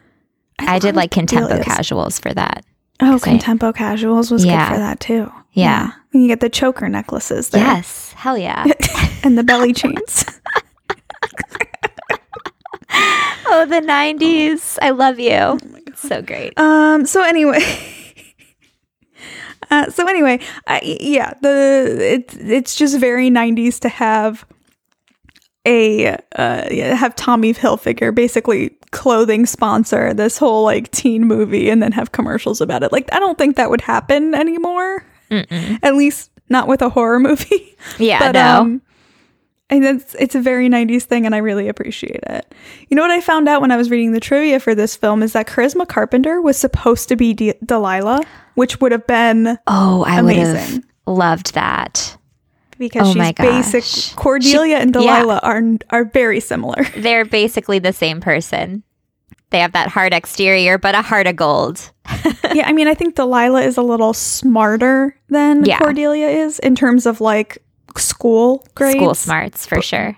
I 0.60 0.80
did 0.80 0.95
like 0.95 1.12
contempo 1.12 1.47
Delia's. 1.49 1.65
casuals 1.65 2.19
for 2.19 2.34
that. 2.34 2.63
Oh, 3.01 3.19
contempo 3.21 3.75
casuals 3.75 4.31
was 4.31 4.45
Yeah. 4.45 4.69
good 4.69 4.73
for 4.75 4.79
that 4.79 4.99
too. 4.99 5.31
Yeah. 5.51 5.91
And 6.13 6.21
you 6.21 6.27
get 6.27 6.39
the 6.39 6.49
choker 6.49 6.88
necklaces 6.89 7.49
there. 7.49 7.62
Yes, 7.62 8.13
hell 8.13 8.38
yeah. 8.38 8.65
and 9.23 9.38
the 9.38 9.43
belly 9.43 9.73
chains. 9.73 10.25
oh, 13.47 13.65
the 13.67 13.81
'90s. 13.81 14.77
I 14.81 14.91
love 14.91 15.19
you. 15.19 15.60
so 15.95 16.21
great. 16.21 16.58
Um. 16.60 17.05
So 17.05 17.23
anyway, 17.23 17.60
uh, 19.71 19.89
so 19.89 20.08
anyway, 20.08 20.39
I, 20.67 20.97
yeah, 21.01 21.34
the 21.41 21.97
it's 21.99 22.36
it's 22.38 22.75
just 22.75 22.97
very 22.99 23.29
'90s 23.29 23.79
to 23.81 23.89
have 23.89 24.45
a 25.65 26.15
uh 26.36 26.95
have 26.95 27.15
Tommy 27.15 27.53
Hilfiger 27.53 28.13
basically 28.13 28.77
clothing 28.95 29.45
sponsor 29.45 30.13
this 30.13 30.38
whole 30.38 30.63
like 30.63 30.89
teen 30.91 31.25
movie 31.25 31.69
and 31.69 31.84
then 31.84 31.91
have 31.91 32.13
commercials 32.13 32.62
about 32.62 32.81
it. 32.81 32.93
Like 32.93 33.13
I 33.13 33.19
don't 33.19 33.38
think 33.38 33.58
that 33.58 33.69
would 33.69 33.81
happen 33.81 34.34
anymore. 34.34 35.05
Mm-mm. 35.29 35.79
At 35.84 35.95
least 35.95 36.31
not 36.47 36.69
with 36.69 36.81
a 36.81 36.89
horror 36.89 37.19
movie. 37.19 37.77
Yeah, 37.99 38.19
but 38.19 38.31
no. 38.31 38.62
um 38.62 38.81
and 39.69 39.84
it's 39.84 40.15
it's 40.15 40.34
a 40.34 40.41
very 40.41 40.69
90s 40.69 41.03
thing 41.03 41.25
and 41.25 41.36
I 41.36 41.39
really 41.39 41.67
appreciate 41.67 42.21
it. 42.23 42.55
You 42.88 42.95
know 42.95 43.01
what 43.03 43.12
I 43.12 43.19
found 43.19 43.49
out 43.49 43.62
when 43.62 43.69
I 43.71 43.77
was 43.77 43.91
reading 43.91 44.12
the 44.13 44.19
trivia 44.19 44.60
for 44.60 44.73
this 44.73 44.95
film 44.95 45.21
is 45.21 45.34
that 45.34 45.45
Charisma 45.47 45.88
Carpenter 45.88 46.41
was 46.41 46.58
supposed 46.58 47.10
to 47.10 47.15
be 47.15 47.34
De- 47.34 47.53
Delilah, 47.63 48.23
which 48.55 48.79
would 48.79 48.91
have 48.93 49.05
been 49.05 49.60
oh, 49.67 50.03
I 50.08 50.21
would 50.21 50.36
have 50.38 50.84
loved 51.05 51.53
that. 51.53 52.17
Because 52.77 53.09
Oh 53.09 53.13
she's 53.13 53.71
basic. 53.71 54.15
Cordelia 54.15 54.77
and 54.77 54.93
yeah. 54.95 55.01
Delilah 55.23 55.39
are 55.43 55.61
are 55.89 56.05
very 56.05 56.39
similar. 56.39 56.83
They're 56.97 57.25
basically 57.25 57.79
the 57.79 57.93
same 57.93 58.21
person. 58.21 58.83
They 59.51 59.59
have 59.59 59.73
that 59.73 59.89
hard 59.89 60.13
exterior, 60.13 60.77
but 60.77 60.95
a 60.95 61.01
heart 61.01 61.27
of 61.27 61.35
gold. 61.35 61.91
yeah, 62.53 62.67
I 62.67 62.73
mean 62.73 62.88
I 62.88 62.93
think 62.93 63.15
Delilah 63.15 63.61
is 63.63 63.77
a 63.77 63.81
little 63.83 64.13
smarter 64.13 65.15
than 65.29 65.63
Yeah. 65.65 65.79
Cordelia 65.79 66.27
is 66.27 66.59
in 66.59 66.75
terms 66.75 67.05
of 67.05 67.21
like 67.21 67.59
school 67.95 68.65
grades. 68.75 68.95
School 68.95 69.13
smarts 69.15 69.65
for 69.65 69.81
sure. 69.81 70.17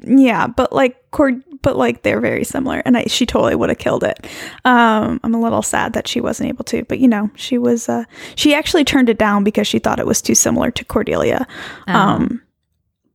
Yeah, 0.00 0.46
but 0.46 0.72
like 0.72 0.96
Cord, 1.10 1.42
but 1.66 1.76
like 1.76 2.02
they're 2.02 2.20
very 2.20 2.44
similar, 2.44 2.80
and 2.84 2.96
I, 2.96 3.06
she 3.06 3.26
totally 3.26 3.56
would 3.56 3.70
have 3.70 3.78
killed 3.78 4.04
it. 4.04 4.24
Um, 4.64 5.18
I'm 5.24 5.34
a 5.34 5.40
little 5.40 5.62
sad 5.62 5.94
that 5.94 6.06
she 6.06 6.20
wasn't 6.20 6.50
able 6.50 6.62
to, 6.66 6.84
but 6.84 7.00
you 7.00 7.08
know, 7.08 7.28
she 7.34 7.58
was. 7.58 7.88
Uh, 7.88 8.04
she 8.36 8.54
actually 8.54 8.84
turned 8.84 9.08
it 9.08 9.18
down 9.18 9.42
because 9.42 9.66
she 9.66 9.80
thought 9.80 9.98
it 9.98 10.06
was 10.06 10.22
too 10.22 10.36
similar 10.36 10.70
to 10.70 10.84
Cordelia. 10.84 11.44
Um, 11.88 12.40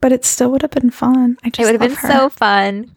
but 0.01 0.11
it 0.11 0.25
still 0.25 0.51
would 0.51 0.63
have 0.63 0.71
been 0.71 0.89
fun. 0.91 1.37
I 1.45 1.49
just 1.49 1.61
it 1.61 1.71
would 1.71 1.79
have 1.79 1.89
been 1.89 1.97
her. 1.97 2.11
so 2.11 2.27
fun. 2.27 2.93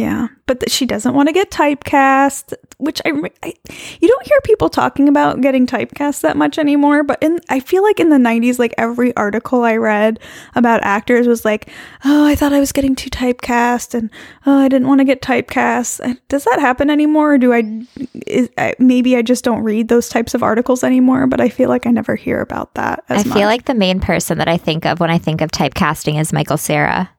Yeah, 0.00 0.28
but 0.46 0.60
th- 0.60 0.72
she 0.72 0.86
doesn't 0.86 1.12
want 1.12 1.28
to 1.28 1.32
get 1.34 1.50
typecast, 1.50 2.54
which 2.78 3.02
I, 3.04 3.10
I 3.42 3.52
you 4.00 4.08
don't 4.08 4.26
hear 4.26 4.40
people 4.44 4.70
talking 4.70 5.10
about 5.10 5.42
getting 5.42 5.66
typecast 5.66 6.22
that 6.22 6.38
much 6.38 6.58
anymore. 6.58 7.02
But 7.02 7.22
in 7.22 7.38
I 7.50 7.60
feel 7.60 7.82
like 7.82 8.00
in 8.00 8.08
the 8.08 8.16
'90s, 8.16 8.58
like 8.58 8.72
every 8.78 9.14
article 9.14 9.62
I 9.62 9.76
read 9.76 10.18
about 10.54 10.82
actors 10.84 11.26
was 11.26 11.44
like, 11.44 11.68
"Oh, 12.02 12.24
I 12.24 12.34
thought 12.34 12.54
I 12.54 12.60
was 12.60 12.72
getting 12.72 12.96
too 12.96 13.10
typecast," 13.10 13.92
and 13.92 14.08
"Oh, 14.46 14.58
I 14.58 14.68
didn't 14.68 14.88
want 14.88 15.00
to 15.00 15.04
get 15.04 15.20
typecast." 15.20 16.18
Does 16.28 16.44
that 16.44 16.60
happen 16.60 16.88
anymore? 16.88 17.34
Or 17.34 17.38
do 17.38 17.52
I, 17.52 17.86
is, 18.26 18.48
I? 18.56 18.74
Maybe 18.78 19.18
I 19.18 19.22
just 19.22 19.44
don't 19.44 19.62
read 19.62 19.88
those 19.88 20.08
types 20.08 20.32
of 20.32 20.42
articles 20.42 20.82
anymore. 20.82 21.26
But 21.26 21.42
I 21.42 21.50
feel 21.50 21.68
like 21.68 21.86
I 21.86 21.90
never 21.90 22.16
hear 22.16 22.40
about 22.40 22.72
that. 22.76 23.04
As 23.10 23.26
I 23.26 23.28
much. 23.28 23.36
feel 23.36 23.48
like 23.48 23.66
the 23.66 23.74
main 23.74 24.00
person 24.00 24.38
that 24.38 24.48
I 24.48 24.56
think 24.56 24.86
of 24.86 24.98
when 24.98 25.10
I 25.10 25.18
think 25.18 25.42
of 25.42 25.50
typecasting 25.50 26.18
is 26.18 26.32
Michael 26.32 26.56
Cera. 26.56 27.10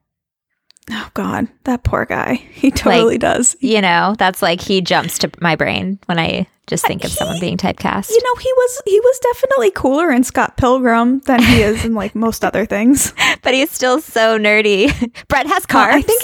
Oh 0.92 1.10
god, 1.14 1.48
that 1.64 1.84
poor 1.84 2.06
guy. 2.06 2.36
He 2.52 2.72
totally 2.72 3.18
does. 3.18 3.56
You 3.60 3.82
know, 3.82 4.16
that's 4.18 4.42
like 4.42 4.62
he 4.62 4.82
jumps 4.82 5.18
to 5.20 5.32
my 5.40 5.56
brain 5.56 6.00
when 6.06 6.20
I 6.20 6.48
just 6.68 6.86
think 6.86 7.04
of 7.04 7.12
someone 7.12 7.40
being 7.40 7.58
typecast. 7.58 8.10
You 8.12 8.22
know, 8.24 8.36
he 8.36 8.52
was 8.54 8.82
he 8.86 9.00
was 9.00 9.20
definitely 9.20 9.72
cooler 9.72 10.12
in 10.12 10.24
Scott 10.24 10.58
Pilgrim 10.58 11.20
than 11.22 11.42
he 11.42 11.62
is 11.62 11.84
in 11.86 11.94
like 11.96 12.14
most 12.28 12.46
other 12.46 12.66
things. 12.66 13.14
but 13.42 13.54
he's 13.54 13.72
still 13.72 14.00
so 14.00 14.38
nerdy. 14.38 14.88
Brett 15.28 15.48
has 15.48 15.66
cars. 15.66 15.96
I 15.96 16.02
think 16.02 16.24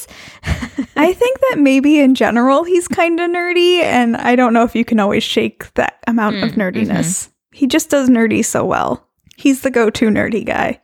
I 0.95 1.13
think 1.13 1.39
that 1.49 1.57
maybe 1.59 1.99
in 1.99 2.15
general 2.15 2.63
he's 2.63 2.87
kind 2.87 3.19
of 3.19 3.29
nerdy, 3.29 3.79
and 3.81 4.15
I 4.15 4.35
don't 4.35 4.53
know 4.53 4.63
if 4.63 4.75
you 4.75 4.85
can 4.85 4.99
always 4.99 5.23
shake 5.23 5.73
that 5.73 5.97
amount 6.07 6.37
of 6.43 6.51
Mm, 6.51 6.55
nerdiness. 6.73 7.29
He 7.51 7.67
just 7.67 7.89
does 7.89 8.09
nerdy 8.09 8.45
so 8.45 8.63
well. 8.63 9.07
He's 9.35 9.61
the 9.61 9.71
go-to 9.71 10.07
nerdy 10.09 10.45
guy. 10.45 10.79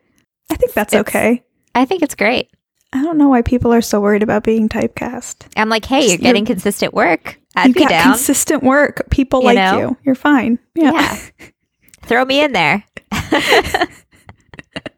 I 0.50 0.56
think 0.56 0.74
that's 0.74 0.94
It's- 0.94 1.08
okay. 1.08 1.44
I 1.76 1.86
think 1.86 2.02
it's 2.04 2.16
great. 2.16 2.50
I 2.96 3.02
don't 3.02 3.18
know 3.18 3.28
why 3.28 3.42
people 3.42 3.74
are 3.74 3.82
so 3.82 4.00
worried 4.00 4.22
about 4.24 4.44
being 4.44 4.70
typecast. 4.70 5.48
I'm 5.58 5.68
like, 5.70 5.84
hey, 5.86 6.02
you're 6.02 6.10
You're- 6.12 6.18
getting 6.24 6.46
consistent 6.46 6.94
work. 6.94 7.40
I'd 7.56 7.68
you 7.70 7.74
be 7.74 7.80
got 7.82 7.90
down. 7.90 8.04
consistent 8.14 8.64
work. 8.64 9.10
People 9.10 9.42
You 9.42 9.46
like 9.48 9.56
know? 9.56 9.80
you. 9.80 9.98
You're 10.04 10.16
fine. 10.16 10.60
Yeah. 10.76 10.92
yeah. 10.94 11.20
Throw 12.04 12.24
me 12.26 12.44
in 12.44 12.52
there. 12.54 12.84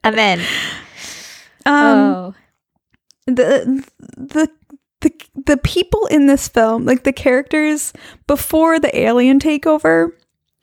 I'm 0.03 0.17
in. 0.17 0.39
Um, 1.65 1.75
oh. 1.75 2.35
the 3.27 3.83
the 4.15 4.49
the 5.01 5.11
the 5.45 5.57
people 5.57 6.05
in 6.07 6.27
this 6.27 6.47
film, 6.47 6.85
like 6.85 7.03
the 7.03 7.13
characters 7.13 7.91
before 8.27 8.79
the 8.79 8.97
alien 8.97 9.39
takeover, 9.39 10.09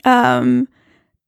um, 0.05 0.69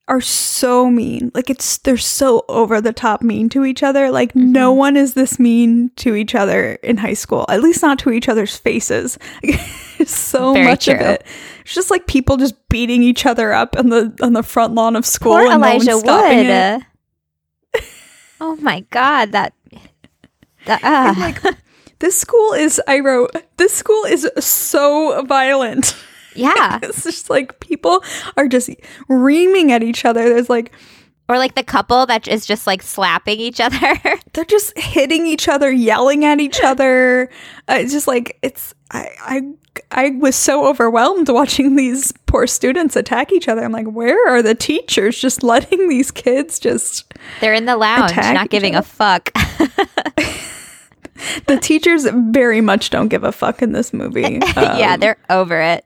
are 0.07 0.21
so 0.21 0.91
mean. 0.91 1.31
Like 1.35 1.49
it's 1.49 1.79
they're 1.79 1.97
so 1.97 2.45
over 2.49 2.81
the 2.81 2.93
top 2.93 3.23
mean 3.23 3.49
to 3.51 3.65
each 3.65 3.83
other. 3.83 4.11
Like 4.11 4.35
no 4.37 4.73
Mhm. 4.75 4.77
one 4.77 4.97
is 4.97 5.15
this 5.15 5.39
mean 5.39 5.91
to 5.97 6.15
each 6.15 6.35
other 6.35 6.75
in 6.83 6.99
high 6.99 7.15
school. 7.15 7.47
At 7.49 7.63
least 7.63 7.83
not 7.83 7.99
to 8.01 8.11
each 8.11 8.29
other's 8.29 8.57
faces. 8.57 9.19
so 10.07 10.53
Very 10.53 10.67
much 10.67 10.89
of 10.89 11.01
it. 11.01 11.25
It's 11.63 11.75
just 11.75 11.91
like 11.91 12.07
people 12.07 12.37
just 12.37 12.55
beating 12.69 13.03
each 13.03 13.25
other 13.25 13.53
up 13.53 13.77
on 13.79 13.89
the 13.89 14.15
on 14.23 14.35
the 14.35 14.43
front 14.43 14.75
lawn 14.75 14.97
of 14.97 15.07
school. 15.07 15.33
Poor 15.33 15.51
and 15.51 15.61
no 15.61 15.69
Elijah 15.69 15.99
stopping 15.99 16.39
Wood. 16.39 16.51
Uh, 16.51 16.81
oh 18.41 18.57
my 18.57 18.81
God. 18.91 19.33
That. 19.33 19.55
that 20.67 20.81
I'm 20.85 21.17
ah. 21.17 21.21
like, 21.21 21.57
this 22.01 22.19
school 22.19 22.53
is. 22.53 22.81
I 22.87 23.01
wrote. 23.01 23.31
This 23.57 23.73
school 23.73 24.05
is 24.05 24.29
so 24.39 25.25
violent. 25.25 25.97
yeah. 26.35 26.79
it's 26.83 27.03
just 27.05 27.31
like 27.31 27.61
people 27.61 28.03
are 28.37 28.49
just 28.49 28.71
reaming 29.09 29.73
at 29.73 29.83
each 29.83 30.05
other. 30.05 30.29
There's 30.29 30.51
like 30.51 30.73
Or 31.29 31.39
like 31.39 31.55
the 31.55 31.63
couple 31.63 32.07
that 32.07 32.29
is 32.29 32.45
just 32.47 32.67
like 32.67 32.83
slapping 32.83 33.39
each 33.39 33.61
other. 33.61 33.79
they're 34.33 34.45
just 34.45 34.77
hitting 34.79 35.27
each 35.27 35.49
other, 35.49 35.71
yelling 35.71 36.25
at 36.25 36.41
each 36.41 36.61
other. 36.63 37.31
Uh, 37.69 37.77
it's 37.79 37.93
just 37.93 38.07
like 38.07 38.39
it's. 38.43 38.75
I 38.91 39.09
I 39.21 39.43
I 39.91 40.11
was 40.11 40.37
so 40.37 40.69
overwhelmed 40.69 41.29
watching 41.29 41.75
these 41.77 42.13
poor 42.27 42.47
students 42.47 42.95
attack 42.95 43.33
each 43.33 43.49
other. 43.49 43.65
I'm 43.65 43.73
like, 43.73 43.87
where 43.91 44.29
are 44.29 44.43
the 44.43 44.55
teachers 44.55 45.19
just 45.19 45.43
letting 45.43 45.89
these 45.89 46.11
kids 46.11 46.59
just? 46.59 47.13
They're 47.41 47.55
in 47.55 47.65
the 47.65 47.77
lounge, 47.77 48.15
not 48.17 48.51
giving 48.51 48.77
other. 48.77 48.87
a 48.87 48.89
fuck. 48.89 49.33
The 51.47 51.57
teachers 51.57 52.07
very 52.13 52.61
much 52.61 52.91
don't 52.91 53.09
give 53.09 53.25
a 53.25 53.33
fuck 53.33 53.63
in 53.63 53.73
this 53.73 53.93
movie. 53.95 54.41
yeah, 54.57 54.95
Um, 54.95 55.01
they're 55.01 55.17
over 55.31 55.61
it. 55.61 55.85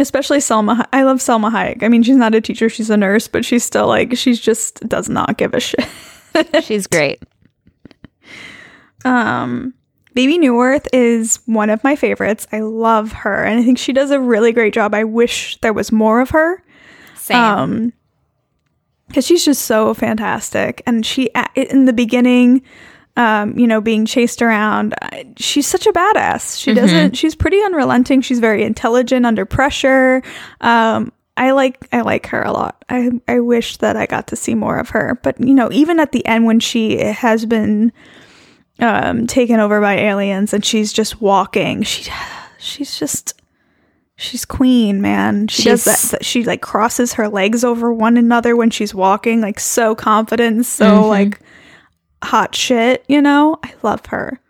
Especially 0.00 0.38
Salma. 0.38 0.86
I 0.92 1.02
love 1.02 1.18
Salma 1.18 1.50
Hayek. 1.52 1.82
I 1.82 1.88
mean, 1.88 2.02
she's 2.02 2.16
not 2.16 2.34
a 2.34 2.40
teacher; 2.40 2.68
she's 2.68 2.90
a 2.90 2.96
nurse, 2.96 3.28
but 3.28 3.44
she's 3.44 3.62
still 3.62 3.86
like 3.86 4.16
she 4.16 4.34
just 4.34 4.80
does 4.88 5.08
not 5.08 5.36
give 5.36 5.52
a 5.54 5.60
shit. 5.60 5.84
She's 6.62 6.86
great. 6.86 7.22
Um, 9.04 9.74
Bebe 10.14 10.38
Neuwirth 10.38 10.86
is 10.92 11.40
one 11.46 11.70
of 11.70 11.84
my 11.84 11.96
favorites. 11.96 12.46
I 12.52 12.60
love 12.60 13.12
her, 13.12 13.44
and 13.44 13.60
I 13.60 13.62
think 13.62 13.78
she 13.78 13.92
does 13.92 14.10
a 14.10 14.20
really 14.20 14.52
great 14.52 14.74
job. 14.74 14.94
I 14.94 15.04
wish 15.04 15.58
there 15.60 15.72
was 15.72 15.92
more 15.92 16.20
of 16.20 16.30
her. 16.30 16.62
Same. 17.16 17.36
Um, 17.36 17.92
because 19.08 19.26
she's 19.26 19.44
just 19.44 19.62
so 19.62 19.92
fantastic, 19.92 20.82
and 20.86 21.04
she 21.04 21.30
in 21.56 21.84
the 21.84 21.92
beginning, 21.92 22.62
um, 23.20 23.58
you 23.58 23.66
know, 23.66 23.80
being 23.80 24.06
chased 24.06 24.40
around, 24.42 24.94
uh, 25.02 25.08
she's 25.36 25.66
such 25.66 25.86
a 25.86 25.92
badass. 25.92 26.58
She 26.58 26.72
doesn't. 26.74 27.16
She's 27.16 27.34
pretty 27.34 27.60
unrelenting. 27.68 28.22
She's 28.22 28.38
very 28.38 28.62
intelligent 28.62 29.26
under 29.26 29.44
pressure. 29.44 30.22
Um, 30.60 31.12
I 31.36 31.50
like 31.52 31.76
I 31.92 32.00
like 32.02 32.26
her 32.28 32.42
a 32.42 32.52
lot. 32.52 32.84
I 32.88 33.10
I 33.28 33.40
wish 33.40 33.76
that 33.78 33.96
I 33.96 34.06
got 34.06 34.26
to 34.28 34.36
see 34.36 34.54
more 34.54 34.78
of 34.78 34.90
her. 34.90 35.18
But 35.22 35.40
you 35.40 35.54
know, 35.54 35.68
even 35.72 35.98
at 36.00 36.12
the 36.12 36.24
end 36.26 36.46
when 36.46 36.60
she 36.60 36.98
has 36.98 37.44
been 37.46 37.92
um 38.78 39.26
taken 39.26 39.60
over 39.60 39.80
by 39.80 39.94
aliens 39.96 40.52
and 40.54 40.64
she's 40.64 40.92
just 40.92 41.20
walking, 41.20 41.82
she 41.82 42.10
she's 42.58 42.98
just 42.98 43.34
she's 44.16 44.44
queen, 44.44 45.00
man. 45.00 45.48
She 45.48 45.64
does 45.64 45.84
that, 45.84 46.24
she 46.24 46.44
like 46.44 46.60
crosses 46.62 47.14
her 47.14 47.28
legs 47.28 47.64
over 47.64 47.92
one 47.92 48.16
another 48.16 48.54
when 48.56 48.70
she's 48.70 48.94
walking, 48.94 49.40
like 49.40 49.60
so 49.60 49.94
confident, 49.94 50.66
so 50.66 50.84
Mhm. 51.02 51.08
like 51.08 51.40
hot 52.22 52.54
shit, 52.54 53.04
you 53.08 53.20
know? 53.22 53.58
I 53.64 53.72
love 53.82 54.06
her. 54.06 54.40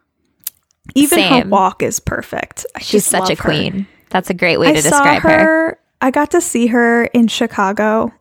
Even 0.94 1.20
her 1.22 1.44
walk 1.48 1.82
is 1.82 2.00
perfect. 2.00 2.66
I 2.74 2.80
She's 2.80 3.06
such 3.06 3.20
a 3.20 3.32
love 3.32 3.38
her. 3.40 3.44
queen. 3.50 3.86
That's 4.10 4.28
a 4.30 4.34
great 4.34 4.58
way 4.58 4.68
I 4.68 4.72
to 4.74 4.82
describe 4.82 5.22
her. 5.22 5.28
her. 5.38 5.78
I 6.00 6.10
got 6.10 6.30
to 6.32 6.40
see 6.40 6.66
her 6.68 7.04
in 7.04 7.28
Chicago 7.28 8.12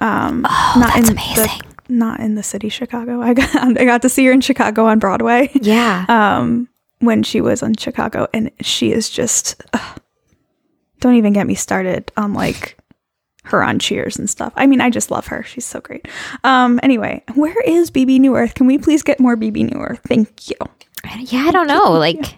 Um, 0.00 0.44
Oh, 0.48 0.74
not 0.78 0.94
that's 0.94 1.08
in 1.08 1.12
amazing. 1.16 1.44
The, 1.44 1.94
not 1.94 2.20
in 2.20 2.34
the 2.34 2.42
city 2.42 2.68
Chicago. 2.68 3.22
I 3.22 3.32
got 3.34 3.54
I 3.80 3.84
got 3.84 4.02
to 4.02 4.08
see 4.08 4.26
her 4.26 4.32
in 4.32 4.40
Chicago 4.42 4.84
on 4.86 4.98
Broadway. 4.98 5.50
Yeah. 5.54 6.04
um, 6.08 6.68
when 6.98 7.22
she 7.22 7.40
was 7.40 7.62
in 7.62 7.74
Chicago, 7.74 8.26
and 8.34 8.50
she 8.60 8.92
is 8.92 9.08
just. 9.08 9.62
ugh. 9.72 10.00
don't 11.00 11.14
even 11.14 11.32
get 11.32 11.46
me 11.46 11.54
started 11.54 12.10
on 12.16 12.34
like 12.34 12.76
her 13.48 13.62
on 13.62 13.78
Cheers 13.78 14.18
and 14.18 14.28
stuff. 14.28 14.52
I 14.56 14.66
mean, 14.66 14.80
I 14.80 14.90
just 14.90 15.10
love 15.10 15.26
her. 15.28 15.42
She's 15.42 15.64
so 15.64 15.80
great. 15.80 16.06
Um, 16.44 16.80
anyway, 16.82 17.22
where 17.34 17.60
is 17.62 17.90
Bebe 17.90 18.18
Neuwirth? 18.18 18.54
Can 18.54 18.66
we 18.66 18.78
please 18.78 19.02
get 19.02 19.20
more 19.20 19.36
Bebe 19.36 19.64
Neuwirth? 19.64 20.00
Thank 20.00 20.48
you. 20.50 20.56
yeah, 21.18 21.46
I 21.46 21.50
don't 21.50 21.66
know. 21.66 21.92
Like, 21.92 22.36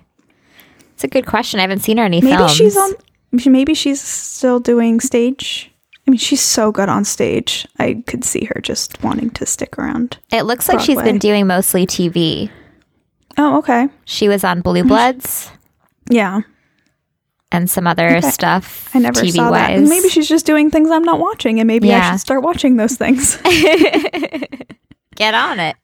it's 0.94 1.04
a 1.04 1.08
good 1.08 1.26
question. 1.26 1.60
I 1.60 1.62
haven't 1.62 1.80
seen 1.80 1.96
her 1.98 2.04
any 2.04 2.20
Maybe 2.20 2.36
films. 2.36 2.52
she's 2.52 2.76
on. 2.76 2.92
Maybe 3.32 3.74
she's 3.74 4.00
still 4.00 4.58
doing 4.60 5.00
stage. 5.00 5.70
I 6.06 6.10
mean, 6.10 6.18
she's 6.18 6.40
so 6.40 6.72
good 6.72 6.88
on 6.88 7.04
stage. 7.04 7.66
I 7.78 8.02
could 8.06 8.24
see 8.24 8.44
her 8.46 8.60
just 8.60 9.02
wanting 9.02 9.30
to 9.30 9.46
stick 9.46 9.78
around. 9.78 10.18
It 10.32 10.42
looks 10.42 10.68
like 10.68 10.80
she's 10.80 11.00
been 11.00 11.18
doing 11.18 11.46
mostly 11.46 11.86
TV. 11.86 12.50
Oh, 13.38 13.58
okay. 13.58 13.88
She 14.06 14.28
was 14.28 14.42
on 14.42 14.60
Blue 14.60 14.82
Bloods 14.82 15.50
Yeah, 16.10 16.40
and 17.52 17.68
some 17.68 17.86
other 17.86 18.08
Okay. 18.16 18.30
stuff. 18.30 18.88
I 18.94 18.98
never 19.00 19.20
TV 19.20 19.32
saw 19.32 19.50
that. 19.50 19.70
wise. 19.70 19.78
And 19.80 19.88
maybe 19.88 20.08
she's 20.08 20.28
just 20.28 20.46
doing 20.46 20.70
things 20.70 20.90
I'm 20.90 21.02
not 21.04 21.18
watching, 21.20 21.58
and 21.60 21.66
maybe 21.66 21.92
I 21.92 22.10
should 22.10 22.20
start 22.20 22.42
watching 22.42 22.76
those 22.76 22.96
things. 22.96 23.36
get 25.16 25.34
on 25.34 25.60
it. 25.60 25.76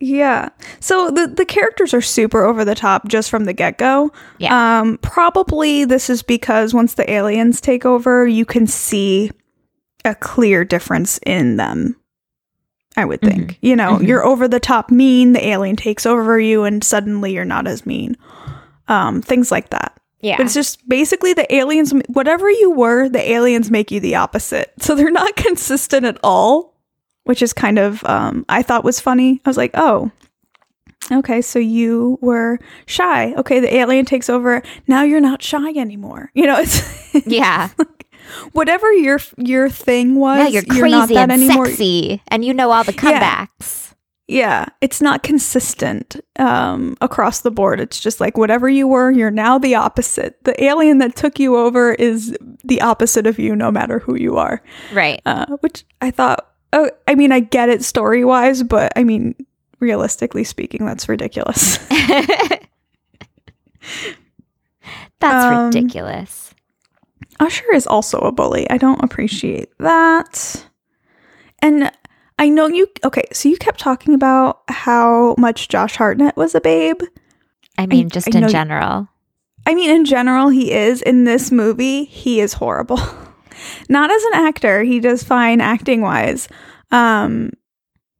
yeah. 0.00 0.48
So 0.80 1.10
the 1.10 1.26
the 1.26 1.44
characters 1.44 1.92
are 1.94 2.00
super 2.00 2.44
over 2.44 2.64
the 2.64 2.74
top 2.74 3.08
just 3.08 3.30
from 3.30 3.44
the 3.44 3.52
get 3.52 3.78
go. 3.78 4.12
Yeah. 4.38 4.80
Um, 4.80 4.98
probably 4.98 5.84
this 5.84 6.08
is 6.10 6.22
because 6.22 6.74
once 6.74 6.94
the 6.94 7.10
aliens 7.10 7.60
take 7.60 7.84
over, 7.84 8.26
you 8.26 8.44
can 8.44 8.66
see 8.66 9.30
a 10.04 10.14
clear 10.14 10.64
difference 10.64 11.18
in 11.26 11.56
them. 11.56 11.96
I 12.96 13.04
would 13.06 13.22
think. 13.22 13.58
You 13.62 13.74
know, 13.74 13.96
Mhm. 13.96 14.06
you're 14.06 14.26
over 14.26 14.46
the 14.46 14.60
top 14.60 14.90
mean, 14.90 15.32
the 15.32 15.46
alien 15.46 15.76
takes 15.76 16.04
over 16.04 16.38
you, 16.38 16.64
and 16.64 16.84
suddenly 16.84 17.32
you're 17.32 17.44
not 17.46 17.66
as 17.66 17.86
mean. 17.86 18.16
Um, 18.88 19.22
things 19.22 19.50
like 19.50 19.70
that. 19.70 19.98
Yeah. 20.22 20.36
But 20.36 20.46
it's 20.46 20.54
just 20.54 20.88
basically 20.88 21.34
the 21.34 21.52
aliens, 21.54 21.92
whatever 22.08 22.48
you 22.50 22.70
were, 22.70 23.08
the 23.08 23.30
aliens 23.30 23.70
make 23.70 23.90
you 23.90 24.00
the 24.00 24.14
opposite. 24.14 24.72
So 24.82 24.94
they're 24.94 25.10
not 25.10 25.36
consistent 25.36 26.04
at 26.06 26.18
all, 26.24 26.74
which 27.24 27.42
is 27.42 27.52
kind 27.52 27.78
of, 27.78 28.04
um, 28.04 28.44
I 28.48 28.62
thought 28.62 28.84
was 28.84 29.00
funny. 29.00 29.40
I 29.44 29.48
was 29.48 29.56
like, 29.56 29.72
oh, 29.74 30.10
okay, 31.10 31.40
so 31.42 31.58
you 31.58 32.18
were 32.20 32.58
shy. 32.86 33.34
Okay, 33.34 33.60
the 33.60 33.74
alien 33.74 34.04
takes 34.04 34.28
over. 34.30 34.62
Now 34.86 35.02
you're 35.02 35.20
not 35.20 35.42
shy 35.42 35.70
anymore. 35.70 36.30
You 36.34 36.46
know, 36.46 36.58
it's 36.58 36.82
yeah. 37.26 37.68
whatever 38.52 38.92
your 38.92 39.20
your 39.36 39.68
thing 39.68 40.16
was. 40.16 40.38
Yeah, 40.38 40.48
you're 40.48 40.64
crazy 40.64 40.90
not 40.90 41.08
that 41.10 41.30
and 41.30 41.32
anymore. 41.32 41.66
sexy, 41.66 42.22
and 42.28 42.44
you 42.44 42.54
know 42.54 42.70
all 42.70 42.84
the 42.84 42.92
comebacks. 42.92 43.48
Yeah, 43.60 43.81
it's 44.80 45.00
not 45.00 45.22
consistent 45.22 46.16
um, 46.38 46.96
across 47.00 47.40
the 47.40 47.50
board. 47.50 47.80
It's 47.80 48.00
just 48.00 48.20
like 48.20 48.36
whatever 48.38 48.68
you 48.68 48.88
were, 48.88 49.10
you're 49.10 49.30
now 49.30 49.58
the 49.58 49.74
opposite. 49.74 50.42
The 50.44 50.62
alien 50.64 50.98
that 50.98 51.14
took 51.16 51.38
you 51.38 51.56
over 51.56 51.92
is 51.92 52.36
the 52.64 52.80
opposite 52.80 53.26
of 53.26 53.38
you, 53.38 53.54
no 53.56 53.70
matter 53.70 53.98
who 53.98 54.14
you 54.16 54.36
are. 54.38 54.62
Right. 54.92 55.20
Uh, 55.26 55.46
which 55.60 55.84
I 56.00 56.10
thought, 56.10 56.48
oh, 56.72 56.90
I 57.06 57.14
mean, 57.14 57.32
I 57.32 57.40
get 57.40 57.68
it 57.68 57.84
story 57.84 58.24
wise, 58.24 58.62
but 58.62 58.92
I 58.96 59.04
mean, 59.04 59.34
realistically 59.80 60.44
speaking, 60.44 60.86
that's 60.86 61.08
ridiculous. 61.08 61.78
That's 65.20 65.44
Um, 65.44 65.66
ridiculous. 65.66 66.54
Usher 67.40 67.72
is 67.74 67.86
also 67.86 68.18
a 68.18 68.32
bully. 68.32 68.68
I 68.70 68.76
don't 68.78 69.02
appreciate 69.04 69.70
that. 69.78 70.66
And 71.60 71.90
I 72.38 72.48
know 72.48 72.66
you, 72.66 72.88
okay, 73.04 73.24
so 73.32 73.48
you 73.48 73.56
kept 73.56 73.78
talking 73.80 74.14
about 74.14 74.62
how 74.68 75.34
much 75.38 75.68
Josh 75.68 75.96
Hartnett 75.96 76.36
was 76.36 76.54
a 76.54 76.60
babe. 76.60 77.00
I 77.78 77.86
mean, 77.86 78.08
just 78.08 78.28
I 78.28 78.36
in 78.36 78.40
know 78.42 78.46
you- 78.48 78.52
general. 78.52 79.08
I 79.66 79.74
mean, 79.76 79.90
in 79.90 80.04
general, 80.04 80.48
he 80.48 80.72
is. 80.72 81.02
In 81.02 81.22
this 81.24 81.52
movie, 81.52 82.04
he 82.04 82.40
is 82.40 82.52
horrible. 82.54 82.98
Not 83.88 84.10
as 84.10 84.22
an 84.24 84.34
actor, 84.46 84.82
he 84.82 84.98
does 84.98 85.22
fine 85.22 85.60
acting 85.60 86.00
wise. 86.00 86.48
Um, 86.90 87.50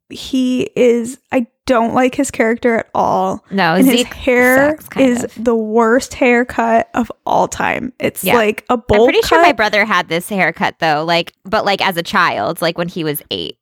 he 0.09 0.69
is. 0.75 1.19
I 1.33 1.47
don't 1.65 1.93
like 1.93 2.15
his 2.15 2.31
character 2.31 2.75
at 2.79 2.89
all. 2.95 3.43
No, 3.51 3.73
and 3.75 3.85
his 3.85 4.03
hair 4.05 4.77
sucks, 4.79 4.97
is 4.97 5.23
of. 5.25 5.43
the 5.43 5.55
worst 5.55 6.13
haircut 6.13 6.89
of 6.93 7.11
all 7.25 7.47
time. 7.49 7.91
It's 7.99 8.23
Yeah. 8.23 8.35
like 8.35 8.63
a 8.69 8.77
bowl 8.77 9.01
I'm 9.01 9.05
pretty 9.11 9.25
sure 9.27 9.41
my 9.41 9.53
brother 9.53 9.83
had 9.85 10.07
this 10.07 10.29
haircut 10.29 10.75
though, 10.79 11.03
like, 11.05 11.33
but 11.43 11.65
like 11.65 11.81
as 11.85 11.97
a 11.97 12.03
child, 12.03 12.61
like 12.61 12.77
when 12.77 12.87
he 12.89 13.03
was 13.03 13.21
eight. 13.31 13.57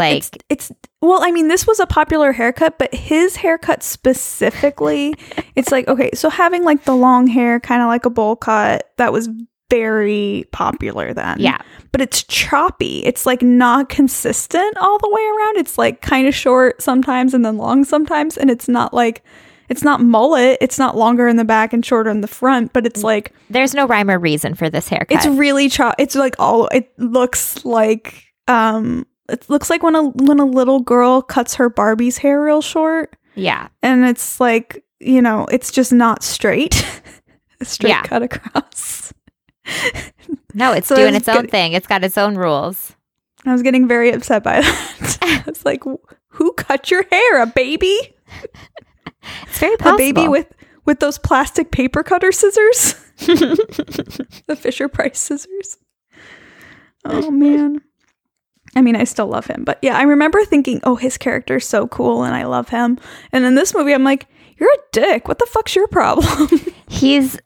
Like, 0.00 0.16
it's, 0.48 0.70
it's 0.70 0.72
well, 1.00 1.20
I 1.22 1.30
mean, 1.30 1.48
this 1.48 1.66
was 1.66 1.80
a 1.80 1.86
popular 1.86 2.32
haircut, 2.32 2.78
but 2.78 2.92
his 2.94 3.36
haircut 3.36 3.82
specifically, 3.82 5.14
it's 5.54 5.70
like 5.70 5.88
okay, 5.88 6.10
so 6.14 6.28
having 6.28 6.64
like 6.64 6.84
the 6.84 6.96
long 6.96 7.26
hair, 7.26 7.60
kind 7.60 7.82
of 7.82 7.88
like 7.88 8.04
a 8.04 8.10
bowl 8.10 8.36
cut, 8.36 8.90
that 8.96 9.12
was 9.12 9.28
very 9.70 10.44
popular 10.50 11.14
then. 11.14 11.38
yeah, 11.38 11.58
but 11.92 12.00
it's 12.00 12.22
choppy. 12.24 13.04
It's 13.04 13.24
like 13.24 13.40
not 13.40 13.88
consistent 13.88 14.76
all 14.78 14.98
the 14.98 15.08
way 15.08 15.22
around. 15.22 15.56
It's 15.58 15.78
like 15.78 16.00
kind 16.02 16.26
of 16.26 16.34
short 16.34 16.82
sometimes 16.82 17.34
and 17.34 17.44
then 17.44 17.56
long 17.56 17.84
sometimes, 17.84 18.36
and 18.36 18.50
it's 18.50 18.68
not 18.68 18.92
like 18.92 19.22
it's 19.70 19.84
not 19.84 20.02
mullet. 20.02 20.58
It's 20.60 20.78
not 20.78 20.96
longer 20.96 21.28
in 21.28 21.36
the 21.36 21.44
back 21.44 21.72
and 21.72 21.86
shorter 21.86 22.10
in 22.10 22.20
the 22.20 22.28
front, 22.28 22.72
but 22.72 22.84
it's 22.84 23.04
like 23.04 23.32
there's 23.48 23.72
no 23.72 23.86
rhyme 23.86 24.10
or 24.10 24.18
reason 24.18 24.54
for 24.54 24.68
this 24.68 24.88
haircut. 24.88 25.16
it's 25.16 25.26
really 25.26 25.68
chop. 25.68 25.94
It's 25.98 26.16
like 26.16 26.34
all. 26.38 26.66
It 26.68 26.92
looks 26.98 27.64
like 27.64 28.24
um. 28.48 29.06
It 29.30 29.48
looks 29.48 29.70
like 29.70 29.82
when 29.82 29.94
a 29.94 30.02
when 30.02 30.40
a 30.40 30.44
little 30.44 30.80
girl 30.80 31.22
cuts 31.22 31.54
her 31.54 31.68
Barbie's 31.70 32.18
hair 32.18 32.42
real 32.42 32.60
short, 32.62 33.16
yeah, 33.34 33.68
and 33.82 34.04
it's 34.04 34.40
like 34.40 34.84
you 34.98 35.22
know, 35.22 35.46
it's 35.50 35.70
just 35.72 35.92
not 35.92 36.22
straight, 36.22 36.74
straight 37.62 37.90
Yeah. 37.90 38.02
cut 38.02 38.22
across. 38.22 39.12
no, 40.54 40.72
it's 40.72 40.88
So 40.88 40.96
doing 40.96 41.14
it's 41.14 41.28
own 41.28 41.46
thing. 41.48 41.72
It's 41.72 41.86
got 41.86 42.04
its 42.04 42.18
own 42.18 42.36
rules. 42.36 42.94
I 43.46 43.52
was 43.52 43.62
getting 43.62 43.88
very 43.88 44.10
upset 44.12 44.42
by 44.42 44.60
that. 44.60 45.18
I 45.22 45.42
was 45.46 45.64
like, 45.64 45.82
"Who 46.28 46.52
cut 46.54 46.90
your 46.90 47.04
hair? 47.10 47.42
A 47.42 47.46
baby? 47.46 47.96
It's 49.46 49.58
very 49.58 49.76
possible. 49.76 49.94
A 49.94 49.98
baby 50.12 50.28
with 50.28 50.52
with 50.84 51.00
those 51.00 51.18
plastic 51.18 51.70
paper 51.70 52.02
cutter 52.02 52.32
scissors? 52.32 52.94
the 53.18 54.56
Fisher 54.58 54.88
Price 54.88 55.18
scissors? 55.18 55.78
Oh 57.04 57.30
man." 57.30 57.80
I 58.76 58.82
mean, 58.82 58.94
I 58.96 59.04
still 59.04 59.26
love 59.26 59.46
him, 59.46 59.64
but 59.64 59.78
yeah, 59.82 59.96
I 59.98 60.02
remember 60.02 60.44
thinking, 60.44 60.80
"Oh, 60.84 60.94
his 60.96 61.18
character's 61.18 61.66
so 61.66 61.86
cool, 61.88 62.22
and 62.22 62.34
I 62.34 62.44
love 62.44 62.68
him." 62.68 62.98
And 63.32 63.44
in 63.44 63.54
this 63.56 63.74
movie, 63.74 63.92
I'm 63.92 64.04
like, 64.04 64.26
"You're 64.58 64.72
a 64.72 64.78
dick. 64.92 65.26
What 65.28 65.38
the 65.38 65.46
fuck's 65.46 65.74
your 65.74 65.88
problem?" 65.88 66.48
He's, 66.88 67.38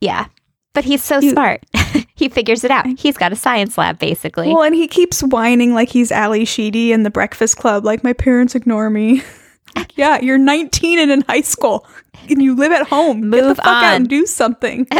yeah, 0.00 0.26
but 0.74 0.84
he's 0.84 1.02
so 1.02 1.18
You- 1.20 1.30
smart. 1.30 1.64
he 2.14 2.28
figures 2.28 2.62
it 2.64 2.70
out. 2.70 2.86
He's 2.98 3.16
got 3.16 3.32
a 3.32 3.36
science 3.36 3.76
lab, 3.78 3.98
basically. 3.98 4.48
well, 4.48 4.62
and 4.62 4.74
he 4.74 4.86
keeps 4.88 5.22
whining 5.22 5.74
like 5.74 5.88
he's 5.88 6.10
Ally 6.12 6.44
Sheedy 6.44 6.92
in 6.92 7.02
the 7.04 7.10
Breakfast 7.10 7.56
Club, 7.56 7.84
like 7.84 8.02
my 8.04 8.12
parents 8.12 8.54
ignore 8.54 8.90
me. 8.90 9.22
Yeah, 9.96 10.20
you're 10.20 10.38
19 10.38 10.98
and 10.98 11.12
in 11.12 11.20
high 11.28 11.42
school, 11.42 11.86
and 12.28 12.42
you 12.42 12.56
live 12.56 12.72
at 12.72 12.88
home. 12.88 13.30
Get 13.30 13.42
the 13.42 13.46
Move 13.46 13.56
fuck 13.58 13.66
out 13.66 13.94
and 13.94 14.08
do 14.08 14.26
something. 14.26 14.88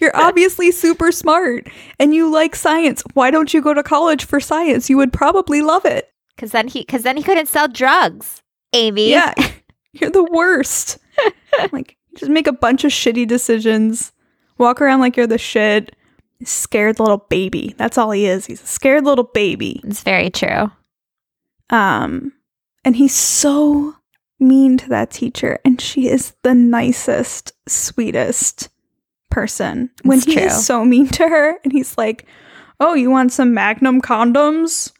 You're 0.00 0.16
obviously 0.16 0.70
super 0.72 1.12
smart 1.12 1.68
and 1.98 2.14
you 2.14 2.30
like 2.30 2.56
science. 2.56 3.02
Why 3.14 3.30
don't 3.30 3.52
you 3.52 3.60
go 3.60 3.74
to 3.74 3.82
college 3.82 4.24
for 4.24 4.40
science? 4.40 4.88
You 4.88 4.96
would 4.96 5.12
probably 5.12 5.60
love 5.60 5.84
it. 5.84 6.12
Because 6.34 6.52
then 6.52 6.68
he, 6.68 6.80
because 6.80 7.02
then 7.02 7.16
he 7.16 7.22
couldn't 7.22 7.48
sell 7.48 7.68
drugs. 7.68 8.42
Amy. 8.72 9.10
Yeah, 9.10 9.34
you're 9.92 10.10
the 10.10 10.24
worst. 10.24 10.98
like, 11.72 11.96
just 12.16 12.30
make 12.30 12.46
a 12.46 12.52
bunch 12.52 12.84
of 12.84 12.90
shitty 12.90 13.26
decisions, 13.26 14.12
walk 14.56 14.80
around 14.80 15.00
like 15.00 15.16
you're 15.16 15.26
the 15.26 15.38
shit. 15.38 15.94
Scared 16.44 17.00
little 17.00 17.26
baby. 17.28 17.74
That's 17.76 17.98
all 17.98 18.12
he 18.12 18.26
is. 18.26 18.46
He's 18.46 18.62
a 18.62 18.66
scared 18.66 19.04
little 19.04 19.24
baby. 19.24 19.80
it's 19.84 20.04
very 20.04 20.30
true. 20.30 20.70
Um, 21.70 22.32
and 22.88 22.96
he's 22.96 23.14
so 23.14 23.94
mean 24.40 24.78
to 24.78 24.88
that 24.88 25.10
teacher, 25.10 25.58
and 25.62 25.78
she 25.78 26.08
is 26.08 26.32
the 26.42 26.54
nicest, 26.54 27.52
sweetest 27.68 28.70
person. 29.30 29.90
When 30.04 30.16
It's 30.16 30.26
he 30.26 30.32
true. 30.36 30.44
is 30.44 30.64
so 30.64 30.86
mean 30.86 31.06
to 31.08 31.28
her, 31.28 31.58
and 31.62 31.70
he's 31.70 31.98
like, 31.98 32.24
"Oh, 32.80 32.94
you 32.94 33.10
want 33.10 33.30
some 33.32 33.52
Magnum 33.52 34.00
condoms?" 34.00 34.90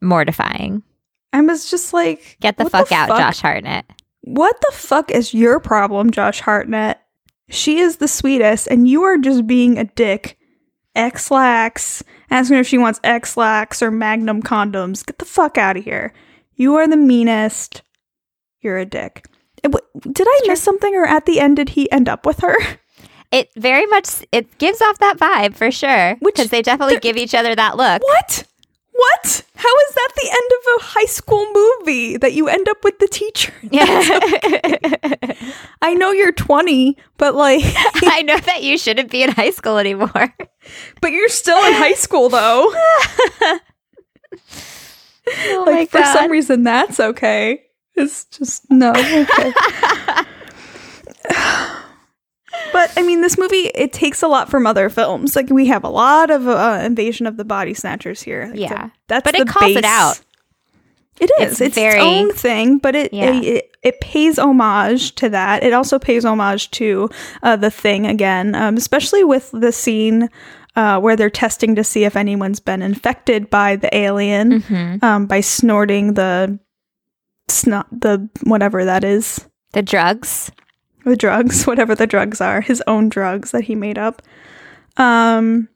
Mortifying. 0.00 0.84
I 1.32 1.40
was 1.40 1.68
just 1.68 1.92
like, 1.92 2.36
Get 2.40 2.56
the 2.56 2.64
"What 2.64 2.70
fuck 2.72 2.92
out, 2.92 3.08
fuck? 3.08 3.18
Josh 3.18 3.40
Hartnett. 3.40 3.84
What 4.20 4.54
the 4.60 4.72
fuck 4.76 5.10
is 5.10 5.34
your 5.34 5.58
problem, 5.58 6.12
Josh 6.12 6.40
Hartnett? 6.40 7.00
She 7.48 7.80
is 7.80 7.96
the 7.96 8.06
sweetest, 8.06 8.68
and 8.68 8.86
you 8.86 9.02
are 9.02 9.18
just 9.18 9.44
being 9.46 9.76
a 9.76 9.84
dick. 9.84 10.38
X 10.94 11.32
lax, 11.32 12.04
asking 12.30 12.54
her 12.54 12.60
if 12.60 12.68
she 12.68 12.78
wants 12.78 13.00
X 13.02 13.36
lax 13.36 13.82
or 13.82 13.90
Magnum 13.90 14.40
condoms. 14.40 15.04
Get 15.04 15.18
the 15.18 15.24
fuck 15.24 15.58
out 15.58 15.76
of 15.76 15.82
here. 15.82 16.12
You 16.56 16.76
are 16.76 16.86
the 16.86 16.96
meanest. 16.96 17.82
You're 18.60 18.78
a 18.78 18.86
dick. 18.86 19.26
Wh- 19.64 19.98
Did 20.00 20.26
I 20.28 20.40
miss 20.46 20.62
something, 20.62 20.94
or 20.94 21.04
at 21.06 21.26
the 21.26 21.40
end 21.40 21.56
did 21.56 21.70
he 21.70 21.90
end 21.90 22.08
up 22.08 22.24
with 22.26 22.40
her? 22.40 22.56
it 23.32 23.50
very 23.56 23.86
much 23.86 24.24
it 24.32 24.58
gives 24.58 24.80
off 24.80 24.98
that 24.98 25.18
vibe 25.18 25.54
for 25.56 25.70
sure. 25.70 26.16
Which- 26.20 26.36
Because 26.36 26.50
they 26.50 26.62
definitely 26.62 26.98
give 26.98 27.16
each 27.16 27.34
other 27.34 27.54
that 27.54 27.76
look. 27.76 28.02
What? 28.02 28.44
What? 28.96 29.44
How 29.56 29.68
is 29.88 29.94
that 29.94 30.08
the 30.14 30.28
end 30.30 30.50
of 30.52 30.80
a 30.80 30.84
high 30.84 31.04
school 31.06 31.44
movie 31.52 32.16
that 32.16 32.32
you 32.32 32.46
end 32.48 32.68
up 32.68 32.84
with 32.84 32.98
the 33.00 33.08
teacher? 33.08 33.52
Yeah. 33.72 34.00
I 35.82 35.94
know 35.94 36.12
you're 36.12 36.30
20, 36.32 36.96
but 37.18 37.34
like, 37.34 37.62
I 37.64 38.22
know 38.22 38.38
that 38.38 38.62
you 38.62 38.78
shouldn't 38.78 39.10
be 39.10 39.22
in 39.24 39.30
high 39.32 39.50
school 39.50 39.78
anymore. 39.78 40.34
but 41.00 41.10
you're 41.10 41.28
still 41.28 41.58
in 41.66 41.72
high 41.74 41.94
school 41.94 42.28
though. 42.28 42.72
Oh 45.26 45.64
like 45.66 45.90
for 45.90 46.02
some 46.02 46.30
reason 46.30 46.62
that's 46.64 47.00
okay. 47.00 47.62
It's 47.94 48.24
just 48.26 48.70
no. 48.70 48.90
Okay. 48.90 49.52
but 52.72 52.92
I 52.96 53.02
mean, 53.02 53.20
this 53.20 53.38
movie 53.38 53.70
it 53.74 53.92
takes 53.92 54.22
a 54.22 54.28
lot 54.28 54.50
from 54.50 54.66
other 54.66 54.88
films. 54.90 55.36
Like 55.36 55.48
we 55.50 55.66
have 55.66 55.84
a 55.84 55.88
lot 55.88 56.30
of 56.30 56.46
uh, 56.48 56.80
invasion 56.82 57.26
of 57.26 57.36
the 57.36 57.44
body 57.44 57.74
snatchers 57.74 58.22
here. 58.22 58.46
Like, 58.50 58.58
Yeah. 58.58 58.86
the- 58.86 58.90
that's 59.08 59.24
But 59.24 59.34
it 59.38 59.48
calls 59.48 59.76
it 59.76 59.84
out. 59.84 60.20
It 61.20 61.30
is. 61.40 61.52
It's 61.52 61.60
It's, 61.60 61.74
very- 61.76 61.94
its 62.00 62.02
own 62.04 62.32
thing, 62.32 62.78
but 62.78 62.96
it, 62.96 63.12
Yeah. 63.12 63.30
it, 63.34 63.44
it 63.44 63.70
it 63.84 64.00
pays 64.00 64.38
homage 64.38 65.14
to 65.16 65.28
that. 65.28 65.62
It 65.62 65.72
also 65.74 65.98
pays 65.98 66.24
homage 66.24 66.70
to 66.72 67.08
uh, 67.42 67.54
the 67.56 67.70
thing 67.70 68.06
again, 68.06 68.54
um, 68.54 68.76
especially 68.76 69.22
with 69.24 69.50
the 69.52 69.70
scene 69.72 70.28
uh, 70.76 71.00
where 71.00 71.16
they're 71.16 71.30
testing 71.30 71.74
to 71.76 71.84
see 71.84 72.04
if 72.04 72.16
anyone's 72.16 72.60
been 72.60 72.82
infected 72.82 73.48
by 73.50 73.76
the 73.76 73.94
alien 73.96 74.60
Mm-hmm. 74.62 75.04
um, 75.04 75.26
by 75.26 75.40
snorting 75.40 76.14
the 76.14 76.58
snot, 77.48 77.86
the 77.92 78.28
whatever 78.42 78.84
that 78.84 79.04
is, 79.04 79.46
The 79.72 79.82
drugs. 79.82 80.50
the 81.04 81.16
drugs, 81.16 81.64
whatever 81.66 81.94
the 81.94 82.06
drugs 82.06 82.40
are, 82.40 82.60
his 82.60 82.82
own 82.86 83.08
drugs 83.08 83.50
that 83.52 83.64
he 83.64 83.74
made 83.74 83.98
up. 83.98 84.22
Um, 84.96 85.68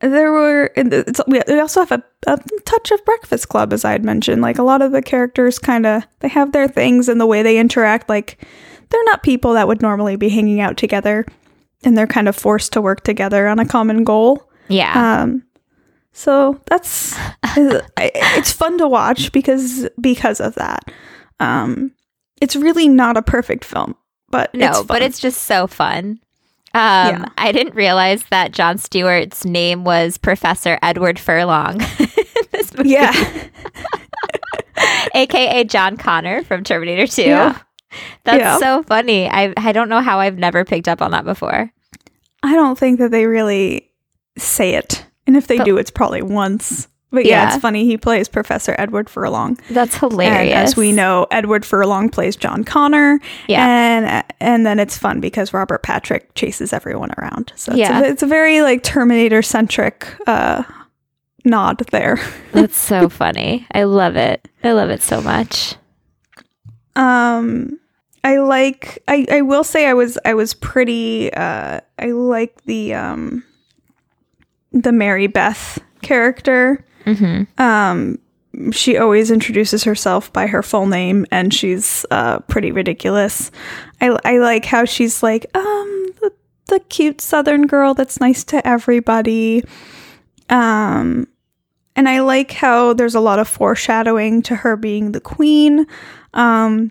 there 0.00 0.32
were 0.32 0.70
it's, 0.74 1.20
we 1.28 1.40
also 1.60 1.80
have 1.84 1.92
a, 1.92 2.02
a 2.26 2.38
touch 2.64 2.90
of 2.90 3.04
Breakfast 3.04 3.48
Club, 3.48 3.72
as 3.72 3.84
I 3.84 3.92
had 3.92 4.04
mentioned. 4.04 4.42
Like 4.42 4.58
a 4.58 4.62
lot 4.64 4.82
of 4.82 4.90
the 4.92 5.02
characters, 5.02 5.58
kind 5.58 5.86
of 5.86 6.02
they 6.20 6.28
have 6.28 6.52
their 6.52 6.66
things 6.68 7.08
and 7.08 7.20
the 7.20 7.26
way 7.26 7.42
they 7.42 7.58
interact. 7.58 8.08
Like 8.08 8.44
they're 8.90 9.04
not 9.04 9.22
people 9.22 9.54
that 9.54 9.68
would 9.68 9.80
normally 9.80 10.16
be 10.16 10.28
hanging 10.28 10.60
out 10.60 10.76
together, 10.76 11.24
and 11.84 11.96
they're 11.96 12.06
kind 12.06 12.28
of 12.28 12.36
forced 12.36 12.72
to 12.72 12.80
work 12.80 13.02
together 13.04 13.48
on 13.48 13.58
a 13.58 13.66
common 13.66 14.04
goal. 14.04 14.48
Yeah. 14.68 15.22
Um, 15.22 15.44
so 16.12 16.60
that's 16.66 17.16
it's 17.56 18.52
fun 18.52 18.78
to 18.78 18.88
watch 18.88 19.32
because 19.32 19.88
because 20.00 20.40
of 20.40 20.54
that. 20.56 20.84
Um, 21.40 21.92
it's 22.40 22.56
really 22.56 22.88
not 22.88 23.16
a 23.16 23.22
perfect 23.22 23.64
film, 23.64 23.96
but 24.30 24.54
no, 24.54 24.70
it's 24.70 24.82
but 24.82 25.02
it's 25.02 25.18
just 25.18 25.42
so 25.42 25.66
fun. 25.66 26.20
Um, 26.74 26.80
Yeah. 27.08 27.24
I 27.36 27.52
didn't 27.52 27.74
realize 27.74 28.24
that 28.30 28.52
Jon 28.52 28.78
Stewart's 28.78 29.44
name 29.44 29.84
was 29.84 30.16
Professor 30.18 30.78
Edward 30.82 31.18
Furlong. 31.18 31.80
in 31.98 32.08
this 32.52 32.74
movie. 32.76 32.90
yeah, 32.90 33.12
aka 35.14 35.64
John 35.64 35.96
Connor 35.96 36.42
from 36.44 36.64
Terminator 36.64 37.06
2. 37.06 37.22
Yeah. 37.22 37.58
That's 38.24 38.38
Yeah. 38.38 38.58
so 38.58 38.82
funny. 38.84 39.28
I 39.28 39.52
I 39.56 39.72
don't 39.72 39.88
know 39.88 40.00
how 40.00 40.20
I've 40.20 40.38
never 40.38 40.64
picked 40.64 40.88
up 40.88 41.02
on 41.02 41.10
that 41.12 41.24
before. 41.24 41.70
I 42.42 42.54
don't 42.54 42.78
think 42.78 42.98
that 42.98 43.10
they 43.10 43.26
really 43.26 43.90
say 44.38 44.74
it, 44.74 45.04
and 45.26 45.36
if 45.36 45.46
they 45.46 45.58
But- 45.58 45.64
do, 45.64 45.76
it's 45.78 45.90
probably 45.90 46.22
once. 46.22 46.88
But 47.14 47.26
yeah, 47.26 47.42
Yeah. 47.42 47.48
it's 47.54 47.60
funny. 47.60 47.84
He 47.84 47.98
plays 47.98 48.26
Professor 48.26 48.74
Edward 48.78 49.10
Furlong, 49.10 49.58
That's 49.68 50.02
and 50.02 50.12
hilarious. 50.12 50.54
as 50.70 50.76
we 50.78 50.92
know, 50.92 51.26
Edward 51.30 51.66
Furlong 51.66 52.08
plays 52.08 52.36
John 52.36 52.64
Connor. 52.64 53.20
Yeah. 53.48 53.66
and 53.66 54.24
and 54.40 54.64
then 54.64 54.78
it's 54.78 54.96
fun 54.96 55.20
because 55.20 55.52
Robert 55.52 55.82
Patrick 55.82 56.32
chases 56.34 56.72
everyone 56.72 57.10
around. 57.18 57.52
So 57.54 57.72
it's, 57.72 57.78
Yeah. 57.80 58.00
a, 58.00 58.04
it's 58.04 58.22
a 58.22 58.26
very 58.26 58.62
like 58.62 58.82
Terminator 58.82 59.42
centric 59.42 60.08
uh, 60.26 60.62
nod 61.44 61.80
there. 61.90 62.18
That's 62.52 62.78
so 62.78 63.10
funny. 63.10 63.66
I 63.72 63.82
love 63.82 64.16
it. 64.16 64.48
I 64.64 64.72
love 64.72 64.88
it 64.88 65.02
so 65.02 65.20
much. 65.20 65.74
Um, 66.96 67.78
I 68.24 68.38
like. 68.38 69.02
I 69.08 69.26
I 69.30 69.40
will 69.42 69.64
say 69.64 69.86
I 69.86 69.94
was 69.94 70.18
I 70.24 70.34
was 70.34 70.54
pretty. 70.54 71.32
Uh, 71.32 71.80
I 71.98 72.06
like 72.06 72.62
the 72.64 72.94
um, 72.94 73.44
the 74.72 74.92
Mary 74.92 75.26
Beth 75.26 75.78
character. 76.02 76.84
Mm-hmm. 77.04 77.60
Um, 77.60 78.18
she 78.70 78.96
always 78.96 79.30
introduces 79.30 79.82
herself 79.84 80.32
by 80.32 80.46
her 80.46 80.62
full 80.62 80.86
name, 80.86 81.26
and 81.30 81.52
she's 81.52 82.06
uh 82.10 82.38
pretty 82.40 82.70
ridiculous. 82.70 83.50
I 84.00 84.16
I 84.24 84.38
like 84.38 84.64
how 84.64 84.84
she's 84.84 85.22
like 85.22 85.46
um 85.54 86.12
the 86.20 86.32
the 86.68 86.80
cute 86.80 87.20
Southern 87.20 87.66
girl 87.66 87.94
that's 87.94 88.20
nice 88.20 88.44
to 88.44 88.66
everybody. 88.66 89.64
Um. 90.48 91.26
And 91.94 92.08
I 92.08 92.20
like 92.20 92.52
how 92.52 92.94
there's 92.94 93.14
a 93.14 93.20
lot 93.20 93.38
of 93.38 93.46
foreshadowing 93.46 94.40
to 94.44 94.56
her 94.56 94.78
being 94.78 95.12
the 95.12 95.20
queen. 95.20 95.86
Um, 96.32 96.90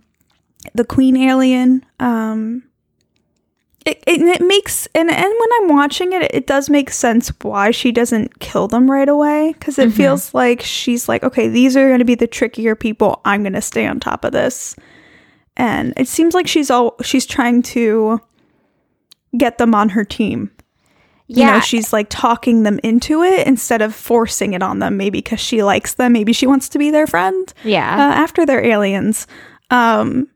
the 0.74 0.86
queen 0.86 1.18
alien 1.18 1.86
um 2.00 2.64
it, 3.86 4.02
it, 4.06 4.22
it 4.22 4.42
makes 4.46 4.88
and 4.94 5.10
and 5.10 5.24
when 5.40 5.50
i'm 5.62 5.70
watching 5.70 6.14
it 6.14 6.24
it 6.34 6.46
does 6.46 6.70
make 6.70 6.92
sense 6.92 7.30
why 7.42 7.72
she 7.72 7.92
doesn't 7.92 8.40
kill 8.40 8.68
them 8.68 8.90
right 8.90 9.10
away 9.10 9.54
because 9.54 9.80
it 9.80 9.90
Mhm. 9.90 9.94
feels 9.94 10.34
like 10.34 10.62
she's 10.62 11.10
like 11.10 11.24
okay 11.24 11.48
these 11.48 11.76
are 11.76 11.88
going 11.88 12.00
to 12.00 12.06
be 12.06 12.16
the 12.16 12.28
trickier 12.28 12.76
people 12.76 13.22
i'm 13.26 13.42
going 13.44 13.54
to 13.54 13.62
stay 13.62 13.88
on 13.88 14.00
top 14.00 14.24
of 14.24 14.34
this 14.34 14.76
and 15.58 15.94
it 15.98 16.08
seems 16.08 16.34
like 16.36 16.48
she's 16.48 16.70
all 16.70 16.96
she's 17.02 17.26
trying 17.26 17.62
to 17.64 18.22
get 19.38 19.58
them 19.58 19.74
on 19.74 19.90
her 19.90 20.04
team 20.06 20.52
you 21.28 21.38
Yeah. 21.40 21.54
know 21.54 21.60
she's 21.62 21.92
like 21.92 22.08
talking 22.10 22.62
them 22.64 22.80
into 22.84 23.24
it 23.24 23.48
instead 23.48 23.82
of 23.82 23.96
forcing 23.96 24.54
it 24.54 24.62
on 24.62 24.78
them 24.80 24.96
maybe 24.98 25.20
because 25.22 25.40
she 25.40 25.64
likes 25.64 25.96
them 25.96 26.14
maybe 26.14 26.34
she 26.34 26.46
wants 26.46 26.70
to 26.70 26.78
be 26.78 26.92
their 26.92 27.08
friend 27.08 27.52
yeah. 27.64 27.96
uh, 27.96 28.14
after 28.14 28.46
they're 28.46 28.64
aliens. 28.64 29.26
Um, 29.72 30.28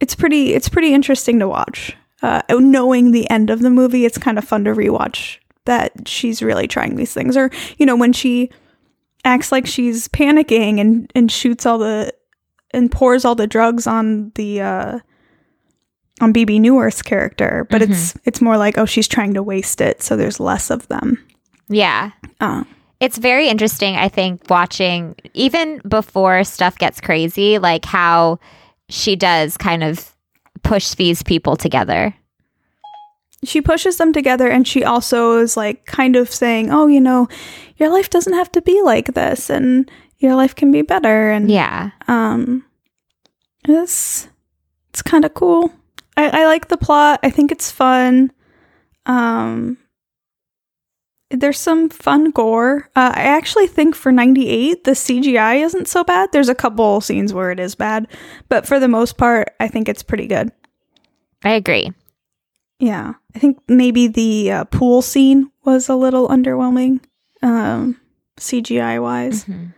it's 0.00 0.14
pretty 0.14 0.54
it's 0.54 0.68
pretty 0.68 0.94
interesting 0.94 1.38
to 1.40 1.48
watch. 1.48 1.96
Uh, 2.20 2.42
knowing 2.50 3.12
the 3.12 3.28
end 3.30 3.48
of 3.48 3.60
the 3.60 3.70
movie, 3.70 4.04
it's 4.04 4.18
kind 4.18 4.38
of 4.38 4.44
fun 4.44 4.64
to 4.64 4.70
rewatch 4.74 5.38
that 5.66 5.92
she's 6.08 6.42
really 6.42 6.66
trying 6.66 6.96
these 6.96 7.14
things. 7.14 7.36
Or 7.36 7.50
you 7.78 7.86
know 7.86 7.96
when 7.96 8.12
she 8.12 8.50
acts 9.24 9.52
like 9.52 9.66
she's 9.66 10.08
panicking 10.08 10.80
and 10.80 11.10
and 11.14 11.30
shoots 11.30 11.66
all 11.66 11.78
the 11.78 12.12
and 12.72 12.90
pours 12.90 13.24
all 13.24 13.34
the 13.34 13.46
drugs 13.46 13.86
on 13.86 14.32
the 14.34 14.60
uh, 14.60 14.98
on 16.20 16.32
Bebe 16.32 16.58
Neuwirth's 16.58 17.02
character, 17.02 17.66
but 17.70 17.82
it's 17.82 18.14
it's 18.24 18.40
more 18.40 18.56
like 18.56 18.78
oh 18.78 18.86
she's 18.86 19.08
trying 19.08 19.34
to 19.34 19.42
waste 19.42 19.80
it, 19.80 20.02
so 20.02 20.16
there's 20.16 20.40
less 20.40 20.70
of 20.70 20.88
them. 20.88 21.24
yeah. 21.68 22.10
Uh, 22.40 22.64
It's 23.00 23.16
very 23.18 23.48
interesting, 23.48 23.94
I 23.94 24.08
think, 24.08 24.42
watching 24.50 25.14
even 25.34 25.78
before 25.86 26.42
stuff 26.42 26.76
gets 26.78 27.00
crazy, 27.00 27.58
like 27.58 27.84
how 27.84 28.40
she 28.88 29.16
does 29.16 29.56
kind 29.56 29.82
of 29.84 30.14
push 30.62 30.94
these 30.94 31.22
people 31.22 31.56
together. 31.56 32.14
she 33.44 33.60
pushes 33.60 33.96
them 33.98 34.12
together 34.12 34.48
and 34.48 34.66
she 34.66 34.82
also 34.82 35.38
is 35.38 35.56
like 35.56 35.86
kind 35.86 36.16
of 36.16 36.28
saying 36.30 36.70
oh 36.72 36.88
you 36.88 37.00
know 37.00 37.28
your 37.76 37.88
life 37.88 38.10
doesn't 38.10 38.32
have 38.34 38.50
to 38.50 38.60
be 38.60 38.82
like 38.82 39.14
this 39.14 39.48
and 39.48 39.88
your 40.18 40.34
life 40.34 40.54
can 40.56 40.72
be 40.72 40.82
better 40.82 41.30
and 41.30 41.48
Yeah. 41.48 41.90
um 42.08 42.64
it's 43.68 44.26
it's 44.90 45.02
kind 45.02 45.24
of 45.24 45.34
cool 45.34 45.70
I, 46.16 46.42
I 46.42 46.46
like 46.46 46.66
the 46.68 46.76
plot 46.76 47.20
i 47.22 47.30
think 47.30 47.52
it's 47.52 47.70
fun 47.70 48.32
um 49.06 49.78
there's 51.30 51.58
some 51.58 51.88
fun 51.90 52.30
gore 52.30 52.88
uh, 52.96 53.12
i 53.14 53.22
actually 53.22 53.66
think 53.66 53.94
for 53.94 54.10
98 54.10 54.84
the 54.84 54.92
cgi 54.92 55.62
isn't 55.64 55.86
so 55.88 56.02
bad 56.02 56.30
there's 56.32 56.48
a 56.48 56.54
couple 56.54 57.00
scenes 57.00 57.32
where 57.34 57.50
it 57.50 57.60
is 57.60 57.74
bad 57.74 58.06
but 58.48 58.66
for 58.66 58.80
the 58.80 58.88
most 58.88 59.18
part 59.18 59.54
i 59.60 59.68
think 59.68 59.88
it's 59.88 60.02
pretty 60.02 60.26
good 60.26 60.50
I 61.44 61.50
agree. 61.54 61.92
yeah, 62.80 63.14
I 63.34 63.38
think 63.38 63.58
maybe 63.68 64.08
the 64.08 64.50
uh, 64.50 64.64
pool 64.64 65.02
scene 65.02 65.52
was 65.64 65.88
a 65.88 65.94
little 65.94 66.26
underwhelming, 66.28 66.98
um, 67.42 68.00
CGI 68.38 69.00
wise. 69.00 69.44
Mhm. 69.44 69.72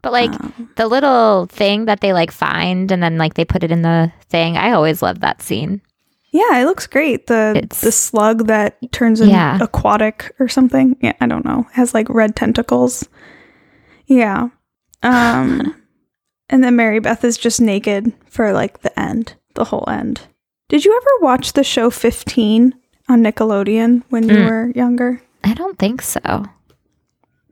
But 0.00 0.12
like 0.12 0.30
Um, 0.30 0.70
the 0.76 0.86
little 0.86 1.46
thing 1.46 1.86
that 1.86 2.00
they 2.02 2.12
like 2.12 2.30
find 2.30 2.92
and 2.92 3.02
then 3.02 3.18
like 3.18 3.34
they 3.34 3.44
put 3.44 3.64
it 3.64 3.72
in 3.72 3.82
the 3.82 4.12
thing, 4.28 4.56
I 4.56 4.72
always 4.72 5.02
love 5.02 5.20
that 5.20 5.42
scene. 5.42 5.80
Yeah, 6.32 6.58
it 6.58 6.64
looks 6.64 6.86
great. 6.88 7.26
The 7.28 7.52
It's- 7.56 7.80
the 7.82 7.92
slug 7.92 8.46
that 8.48 8.76
turns 8.90 9.20
Yeah. 9.20 9.58
aquatic 9.60 10.34
or 10.40 10.48
something. 10.48 10.96
Yeah, 11.00 11.12
I 11.20 11.26
don't 11.26 11.44
know. 11.44 11.60
It 11.70 11.76
has 11.76 11.94
like 11.94 12.08
red 12.10 12.34
tentacles. 12.34 13.06
Yeah. 14.06 14.48
Um, 15.02 15.74
and 16.50 16.64
then 16.64 16.74
Mary 16.76 16.98
Beth 16.98 17.24
is 17.24 17.36
just 17.38 17.60
naked 17.60 18.12
for 18.26 18.52
like 18.52 18.80
the 18.82 18.98
end, 18.98 19.34
the 19.54 19.64
whole 19.64 19.84
end. 19.88 20.22
Did 20.68 20.84
you 20.84 20.96
ever 20.96 21.24
watch 21.24 21.52
the 21.52 21.64
show 21.64 21.90
Fifteen 21.90 22.74
on 23.08 23.22
Nickelodeon 23.22 24.02
when 24.08 24.28
you 24.28 24.36
Mm. 24.36 24.48
were 24.50 24.72
younger? 24.74 25.20
I 25.44 25.54
don't 25.54 25.78
think 25.78 26.02
so. 26.02 26.46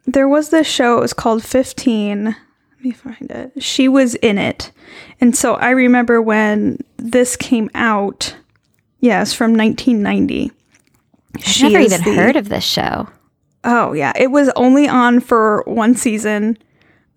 there 0.06 0.28
was 0.28 0.48
this 0.48 0.66
show 0.66 0.96
it 0.96 1.00
was 1.02 1.12
called 1.12 1.44
15 1.44 2.24
let 2.24 2.36
me 2.82 2.90
find 2.90 3.30
it 3.30 3.52
she 3.62 3.86
was 3.86 4.14
in 4.16 4.38
it 4.38 4.72
and 5.20 5.36
so 5.36 5.54
i 5.56 5.70
remember 5.70 6.20
when 6.22 6.78
this 6.96 7.36
came 7.36 7.70
out 7.74 8.34
yes 9.00 9.32
from 9.32 9.54
1990 9.54 10.52
I've 11.36 11.62
never 11.62 11.78
even 11.80 12.00
heard 12.02 12.36
of 12.36 12.48
this 12.48 12.64
show. 12.64 13.08
Oh 13.64 13.92
yeah, 13.92 14.12
it 14.16 14.30
was 14.30 14.48
only 14.56 14.88
on 14.88 15.20
for 15.20 15.62
one 15.66 15.94
season. 15.94 16.58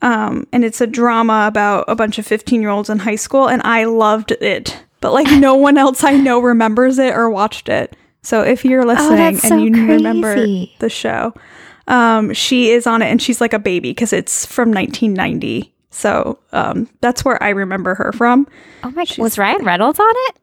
Um, 0.01 0.47
and 0.51 0.65
it's 0.65 0.81
a 0.81 0.87
drama 0.87 1.45
about 1.47 1.85
a 1.87 1.95
bunch 1.95 2.19
of 2.19 2.27
15 2.27 2.61
year 2.61 2.69
olds 2.69 2.89
in 2.89 2.99
high 2.99 3.15
school, 3.15 3.47
and 3.47 3.61
I 3.63 3.85
loved 3.85 4.31
it. 4.31 4.83
But 4.99 5.13
like 5.13 5.31
no 5.39 5.55
one 5.55 5.77
else 5.77 6.03
I 6.03 6.13
know 6.13 6.39
remembers 6.39 6.99
it 6.99 7.15
or 7.15 7.29
watched 7.29 7.69
it. 7.69 7.95
So 8.21 8.41
if 8.41 8.63
you're 8.63 8.85
listening 8.85 9.33
that's 9.33 9.43
and 9.43 9.49
so 9.49 9.57
you 9.57 9.87
remember 9.87 10.35
the 10.79 10.89
show, 10.89 11.33
um, 11.87 12.33
she 12.33 12.69
is 12.71 12.87
on 12.87 13.01
it 13.01 13.07
and 13.07 13.21
she's 13.21 13.41
like 13.41 13.53
a 13.53 13.59
baby 13.59 13.91
because 13.91 14.13
it's 14.13 14.45
from 14.45 14.71
1990. 14.71 15.73
So 15.89 16.39
um, 16.53 16.89
that's 17.01 17.23
where 17.23 17.41
I 17.43 17.49
remember 17.49 17.95
her 17.95 18.11
from. 18.13 18.47
Oh 18.83 18.91
my! 18.91 19.03
Gosh. 19.03 19.17
Was 19.17 19.37
Ryan 19.37 19.63
Reynolds 19.63 19.99
on 19.99 20.05
it? 20.09 20.37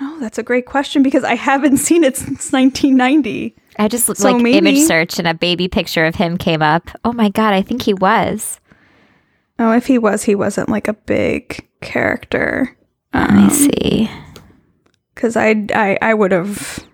Oh, 0.00 0.18
that's 0.20 0.38
a 0.38 0.42
great 0.42 0.66
question 0.66 1.02
because 1.02 1.24
I 1.24 1.34
haven't 1.34 1.76
seen 1.88 2.04
it 2.04 2.16
since 2.16 2.52
1990. 2.52 3.54
I 3.78 3.88
just 3.88 4.06
So 4.16 4.32
like 4.32 4.42
maybe- 4.42 4.58
image 4.58 4.86
search 4.86 5.18
and 5.18 5.28
a 5.28 5.34
baby 5.34 5.68
picture 5.68 6.04
of 6.04 6.14
him 6.16 6.36
came 6.38 6.62
up. 6.62 6.90
Oh 7.04 7.12
my 7.12 7.28
god! 7.30 7.52
I 7.54 7.62
think 7.62 7.82
he 7.82 7.94
was. 7.94 8.60
Oh, 9.58 9.72
if 9.72 9.86
he 9.86 9.98
was, 9.98 10.22
he 10.24 10.34
wasn't 10.34 10.68
like 10.68 10.86
a 10.88 10.92
big 10.94 11.68
character. 11.80 12.76
Let 13.14 13.30
Um, 13.30 13.46
me 13.46 13.50
see. 13.50 14.10
because 15.14 15.36
I, 15.36 15.66
I 15.74 15.98
I 16.02 16.14
would 16.14 16.30
have 16.32 16.84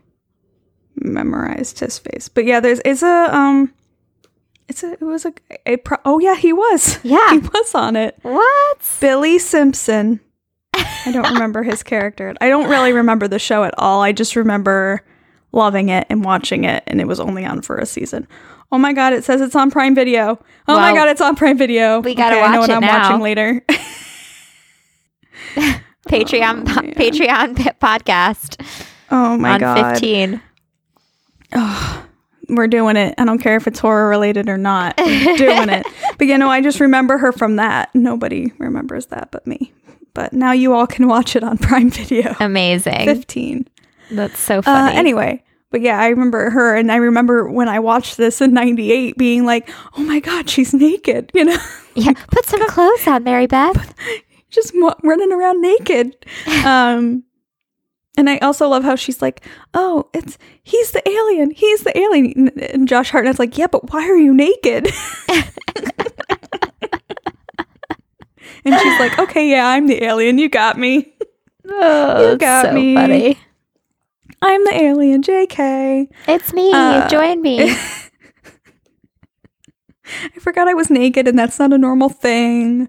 memorized 0.97 1.81
his 1.81 1.99
face. 1.99 2.29
But 2.29 2.45
yeah, 2.45 2.61
there's 2.61 2.81
it's 2.85 3.03
a 3.03 3.35
um, 3.37 3.73
it's 4.69 4.83
a 4.83 4.93
it 4.93 5.01
was 5.03 5.25
a, 5.27 5.33
a 5.67 5.77
pro- 5.79 5.99
oh 6.05 6.19
yeah 6.21 6.37
he 6.37 6.53
was 6.53 6.99
Yeah. 7.05 7.31
he 7.33 7.39
was 7.39 7.75
on 7.75 7.97
it. 7.97 8.17
What? 8.23 8.79
Billy 9.01 9.39
Simpson. 9.39 10.21
I 11.07 11.11
don't 11.13 11.33
remember 11.33 11.63
his 11.63 11.83
character. 11.83 12.35
I 12.41 12.49
don't 12.49 12.69
really 12.69 12.93
remember 12.93 13.29
the 13.29 13.39
show 13.39 13.65
at 13.65 13.75
all. 13.79 14.03
I 14.03 14.13
just 14.13 14.37
remember 14.37 15.03
loving 15.53 15.89
it 15.89 16.07
and 16.11 16.25
watching 16.25 16.65
it, 16.65 16.83
and 16.87 17.01
it 17.01 17.07
was 17.07 17.21
only 17.21 17.45
on 17.45 17.63
for 17.63 17.77
a 17.77 17.87
season. 17.87 18.27
Oh 18.73 18.79
my 18.79 18.93
god! 18.93 19.13
It 19.13 19.23
says 19.25 19.41
it's 19.41 19.55
on 19.55 19.71
Prime 19.71 19.95
Video. 19.95 20.43
Oh 20.67 20.77
my 20.77 20.93
god! 20.95 21.09
It's 21.09 21.21
on 21.21 21.37
Prime 21.37 21.57
Video. 21.59 22.01
we 22.01 22.15
gotta 22.15 22.37
I 22.37 22.53
know 22.53 22.61
watch 22.61 22.69
what 22.69 22.71
it 22.71 22.75
I'm 22.77 22.81
now. 22.81 23.03
watching 23.11 23.21
later. 23.23 23.63
Patreon 26.09 26.65
Oh. 26.69 26.81
Patreon 27.01 27.57
p- 27.57 27.65
podcast 27.81 28.61
oh 29.11 29.37
my 29.39 29.55
on 29.55 29.61
god! 29.61 29.93
fifteen. 29.93 30.41
Oh, 31.55 32.07
we're 32.49 32.67
doing 32.67 32.97
it. 32.97 33.15
I 33.17 33.25
don't 33.25 33.39
care 33.39 33.57
if 33.57 33.67
it's 33.67 33.79
horror 33.79 34.09
related 34.09 34.49
or 34.49 34.59
not. 34.59 34.95
We're 34.99 35.37
doing 35.37 35.69
it. 35.69 35.87
But 36.19 36.27
you 36.27 36.37
know, 36.37 36.51
I 36.51 36.61
just 36.61 36.81
remember 36.81 37.17
her 37.19 37.33
from 37.33 37.57
that. 37.57 37.95
Nobody 37.95 38.53
remembers 38.59 39.07
that 39.07 39.31
but 39.31 39.47
me. 39.47 39.73
But 40.15 40.33
now 40.33 40.53
you 40.53 40.73
all 40.73 40.87
can 40.87 41.09
watch 41.09 41.35
it 41.37 41.43
on 41.45 41.59
Prime 41.69 41.91
Video. 41.91 42.35
Amazing. 42.41 43.05
15. 43.07 43.69
That's 44.13 44.39
so 44.39 44.59
Uh, 44.59 44.63
funny. 44.63 44.97
anyway, 44.97 45.43
but 45.71 45.81
yeah, 45.81 45.99
I 45.99 46.09
remember 46.09 46.51
her, 46.51 46.77
and 46.77 46.93
I 46.93 46.97
remember 46.97 47.51
when 47.51 47.69
I 47.69 47.81
watched 47.81 48.17
this 48.17 48.41
in 48.41 48.53
'98, 48.55 49.17
being 49.19 49.45
like, 49.45 49.69
"Oh 49.99 50.03
my 50.03 50.21
god, 50.21 50.49
she's 50.49 50.73
naked!" 50.73 51.31
You 51.35 51.47
know, 51.47 51.57
yeah, 51.97 52.13
put 52.31 52.45
some 52.47 52.65
clothes 52.69 53.07
on, 53.09 53.25
Mary 53.25 53.47
Beth. 53.47 53.95
just 54.51 54.73
wa- 54.77 54.95
running 55.03 55.33
around 55.33 55.61
naked. 55.63 56.15
Um, 56.65 57.25
and 58.17 58.31
I 58.31 58.39
also 58.39 58.69
love 58.69 58.85
how 58.85 58.95
she's 58.95 59.21
like, 59.21 59.45
"Oh, 59.73 60.09
it's 60.15 60.39
he's 60.63 60.93
the 60.93 61.03
alien, 61.09 61.51
he's 61.51 61.81
the 61.81 61.99
alien," 61.99 62.51
and 62.61 62.87
Josh 62.87 63.11
Hartnett's 63.11 63.41
like, 63.41 63.59
"Yeah, 63.59 63.67
but 63.67 63.91
why 63.93 64.09
are 64.09 64.17
you 64.17 64.33
naked?" 64.33 64.93
And 68.65 68.79
she's 68.81 68.99
like, 68.99 69.19
"Okay, 69.19 69.51
yeah, 69.51 69.67
I'm 69.69 69.87
the 69.87 70.03
alien. 70.05 70.39
You 70.39 70.49
got 70.49 70.79
me. 70.79 71.13
Oh, 71.67 72.33
You 72.33 72.37
got 72.37 72.67
so 72.67 72.73
me. 72.75 72.95
funny. 72.95 73.39
I'm 74.43 74.65
the 74.65 74.75
alien." 74.83 75.23
Jk. 75.23 76.09
It's 76.29 76.53
me. 76.53 76.71
Uh, 76.75 77.09
Join 77.09 77.41
me. 77.41 77.75
I 80.07 80.39
forgot 80.41 80.69
I 80.69 80.75
was 80.75 80.91
naked, 80.91 81.27
and 81.27 81.39
that's 81.39 81.59
not 81.59 81.73
a 81.73 81.79
normal 81.79 82.11
thing. 82.11 82.89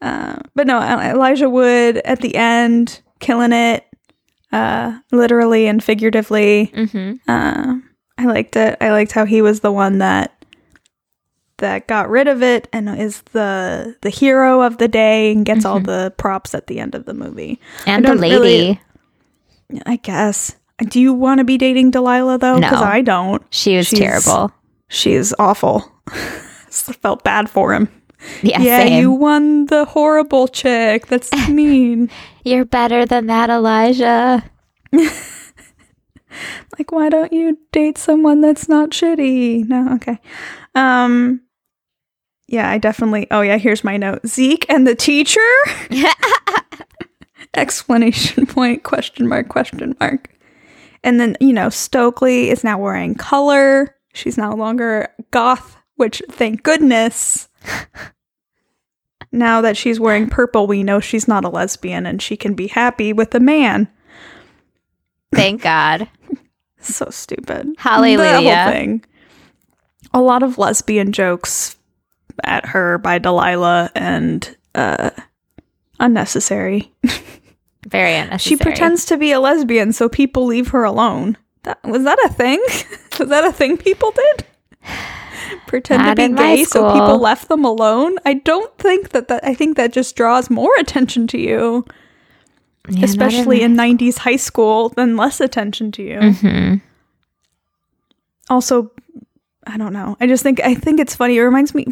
Uh, 0.00 0.36
but 0.54 0.66
no, 0.66 0.80
Elijah 0.80 1.50
Wood 1.50 1.98
at 1.98 2.20
the 2.20 2.34
end, 2.36 3.02
killing 3.20 3.52
it, 3.52 3.84
uh, 4.52 4.98
literally 5.12 5.66
and 5.66 5.84
figuratively. 5.84 6.72
hmm 6.74 7.14
Uh, 7.28 7.76
I 8.16 8.24
liked 8.24 8.56
it. 8.56 8.78
I 8.80 8.90
liked 8.90 9.12
how 9.12 9.26
he 9.26 9.42
was 9.42 9.60
the 9.60 9.70
one 9.72 9.98
that 9.98 10.37
that 11.58 11.86
got 11.86 12.08
rid 12.08 12.28
of 12.28 12.42
it 12.42 12.68
and 12.72 12.88
is 12.98 13.22
the 13.32 13.96
the 14.02 14.10
hero 14.10 14.62
of 14.62 14.78
the 14.78 14.88
day 14.88 15.32
and 15.32 15.44
gets 15.44 15.64
all 15.64 15.80
the 15.80 16.12
props 16.16 16.54
at 16.54 16.66
the 16.66 16.80
end 16.80 16.94
of 16.94 17.04
the 17.04 17.14
movie. 17.14 17.60
And 17.86 18.04
the 18.04 18.14
lady. 18.14 18.34
really- 18.34 18.80
I 19.86 19.96
guess. 19.96 20.56
Do 20.80 21.00
you 21.00 21.12
want 21.12 21.38
to 21.38 21.44
be 21.44 21.58
dating 21.58 21.90
Delilah 21.90 22.38
though? 22.38 22.54
Because 22.56 22.80
No. 22.80 22.86
I 22.86 23.02
don't. 23.02 23.42
she 23.50 23.76
was 23.76 23.88
she's- 23.88 24.00
terrible. 24.00 24.52
She 24.88 25.12
is 25.12 25.34
awful. 25.38 25.84
Felt 26.70 27.22
bad 27.24 27.50
for 27.50 27.74
him. 27.74 27.88
Yeah, 28.42 28.60
yeah, 28.60 28.82
same. 28.84 29.00
you 29.00 29.12
won 29.12 29.66
the 29.66 29.84
horrible 29.84 30.48
chick. 30.48 31.06
That's 31.06 31.30
mean. 31.48 32.10
You're 32.44 32.64
better 32.64 33.04
than 33.06 33.26
that, 33.26 33.50
Elijah. 33.50 34.42
like, 36.78 36.90
why 36.92 37.08
don't 37.08 37.32
you 37.32 37.58
date 37.72 37.98
someone 37.98 38.40
that's 38.40 38.68
not 38.68 38.90
shitty? 38.90 39.66
No, 39.68 39.94
okay. 39.94 40.18
Um, 40.74 41.40
yeah, 42.48 42.70
I 42.70 42.78
definitely. 42.78 43.26
Oh 43.30 43.42
yeah, 43.42 43.58
here's 43.58 43.84
my 43.84 43.98
note. 43.98 44.26
Zeke 44.26 44.66
and 44.70 44.86
the 44.86 44.94
teacher. 44.94 45.40
Explanation 47.54 48.46
point? 48.46 48.82
Question 48.82 49.28
mark? 49.28 49.48
Question 49.48 49.94
mark? 50.00 50.30
And 51.04 51.20
then 51.20 51.36
you 51.40 51.52
know 51.52 51.68
Stokely 51.68 52.48
is 52.48 52.64
now 52.64 52.78
wearing 52.78 53.14
color. 53.14 53.94
She's 54.14 54.38
no 54.38 54.54
longer 54.54 55.08
goth, 55.30 55.76
which 55.96 56.22
thank 56.30 56.62
goodness. 56.62 57.48
now 59.32 59.60
that 59.60 59.76
she's 59.76 60.00
wearing 60.00 60.30
purple, 60.30 60.66
we 60.66 60.82
know 60.82 61.00
she's 61.00 61.28
not 61.28 61.44
a 61.44 61.50
lesbian 61.50 62.06
and 62.06 62.22
she 62.22 62.36
can 62.36 62.54
be 62.54 62.68
happy 62.68 63.12
with 63.12 63.34
a 63.34 63.40
man. 63.40 63.88
Thank 65.34 65.60
God. 65.60 66.08
So 66.80 67.10
stupid. 67.10 67.74
Hallelujah. 67.76 68.40
The 68.40 68.42
whole 68.42 68.72
thing. 68.72 69.04
A 70.14 70.22
lot 70.22 70.42
of 70.42 70.56
lesbian 70.56 71.12
jokes 71.12 71.76
at 72.44 72.66
her 72.66 72.98
by 72.98 73.18
Delilah 73.18 73.90
and 73.94 74.56
uh 74.74 75.10
unnecessary. 76.00 76.92
Very 77.86 78.14
unnecessary. 78.14 78.56
She 78.56 78.62
pretends 78.62 79.04
to 79.06 79.16
be 79.16 79.32
a 79.32 79.40
lesbian 79.40 79.92
so 79.92 80.08
people 80.08 80.46
leave 80.46 80.68
her 80.68 80.84
alone. 80.84 81.36
That 81.64 81.82
was 81.84 82.04
that 82.04 82.18
a 82.24 82.28
thing? 82.28 82.60
was 83.18 83.28
that 83.28 83.44
a 83.44 83.52
thing 83.52 83.76
people 83.76 84.12
did? 84.12 84.46
Pretend 85.66 86.02
Not 86.02 86.16
to 86.16 86.28
be 86.28 86.34
gay 86.34 86.64
so 86.64 86.92
people 86.92 87.18
left 87.18 87.48
them 87.48 87.64
alone? 87.64 88.16
I 88.24 88.34
don't 88.34 88.76
think 88.78 89.10
that, 89.10 89.28
that 89.28 89.44
I 89.44 89.54
think 89.54 89.76
that 89.76 89.92
just 89.92 90.16
draws 90.16 90.48
more 90.50 90.72
attention 90.78 91.26
to 91.28 91.38
you, 91.38 91.84
Yeah, 92.88 93.04
especially 93.04 93.62
in 93.62 93.78
in 93.78 93.98
90s 93.98 94.18
high 94.18 94.36
school 94.36 94.90
than 94.90 95.16
less 95.16 95.40
attention 95.40 95.92
to 95.92 96.02
you. 96.02 96.18
Mhm. 96.18 96.80
also 98.50 98.90
i 99.68 99.76
don't 99.76 99.92
know 99.92 100.16
i 100.20 100.26
just 100.26 100.42
think 100.42 100.60
i 100.60 100.74
think 100.74 100.98
it's 100.98 101.14
funny 101.14 101.36
it 101.36 101.42
reminds 101.42 101.74
me 101.74 101.84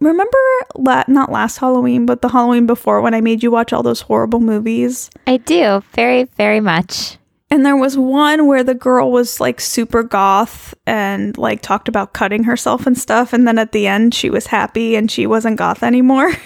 remember 0.00 0.38
la- 0.76 1.04
not 1.08 1.30
last 1.32 1.58
halloween 1.58 2.06
but 2.06 2.22
the 2.22 2.28
halloween 2.28 2.66
before 2.66 3.00
when 3.00 3.14
i 3.14 3.20
made 3.20 3.42
you 3.42 3.50
watch 3.50 3.72
all 3.72 3.82
those 3.82 4.00
horrible 4.02 4.40
movies 4.40 5.10
I 5.26 5.36
do. 5.38 5.82
Very, 5.94 6.24
very 6.24 6.60
much. 6.60 7.18
and 7.50 7.64
there 7.66 7.76
was 7.76 7.96
one 7.98 8.46
where 8.46 8.62
the 8.64 8.74
girl 8.74 9.10
was 9.10 9.40
like 9.40 9.60
super 9.60 10.02
goth 10.02 10.74
and 10.86 11.36
like 11.36 11.60
talked 11.62 11.88
about 11.88 12.12
cutting 12.14 12.44
herself 12.44 12.86
and 12.86 12.96
stuff 12.96 13.32
and 13.32 13.46
then 13.48 13.58
at 13.58 13.72
the 13.72 13.86
end 13.86 14.14
she 14.14 14.30
was 14.30 14.46
happy 14.46 14.96
and 14.96 15.10
she 15.10 15.26
wasn't 15.26 15.56
goth 15.58 15.82
anymore 15.82 16.32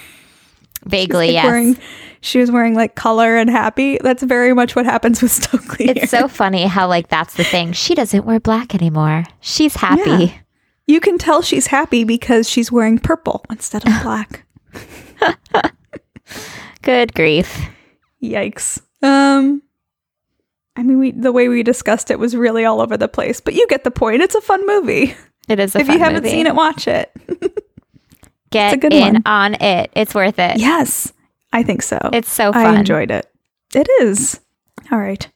Vaguely, 0.85 1.27
Like, 1.29 1.35
yes. 1.35 1.45
wearing- 1.45 1.79
she 2.25 2.39
was 2.41 2.51
wearing 2.51 2.75
like 2.75 2.95
color 2.97 3.37
and 3.37 3.49
happy 3.51 3.99
that's 4.03 4.23
very 4.23 4.53
much 4.53 4.75
what 4.77 4.85
happens 4.85 5.23
with 5.23 5.31
stokely 5.43 5.87
here. 5.87 5.95
It's 5.97 6.11
so 6.11 6.27
funny 6.29 6.65
how 6.67 6.89
like 6.89 7.09
that's 7.09 7.35
the 7.35 7.45
thing. 7.45 7.73
She 7.73 7.95
doesn't 7.95 8.25
wear 8.25 8.39
black 8.41 8.75
anymore. 8.75 9.25
She's 9.41 9.75
happy. 9.77 10.11
Yeah. 10.27 10.33
You 10.93 11.01
can 11.01 11.17
tell 11.19 11.41
she's 11.43 11.69
happy 11.69 12.05
because 12.05 12.49
she's 12.49 12.71
wearing 12.71 12.99
purple 12.99 13.45
instead 13.51 13.87
of 13.87 13.93
black 14.03 14.45
Good 16.83 17.15
grief. 17.15 17.69
Yikes. 18.23 18.81
Um 19.03 19.63
I 20.77 20.83
mean 20.83 20.99
we 20.99 21.11
the 21.13 21.33
way 21.33 21.49
we 21.49 21.63
discussed 21.63 22.11
it 22.11 22.19
was 22.19 22.35
really 22.37 22.65
all 22.65 22.81
over 22.81 22.97
the 22.97 23.09
place, 23.09 23.41
but 23.41 23.55
you 23.55 23.67
get 23.69 23.85
the 23.85 23.91
point. 23.91 24.23
It's 24.23 24.35
a 24.35 24.41
fun 24.41 24.67
movie. 24.67 25.15
It 25.49 25.59
is 25.59 25.75
a 25.75 25.81
if 25.81 25.89
you 25.89 25.99
haven't 25.99 26.23
movie. 26.23 26.31
seen 26.31 26.47
it, 26.47 26.55
watch 26.55 26.87
it. 26.87 27.11
get 28.51 28.75
a 28.75 28.77
good 28.77 28.93
in 28.93 29.15
one. 29.15 29.23
on 29.27 29.55
it. 29.55 29.91
It's 29.95 30.15
worth 30.15 30.39
it. 30.39 30.59
yes. 30.59 31.13
I 31.53 31.63
think 31.63 31.83
so. 31.83 31.99
It's 32.13 32.33
so 32.33 32.53
fun. 32.53 32.65
I 32.67 32.79
enjoyed 32.79 33.11
it. 33.11 33.31
It 33.75 33.89
is. 34.01 34.41
All 34.91 34.99
right. 34.99 35.29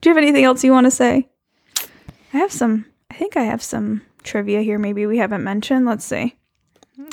Do 0.00 0.08
you 0.10 0.14
have 0.14 0.22
anything 0.22 0.44
else 0.44 0.64
you 0.64 0.72
want 0.72 0.86
to 0.86 0.90
say? 0.90 1.28
I 2.34 2.38
have 2.38 2.52
some 2.52 2.86
I 3.10 3.14
think 3.14 3.36
I 3.36 3.44
have 3.44 3.62
some 3.62 4.02
trivia 4.22 4.62
here 4.62 4.78
maybe 4.78 5.06
we 5.06 5.18
haven't 5.18 5.44
mentioned. 5.44 5.86
Let's 5.86 6.04
see. 6.04 6.36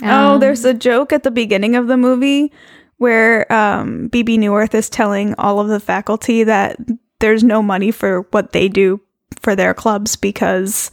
oh, 0.04 0.34
Um, 0.34 0.40
there's 0.40 0.66
a 0.66 0.74
joke 0.74 1.14
at 1.14 1.24
the 1.24 1.32
beginning 1.32 1.76
of 1.76 1.88
the 1.88 1.98
movie 1.98 2.52
where 2.98 3.52
um, 3.52 4.08
Bebe 4.10 4.38
Neuwirth 4.38 4.74
is 4.76 4.90
telling 4.90 5.34
all 5.36 5.60
of 5.60 5.70
the 5.70 5.80
faculty 5.80 6.44
that 6.44 6.78
there's 7.20 7.44
no 7.44 7.62
money 7.62 7.92
for 7.92 8.22
what 8.32 8.52
they 8.52 8.68
do 8.68 9.00
for 9.42 9.56
their 9.56 9.74
clubs 9.74 10.16
because 10.16 10.90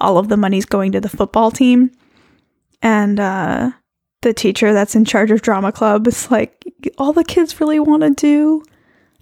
all 0.00 0.18
of 0.18 0.28
the 0.28 0.36
money's 0.36 0.64
going 0.64 0.92
to 0.92 1.00
the 1.00 1.08
football 1.08 1.50
team. 1.50 1.90
And 2.80 3.18
uh, 3.18 3.72
the 4.22 4.32
teacher 4.32 4.72
that's 4.72 4.94
in 4.94 5.04
charge 5.04 5.30
of 5.32 5.42
drama 5.42 5.72
club 5.72 6.06
is 6.06 6.30
like, 6.30 6.64
all 6.96 7.12
the 7.12 7.24
kids 7.24 7.60
really 7.60 7.80
want 7.80 8.02
to 8.02 8.10
do 8.10 8.64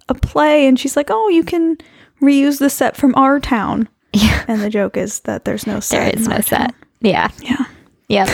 a 0.07 0.13
play. 0.13 0.67
And 0.67 0.79
she's 0.79 0.95
like, 0.95 1.07
oh, 1.09 1.29
you 1.29 1.43
can 1.43 1.77
reuse 2.21 2.59
the 2.59 2.69
set 2.69 2.95
from 2.95 3.15
our 3.15 3.39
town. 3.39 3.89
Yeah. 4.13 4.45
And 4.47 4.61
the 4.61 4.69
joke 4.69 4.97
is 4.97 5.19
that 5.21 5.45
there's 5.45 5.67
no 5.67 5.79
set. 5.79 5.99
There 6.13 6.21
is 6.21 6.27
no 6.27 6.41
set. 6.41 6.73
Yeah. 7.01 7.29
Yeah. 7.41 7.65
Yep. 8.09 8.29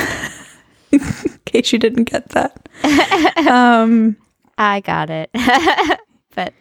In 0.92 1.00
case 1.46 1.74
you 1.74 1.80
didn't 1.80 2.06
get 2.06 2.30
that. 2.30 2.70
um, 3.50 4.16
I 4.58 4.80
got 4.82 5.10
it. 5.10 5.30
but 6.36 6.54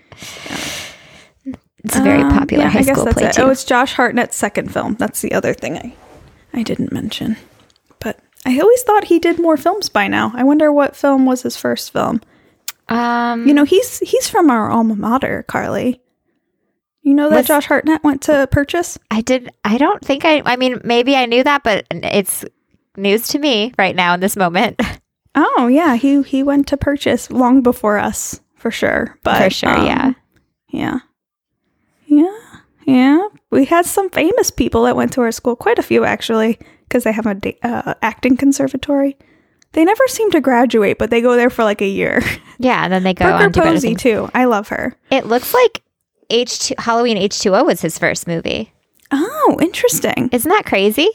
it's 1.84 1.96
a 1.96 2.02
very 2.02 2.22
um, 2.22 2.30
popular 2.30 2.64
yeah, 2.64 2.70
high 2.70 2.78
I 2.80 2.82
guess 2.82 2.94
school 2.94 3.04
that's 3.04 3.18
play 3.18 3.28
it. 3.28 3.32
too. 3.34 3.42
Oh, 3.42 3.50
it's 3.50 3.64
Josh 3.64 3.94
Hartnett's 3.94 4.36
second 4.36 4.72
film. 4.72 4.94
That's 4.94 5.20
the 5.20 5.32
other 5.34 5.52
thing 5.52 5.76
I, 5.76 5.94
I 6.54 6.62
didn't 6.62 6.92
mention. 6.92 7.36
But 7.98 8.20
I 8.46 8.58
always 8.58 8.82
thought 8.82 9.04
he 9.04 9.18
did 9.18 9.38
more 9.38 9.56
films 9.56 9.88
by 9.88 10.08
now. 10.08 10.32
I 10.34 10.44
wonder 10.44 10.72
what 10.72 10.96
film 10.96 11.26
was 11.26 11.42
his 11.42 11.56
first 11.56 11.92
film. 11.92 12.20
um, 12.88 13.46
You 13.46 13.52
know, 13.54 13.64
he's 13.64 13.98
he's 13.98 14.28
from 14.28 14.50
our 14.50 14.70
alma 14.70 14.94
mater, 14.96 15.42
Carly. 15.44 16.00
You 17.02 17.14
know 17.14 17.28
that 17.30 17.36
Was- 17.36 17.46
Josh 17.46 17.66
Hartnett 17.66 18.02
went 18.04 18.22
to 18.22 18.48
purchase? 18.50 18.98
I 19.10 19.20
did. 19.20 19.50
I 19.64 19.76
don't 19.78 20.04
think 20.04 20.24
I. 20.24 20.42
I 20.44 20.56
mean, 20.56 20.80
maybe 20.84 21.16
I 21.16 21.26
knew 21.26 21.42
that, 21.42 21.62
but 21.64 21.86
it's 21.90 22.44
news 22.96 23.28
to 23.28 23.38
me 23.38 23.72
right 23.78 23.94
now 23.96 24.14
in 24.14 24.20
this 24.20 24.36
moment. 24.36 24.80
Oh 25.34 25.66
yeah, 25.66 25.94
he 25.96 26.20
he 26.24 26.42
went 26.42 26.66
to 26.68 26.76
purchase 26.76 27.30
long 27.30 27.62
before 27.62 27.96
us 27.96 28.42
for 28.54 28.70
sure. 28.70 29.18
But 29.24 29.42
For 29.44 29.48
sure, 29.48 29.70
um, 29.78 29.86
yeah. 29.86 30.12
yeah, 30.68 30.98
yeah, 32.04 32.38
yeah. 32.84 33.28
We 33.50 33.64
had 33.64 33.86
some 33.86 34.10
famous 34.10 34.50
people 34.50 34.84
that 34.84 34.94
went 34.94 35.14
to 35.14 35.22
our 35.22 35.32
school, 35.32 35.56
quite 35.56 35.78
a 35.78 35.82
few 35.82 36.04
actually, 36.04 36.58
because 36.86 37.04
they 37.04 37.12
have 37.12 37.24
a 37.24 37.34
da- 37.34 37.58
uh, 37.62 37.94
acting 38.02 38.36
conservatory. 38.36 39.16
They 39.72 39.86
never 39.86 40.06
seem 40.06 40.30
to 40.32 40.40
graduate, 40.42 40.98
but 40.98 41.08
they 41.08 41.22
go 41.22 41.34
there 41.34 41.48
for 41.48 41.64
like 41.64 41.80
a 41.80 41.88
year. 41.88 42.22
Yeah, 42.58 42.84
and 42.84 42.92
then 42.92 43.02
they 43.02 43.14
go 43.14 43.24
Brooker 43.24 43.44
on 43.44 43.52
to 43.52 43.62
Posey 43.62 43.94
too. 43.94 44.30
I 44.34 44.44
love 44.44 44.68
her. 44.68 44.94
It 45.10 45.24
looks 45.26 45.54
like 45.54 45.82
H 46.32 46.58
two 46.58 46.74
Halloween 46.78 47.16
H 47.16 47.38
two 47.40 47.54
O 47.54 47.64
was 47.64 47.80
his 47.80 47.98
first 47.98 48.26
movie. 48.26 48.72
Oh, 49.10 49.58
interesting. 49.60 50.28
Isn't 50.32 50.48
that 50.48 50.64
crazy? 50.66 51.08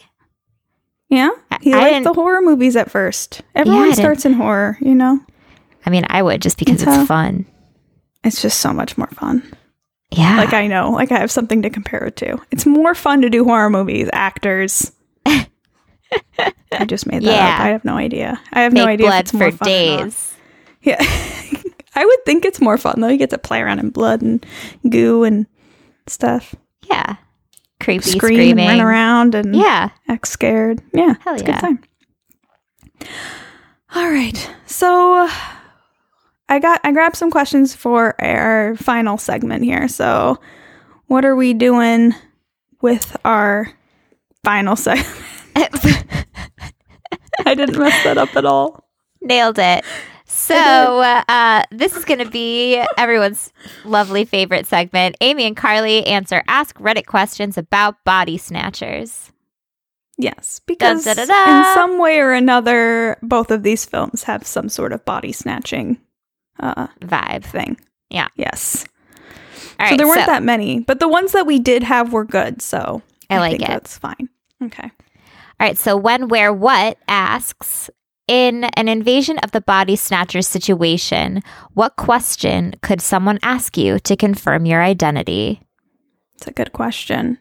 Yeah, 1.09 1.29
he 1.61 1.73
I 1.73 1.91
liked 1.91 2.03
the 2.03 2.13
horror 2.13 2.41
movies 2.41 2.75
at 2.75 2.91
first. 2.91 3.41
Everyone 3.55 3.83
didn't- 3.83 3.95
starts 3.97 4.25
in 4.25 4.33
horror, 4.33 4.77
you 4.81 4.93
know. 4.93 5.19
I 5.85 5.89
mean, 5.89 6.05
I 6.09 6.21
would 6.21 6.41
just 6.41 6.57
because 6.57 6.81
It's 6.81 6.91
it's 6.97 7.07
fun. 7.07 7.45
It's 8.25 8.41
just 8.41 8.59
so 8.59 8.73
much 8.73 8.97
more 8.97 9.07
fun. 9.07 9.41
Yeah, 10.11 10.37
Like 10.37 10.53
I 10.53 10.67
know, 10.67 10.91
like 10.91 11.11
I 11.11 11.19
have 11.19 11.31
something 11.31 11.61
to 11.61 11.69
compare 11.69 12.03
it 12.05 12.15
to. 12.17 12.37
It's 12.51 12.65
more 12.65 12.93
fun 12.95 13.21
to 13.21 13.29
do 13.29 13.43
horror 13.45 13.69
movies, 13.69 14.09
actors. 14.13 14.91
I 15.25 16.85
just 16.85 17.05
made 17.07 17.23
that 17.23 17.31
Yeah. 17.35 17.55
up. 17.55 17.59
I 17.61 17.67
have 17.69 17.85
no 17.85 17.95
idea. 17.95 18.39
I 18.53 18.61
have 18.61 18.73
fake 18.73 18.77
no 18.83 18.87
idea 18.87 19.07
if 19.07 19.11
blood 19.11 19.19
it's 19.21 19.33
more 19.33 19.51
for 19.51 19.57
fun 19.57 19.67
or 19.69 19.71
not. 19.97 19.97
days. 20.03 20.33
Yeah, 20.81 21.05
I 21.97 22.05
would 22.05 22.25
think 22.25 22.45
it's 22.45 22.61
more 22.61 22.77
fun 22.77 23.01
though. 23.01 23.07
You 23.07 23.17
get 23.17 23.31
to 23.31 23.37
play 23.37 23.59
around 23.61 23.79
in 23.79 23.89
blood 23.89 24.21
and 24.21 24.45
goo 24.89 25.23
and 25.23 25.47
stuff, 26.07 26.53
Yeah, 26.89 27.15
creepy 27.79 28.03
scream 28.11 28.19
screaming. 28.35 28.67
and 28.67 28.79
run 28.79 28.87
around 28.87 29.35
and 29.35 29.55
Yeah, 29.55 29.89
act 30.07 30.27
scared. 30.27 30.81
Yeah, 30.93 31.15
Hell 31.21 31.33
it's 31.33 31.41
a 31.43 31.45
good 31.45 31.59
time. 31.59 31.79
All 33.95 34.09
right, 34.09 34.51
so 34.65 35.27
I 36.49 36.59
got 36.59 36.81
I 36.83 36.91
grabbed 36.91 37.15
some 37.15 37.31
questions 37.31 37.73
for 37.75 38.15
our 38.23 38.75
final 38.75 39.17
segment 39.17 39.63
here. 39.63 39.87
So, 39.87 40.39
what 41.07 41.25
are 41.25 41.35
we 41.35 41.53
doing 41.53 42.13
with 42.81 43.15
our 43.25 43.71
final 44.43 44.75
segment? 44.85 45.07
I 47.45 47.55
didn't 47.55 47.77
mess 47.79 48.03
that 48.03 48.17
up 48.17 48.35
at 48.35 48.45
all. 48.45 48.87
nailed 49.21 49.57
it. 49.59 49.83
So 50.47 50.55
uh, 51.27 51.63
this 51.71 51.95
is 51.95 52.05
going 52.05 52.19
to 52.19 52.29
be 52.29 52.81
everyone's 52.97 53.51
lovely 53.85 54.25
favorite 54.25 54.65
segment. 54.65 55.15
Amy 55.21 55.45
and 55.45 55.57
Carly 55.57 56.05
answer 56.05 56.43
Ask 56.47 56.77
Reddit 56.79 57.05
questions 57.05 57.57
about 57.57 58.03
body 58.03 58.37
snatchers. 58.37 59.31
Yes, 60.17 60.61
because 60.65 61.05
da, 61.05 61.13
da, 61.13 61.25
da. 61.25 61.57
in 61.57 61.75
some 61.75 61.99
way 61.99 62.19
or 62.19 62.33
another, 62.33 63.17
both 63.21 63.51
of 63.51 63.61
these 63.61 63.85
films 63.85 64.23
have 64.23 64.47
some 64.47 64.67
sort 64.67 64.91
of 64.91 65.05
body 65.05 65.31
snatching 65.31 65.99
uh, 66.59 66.87
Vibe. 67.01 67.43
thing. 67.43 67.77
Yeah. 68.09 68.27
Yes. 68.35 68.85
All 69.79 69.85
right, 69.85 69.91
so 69.91 69.97
there 69.97 70.07
weren't 70.07 70.25
that 70.25 70.41
many, 70.41 70.79
but 70.79 70.99
the 70.99 71.07
ones 71.07 71.33
that 71.33 71.45
we 71.45 71.59
did 71.59 71.83
have 71.83 72.13
were 72.13 72.25
good. 72.25 72.63
So 72.63 73.03
I 73.29 73.37
like 73.37 73.51
think 73.51 73.63
it. 73.63 73.67
That's 73.67 73.97
fine. 73.97 74.29
Okay. 74.63 74.89
All 75.59 75.67
right, 75.67 75.77
so 75.77 75.95
when, 75.97 76.29
where, 76.29 76.51
what 76.51 76.97
asks 77.07 77.89
in 78.27 78.65
an 78.75 78.87
invasion 78.87 79.37
of 79.39 79.51
the 79.51 79.61
body 79.61 79.95
snatchers 79.95 80.47
situation, 80.47 81.41
what 81.73 81.95
question 81.95 82.75
could 82.81 83.01
someone 83.01 83.39
ask 83.41 83.77
you 83.77 83.99
to 83.99 84.15
confirm 84.15 84.65
your 84.65 84.81
identity? 84.81 85.61
It's 86.35 86.47
a 86.47 86.51
good 86.51 86.73
question. 86.73 87.39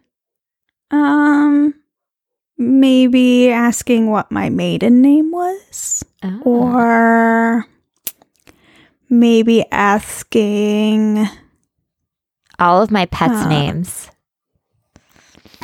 Um, 0.90 1.74
maybe 2.56 3.50
asking 3.50 4.10
what 4.10 4.30
my 4.30 4.48
maiden 4.48 5.02
name 5.02 5.30
was, 5.32 6.04
Oh. 6.22 6.40
or 6.44 7.66
maybe 9.10 9.64
asking. 9.70 11.26
All 12.58 12.80
of 12.80 12.90
my 12.90 13.04
pets' 13.06 13.44
Uh, 13.44 13.48
names. 13.48 14.10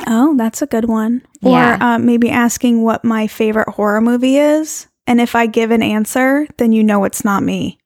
Oh, 0.05 0.35
that's 0.37 0.61
a 0.61 0.67
good 0.67 0.85
one. 0.85 1.21
Yeah. 1.41 1.77
Or 1.77 1.83
uh, 1.83 1.97
maybe 1.99 2.29
asking 2.29 2.83
what 2.83 3.03
my 3.03 3.25
favorite 3.25 3.69
horror 3.69 4.01
movie 4.01 4.37
is, 4.37 4.87
and 5.07 5.19
if 5.19 5.35
I 5.35 5.45
give 5.45 5.71
an 5.71 5.83
answer, 5.83 6.47
then 6.57 6.71
you 6.71 6.83
know 6.83 7.03
it's 7.03 7.25
not 7.25 7.43
me. 7.43 7.79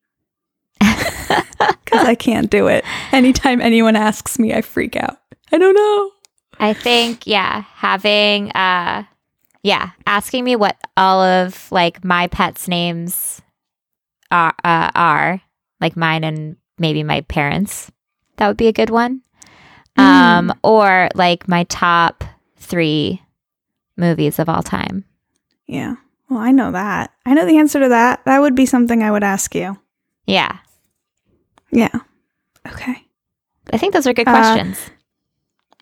Because 1.57 2.05
I 2.05 2.15
can't 2.15 2.49
do 2.49 2.68
it. 2.68 2.84
Anytime 3.13 3.61
anyone 3.61 3.95
asks 3.95 4.38
me, 4.38 4.53
I 4.53 4.61
freak 4.61 4.97
out. 4.97 5.20
I 5.53 5.57
don't 5.57 5.74
know. 5.74 6.11
I 6.59 6.74
think, 6.74 7.26
yeah, 7.26 7.63
having, 7.76 8.51
uh, 8.51 9.03
yeah, 9.63 9.91
asking 10.05 10.43
me 10.43 10.57
what 10.57 10.76
all 10.97 11.22
of 11.22 11.72
like 11.72 12.03
my 12.03 12.28
pets' 12.28 12.68
names 12.68 13.41
are, 14.32 14.53
uh, 14.65 14.91
are 14.95 15.41
like 15.80 15.95
mine 15.95 16.26
and 16.26 16.57
maybe 16.78 17.03
my 17.03 17.22
parents. 17.22 17.89
That 18.36 18.47
would 18.47 18.57
be 18.57 18.68
a 18.68 18.74
good 18.74 18.89
one. 18.89 19.22
Um, 19.95 20.53
or 20.63 21.09
like 21.15 21.47
my 21.47 21.63
top 21.63 22.24
three 22.57 23.22
movies 23.95 24.39
of 24.39 24.49
all 24.49 24.61
time. 24.61 25.05
Yeah. 25.68 25.95
Well, 26.30 26.39
I 26.39 26.51
know 26.51 26.71
that. 26.71 27.11
I 27.25 27.34
know 27.34 27.45
the 27.45 27.57
answer 27.57 27.80
to 27.80 27.89
that. 27.89 28.23
That 28.25 28.39
would 28.39 28.55
be 28.55 28.65
something 28.65 29.01
I 29.03 29.11
would 29.11 29.23
ask 29.23 29.55
you. 29.55 29.78
Yeah, 30.25 30.57
Yeah. 31.71 31.89
Okay. 32.67 33.05
I 33.71 33.78
think 33.78 33.93
those 33.93 34.07
are 34.07 34.13
good 34.13 34.28
Uh, 34.28 34.32
questions. 34.32 34.78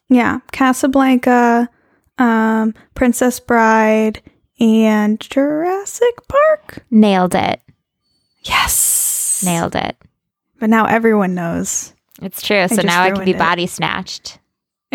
Yeah. 0.09 0.39
Casablanca, 0.51 1.67
um, 2.19 2.73
Princess 2.93 3.39
Bride, 3.39 4.21
and 4.59 5.19
Jurassic 5.19 6.27
Park. 6.27 6.85
Nailed 6.91 7.33
it. 7.35 7.59
Yes. 8.43 9.41
Nailed 9.45 9.75
it. 9.75 9.97
But 10.59 10.69
now 10.69 10.85
everyone 10.85 11.33
knows. 11.33 11.93
It's 12.21 12.41
true. 12.41 12.67
So 12.67 12.75
just 12.75 12.85
now 12.87 13.01
I 13.03 13.11
can 13.11 13.25
be 13.25 13.31
it. 13.31 13.37
body 13.37 13.65
snatched 13.67 14.37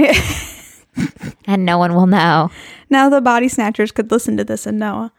and 1.47 1.65
no 1.65 1.79
one 1.79 1.95
will 1.95 2.07
know. 2.07 2.51
now 2.91 3.09
the 3.09 3.21
body 3.21 3.49
snatchers 3.49 3.93
could 3.93 4.11
listen 4.11 4.37
to 4.37 4.45
this 4.45 4.67
and 4.67 4.79
know. 4.79 5.11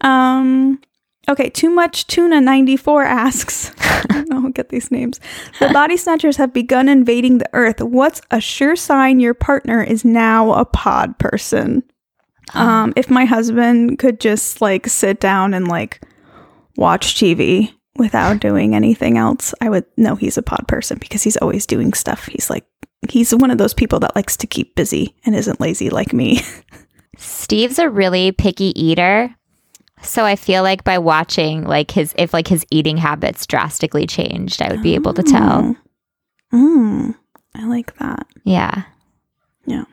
Um 0.00 0.80
okay, 1.28 1.50
too 1.50 1.70
much 1.70 2.06
tuna 2.06 2.40
94 2.40 3.04
asks. 3.04 3.72
I 3.78 4.04
don't 4.08 4.30
know, 4.30 4.44
I'll 4.44 4.52
get 4.52 4.70
these 4.70 4.90
names. 4.90 5.20
The 5.58 5.68
body 5.68 5.96
snatchers 5.96 6.36
have 6.36 6.52
begun 6.52 6.88
invading 6.88 7.38
the 7.38 7.50
earth. 7.52 7.80
What's 7.80 8.20
a 8.30 8.40
sure 8.40 8.76
sign 8.76 9.20
your 9.20 9.34
partner 9.34 9.82
is 9.82 10.04
now 10.04 10.52
a 10.52 10.64
pod 10.64 11.18
person? 11.18 11.82
Um 12.54 12.92
if 12.96 13.10
my 13.10 13.24
husband 13.24 13.98
could 13.98 14.20
just 14.20 14.60
like 14.60 14.86
sit 14.86 15.20
down 15.20 15.54
and 15.54 15.68
like 15.68 16.00
watch 16.76 17.14
TV 17.14 17.72
without 17.96 18.40
doing 18.40 18.74
anything 18.74 19.18
else, 19.18 19.52
I 19.60 19.68
would 19.68 19.84
know 19.96 20.14
he's 20.14 20.38
a 20.38 20.42
pod 20.42 20.66
person 20.66 20.98
because 20.98 21.22
he's 21.22 21.36
always 21.36 21.66
doing 21.66 21.92
stuff. 21.92 22.26
He's 22.26 22.48
like 22.48 22.64
he's 23.08 23.34
one 23.34 23.50
of 23.50 23.58
those 23.58 23.74
people 23.74 24.00
that 24.00 24.14
likes 24.14 24.36
to 24.38 24.46
keep 24.46 24.74
busy 24.74 25.14
and 25.24 25.34
isn't 25.34 25.60
lazy 25.60 25.90
like 25.90 26.12
me. 26.12 26.40
Steve's 27.16 27.78
a 27.78 27.88
really 27.88 28.32
picky 28.32 28.78
eater. 28.80 29.34
So 30.02 30.24
I 30.24 30.36
feel 30.36 30.62
like 30.62 30.84
by 30.84 30.98
watching 30.98 31.64
like 31.64 31.90
his 31.90 32.14
if 32.16 32.32
like 32.32 32.48
his 32.48 32.64
eating 32.70 32.96
habits 32.96 33.46
drastically 33.46 34.06
changed, 34.06 34.62
I 34.62 34.70
would 34.70 34.82
be 34.82 34.94
able 34.94 35.12
to 35.14 35.22
tell. 35.22 35.76
Mm, 36.52 37.14
I 37.54 37.66
like 37.66 37.96
that. 37.98 38.26
Yeah. 38.44 38.84
Yeah. 39.66 39.84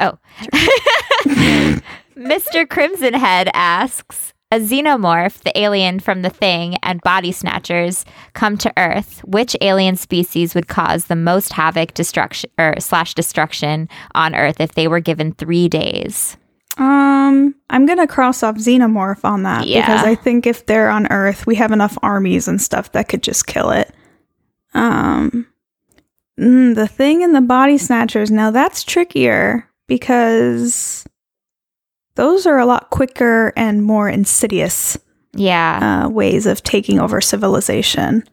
Oh. 0.00 0.18
Mr. 2.16 2.68
Crimson 2.68 3.14
Head 3.14 3.50
asks 3.54 4.33
a 4.54 4.60
xenomorph, 4.60 5.42
the 5.42 5.58
alien 5.58 5.98
from 5.98 6.22
the 6.22 6.30
thing, 6.30 6.76
and 6.84 7.00
body 7.00 7.32
snatchers 7.32 8.04
come 8.34 8.56
to 8.58 8.72
Earth, 8.76 9.18
which 9.24 9.56
alien 9.60 9.96
species 9.96 10.54
would 10.54 10.68
cause 10.68 11.06
the 11.06 11.16
most 11.16 11.52
havoc, 11.52 11.92
destruction, 11.94 12.48
or 12.56 12.76
slash 12.78 13.14
destruction 13.14 13.88
on 14.14 14.32
Earth 14.34 14.60
if 14.60 14.74
they 14.74 14.86
were 14.86 15.00
given 15.00 15.32
three 15.32 15.68
days? 15.68 16.36
Um, 16.78 17.54
I'm 17.68 17.84
gonna 17.84 18.06
cross 18.06 18.42
off 18.44 18.56
xenomorph 18.56 19.24
on 19.24 19.42
that 19.42 19.66
Yeah. 19.66 19.80
because 19.80 20.04
I 20.06 20.14
think 20.14 20.46
if 20.46 20.66
they're 20.66 20.88
on 20.90 21.08
Earth, 21.08 21.46
we 21.46 21.56
have 21.56 21.72
enough 21.72 21.98
armies 22.02 22.46
and 22.46 22.62
stuff 22.62 22.92
that 22.92 23.08
could 23.08 23.22
just 23.24 23.46
kill 23.48 23.70
it. 23.70 23.92
Um, 24.72 25.46
mm, 26.38 26.74
the 26.76 26.86
thing 26.88 27.24
and 27.24 27.34
the 27.34 27.40
body 27.40 27.76
snatchers. 27.78 28.30
Now 28.30 28.50
that's 28.52 28.84
trickier 28.84 29.68
because 29.88 31.04
those 32.16 32.46
are 32.46 32.58
a 32.58 32.66
lot 32.66 32.90
quicker 32.90 33.52
and 33.56 33.82
more 33.84 34.08
insidious 34.08 34.96
Yeah. 35.34 36.04
uh, 36.06 36.08
ways 36.08 36.46
of 36.46 36.62
taking 36.62 36.98
over 37.00 37.20
civilization. 37.20 38.24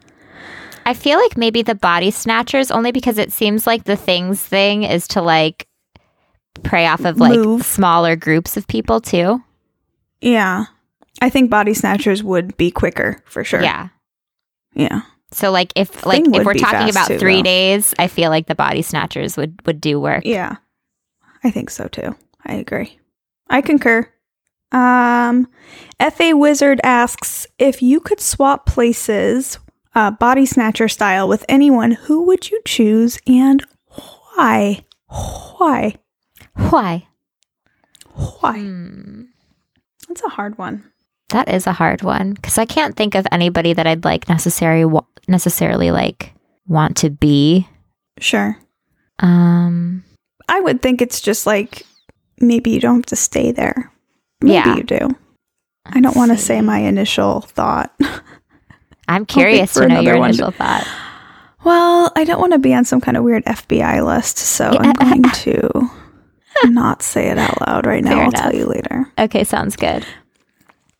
I 0.86 0.94
feel 0.94 1.20
like 1.20 1.38
maybe 1.38 1.62
the 1.62 1.76
body 1.76 2.10
snatchers 2.12 2.72
only 2.72 2.92
because 2.92 3.18
it 3.18 3.32
seems 3.32 3.68
like 3.68 3.84
the 3.84 3.96
things 3.96 4.42
thing 4.42 4.84
is 4.84 5.08
to 5.10 5.22
like 5.22 5.68
prey 6.64 6.88
off 6.88 7.06
of 7.06 7.18
like 7.20 7.38
Move. 7.40 7.64
smaller 7.64 8.16
groups 8.16 8.58
of 8.58 8.68
people 8.68 9.00
too. 9.00 9.44
Yeah, 10.22 10.66
I 11.22 11.30
think 11.30 11.50
body 11.50 11.74
snatchers 11.74 12.24
would 12.24 12.58
be 12.58 12.72
quicker 12.72 13.22
for 13.26 13.44
sure. 13.44 13.62
Yeah. 13.62 13.90
yeah. 14.74 15.02
So 15.32 15.50
like 15.52 15.72
if 15.76 16.06
like 16.06 16.24
Thing 16.26 16.34
if 16.36 16.46
we're 16.46 16.56
talking 16.56 16.90
about 16.90 17.08
too, 17.08 17.18
3 17.20 17.38
though. 17.38 17.44
days, 17.44 17.94
I 18.00 18.08
feel 18.08 18.30
like 18.30 18.48
the 18.48 18.56
body 18.56 18.82
snatchers 18.82 19.38
would 19.38 19.60
would 19.66 19.80
do 19.82 20.00
work. 20.00 20.24
Yeah. 20.26 20.58
I 21.44 21.52
think 21.52 21.70
so 21.70 21.88
too. 21.88 22.16
I 22.46 22.54
agree. 22.56 22.98
I 23.52 23.62
concur. 23.62 24.08
Um 24.72 25.48
FA 26.00 26.36
Wizard 26.36 26.80
asks 26.84 27.46
if 27.60 27.82
you 27.82 28.00
could 28.00 28.20
swap 28.20 28.66
places 28.66 29.60
uh, 29.94 30.10
body 30.10 30.46
snatcher 30.46 30.88
style 30.88 31.28
with 31.28 31.44
anyone, 31.50 31.92
who 31.92 32.24
would 32.24 32.50
you 32.50 32.62
choose 32.66 33.20
and 33.28 33.62
why? 34.36 34.86
Why? 35.58 35.96
Why? 36.56 37.08
Why? 38.40 38.58
Hmm. 38.60 39.24
That's 40.08 40.24
a 40.24 40.30
hard 40.30 40.58
one. 40.58 40.90
That 41.30 41.50
is 41.50 41.68
a 41.68 41.74
hard 41.74 42.02
one 42.04 42.36
cuz 42.38 42.58
I 42.58 42.66
can't 42.66 42.96
think 42.96 43.16
of 43.16 43.28
anybody 43.32 43.74
that 43.74 43.86
I'd 43.88 44.06
like 44.06 44.30
necessary 44.30 44.86
wa- 44.86 45.04
necessarily 45.28 45.92
like 45.92 46.34
want 46.68 46.96
to 46.98 47.10
be. 47.10 47.68
Sure. 48.20 48.58
Um 49.20 50.04
I 50.48 50.60
would 50.62 50.82
think 50.82 51.02
it's 51.02 51.20
just 51.22 51.46
like 51.46 51.86
maybe 52.42 52.72
you 52.72 52.80
don't 52.80 52.96
have 52.98 53.06
to 53.08 53.16
stay 53.16 53.52
there. 53.52 53.92
Maybe 54.42 54.54
Yeah. 54.54 54.76
you 54.76 54.84
do. 54.84 55.16
I 55.86 56.00
don't 56.00 56.16
want 56.16 56.32
to 56.32 56.38
say 56.38 56.62
my 56.62 56.80
initial 56.80 57.42
thought. 57.42 57.94
I'm 59.08 59.26
curious 59.26 59.74
for 59.74 59.82
to 59.82 59.88
know 59.88 59.96
your 60.02 60.14
another 60.14 60.20
one. 60.20 60.30
initial 60.30 60.52
thought. 60.52 60.88
Well, 61.64 62.12
I 62.16 62.24
don't 62.24 62.40
want 62.40 62.54
to 62.54 62.60
be 62.60 62.74
on 62.74 62.86
some 62.86 63.02
kind 63.02 63.18
of 63.18 63.24
weird 63.24 63.44
FBI 63.46 64.06
list, 64.06 64.38
so 64.38 64.66
I'm 64.80 64.94
going 64.94 65.24
to 65.34 65.90
not 66.66 67.02
say 67.02 67.28
it 67.30 67.38
out 67.38 67.60
loud 67.68 67.86
right 67.86 68.04
now. 68.04 68.12
Fair 68.16 68.24
I'll 68.26 68.32
tell 68.32 68.56
you 68.56 68.66
later. 68.66 69.06
Okay, 69.20 69.44
sounds 69.44 69.76
good. 69.76 70.06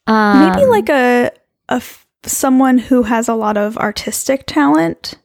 Um, 0.08 0.50
Maybe 0.50 0.66
like 0.66 0.90
a 0.90 1.32
a 1.70 1.76
f- 1.76 2.06
someone 2.24 2.78
who 2.80 3.04
has 3.04 3.28
a 3.30 3.34
lot 3.36 3.58
of 3.58 3.78
artistic 3.78 4.44
talent. 4.46 5.16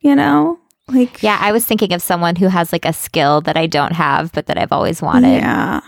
You 0.00 0.14
know, 0.14 0.60
like 0.88 1.22
Yeah, 1.22 1.38
I 1.40 1.52
was 1.52 1.64
thinking 1.64 1.92
of 1.92 2.02
someone 2.02 2.36
who 2.36 2.48
has 2.48 2.72
like 2.72 2.84
a 2.84 2.92
skill 2.92 3.40
that 3.42 3.56
I 3.56 3.66
don't 3.66 3.92
have, 3.92 4.32
but 4.32 4.46
that 4.46 4.58
I've 4.58 4.72
always 4.72 5.02
wanted. 5.02 5.38
yeah, 5.38 5.80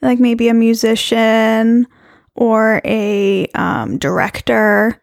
like 0.00 0.18
maybe 0.18 0.48
a 0.48 0.54
musician 0.54 1.86
or 2.34 2.80
a 2.84 3.46
um, 3.54 3.98
director. 3.98 4.98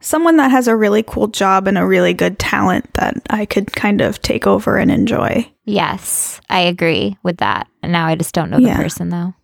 Someone 0.00 0.36
that 0.36 0.52
has 0.52 0.68
a 0.68 0.76
really 0.76 1.02
cool 1.02 1.26
job 1.26 1.66
and 1.66 1.76
a 1.76 1.84
really 1.84 2.14
good 2.14 2.38
talent 2.38 2.92
that 2.94 3.16
I 3.30 3.44
could 3.46 3.72
kind 3.72 4.00
of 4.00 4.22
take 4.22 4.46
over 4.46 4.76
and 4.76 4.92
enjoy. 4.92 5.50
Yes, 5.64 6.40
I 6.48 6.60
agree 6.60 7.18
with 7.24 7.38
that. 7.38 7.66
And 7.82 7.90
now 7.90 8.06
I 8.06 8.14
just 8.14 8.32
don't 8.32 8.48
know 8.50 8.58
the 8.58 8.66
Yeah. 8.66 8.76
person 8.76 9.08
though. 9.08 9.34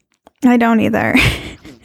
I 0.45 0.57
don't 0.57 0.81
either. 0.81 1.15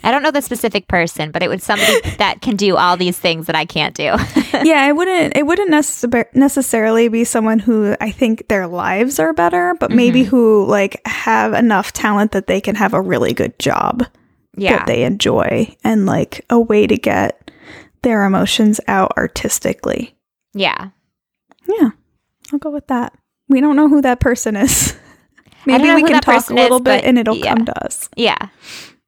I 0.03 0.11
don't 0.11 0.23
know 0.23 0.31
the 0.31 0.41
specific 0.41 0.87
person, 0.87 1.31
but 1.31 1.43
it 1.43 1.49
was 1.49 1.63
somebody 1.63 1.99
that 2.17 2.41
can 2.41 2.55
do 2.55 2.77
all 2.77 2.95
these 2.95 3.17
things 3.17 3.47
that 3.47 3.55
I 3.55 3.65
can't 3.65 3.95
do. 3.95 4.03
yeah, 4.63 4.87
it 4.87 4.95
wouldn't 4.95 5.35
it 5.35 5.45
wouldn't 5.45 5.71
necessar- 5.71 6.33
necessarily 6.33 7.09
be 7.09 7.23
someone 7.23 7.59
who 7.59 7.95
I 7.99 8.11
think 8.11 8.47
their 8.47 8.67
lives 8.67 9.19
are 9.19 9.33
better, 9.33 9.75
but 9.79 9.91
maybe 9.91 10.21
mm-hmm. 10.21 10.29
who 10.29 10.65
like 10.65 11.01
have 11.05 11.53
enough 11.53 11.91
talent 11.91 12.31
that 12.31 12.47
they 12.47 12.61
can 12.61 12.75
have 12.75 12.93
a 12.93 13.01
really 13.01 13.33
good 13.33 13.57
job 13.59 14.05
yeah. 14.55 14.77
that 14.77 14.87
they 14.87 15.03
enjoy 15.03 15.75
and 15.83 16.05
like 16.05 16.45
a 16.49 16.59
way 16.59 16.87
to 16.87 16.97
get 16.97 17.51
their 18.01 18.23
emotions 18.23 18.79
out 18.87 19.11
artistically. 19.17 20.15
yeah. 20.53 20.89
Yeah. 21.67 21.91
I'll 22.51 22.57
go 22.57 22.71
with 22.71 22.87
that. 22.87 23.13
We 23.47 23.61
don't 23.61 23.75
know 23.75 23.87
who 23.87 24.01
that 24.01 24.19
person 24.19 24.55
is. 24.55 24.97
Maybe 25.65 25.93
we 25.93 26.03
can 26.03 26.21
talk 26.21 26.49
a 26.49 26.53
little 26.53 26.77
is, 26.77 26.83
bit 26.83 27.03
and 27.03 27.17
it'll 27.17 27.35
yeah. 27.35 27.53
come 27.53 27.65
to 27.65 27.85
us. 27.85 28.09
Yeah. 28.15 28.49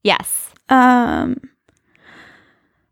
Yes. 0.03 0.51
Um 0.69 1.49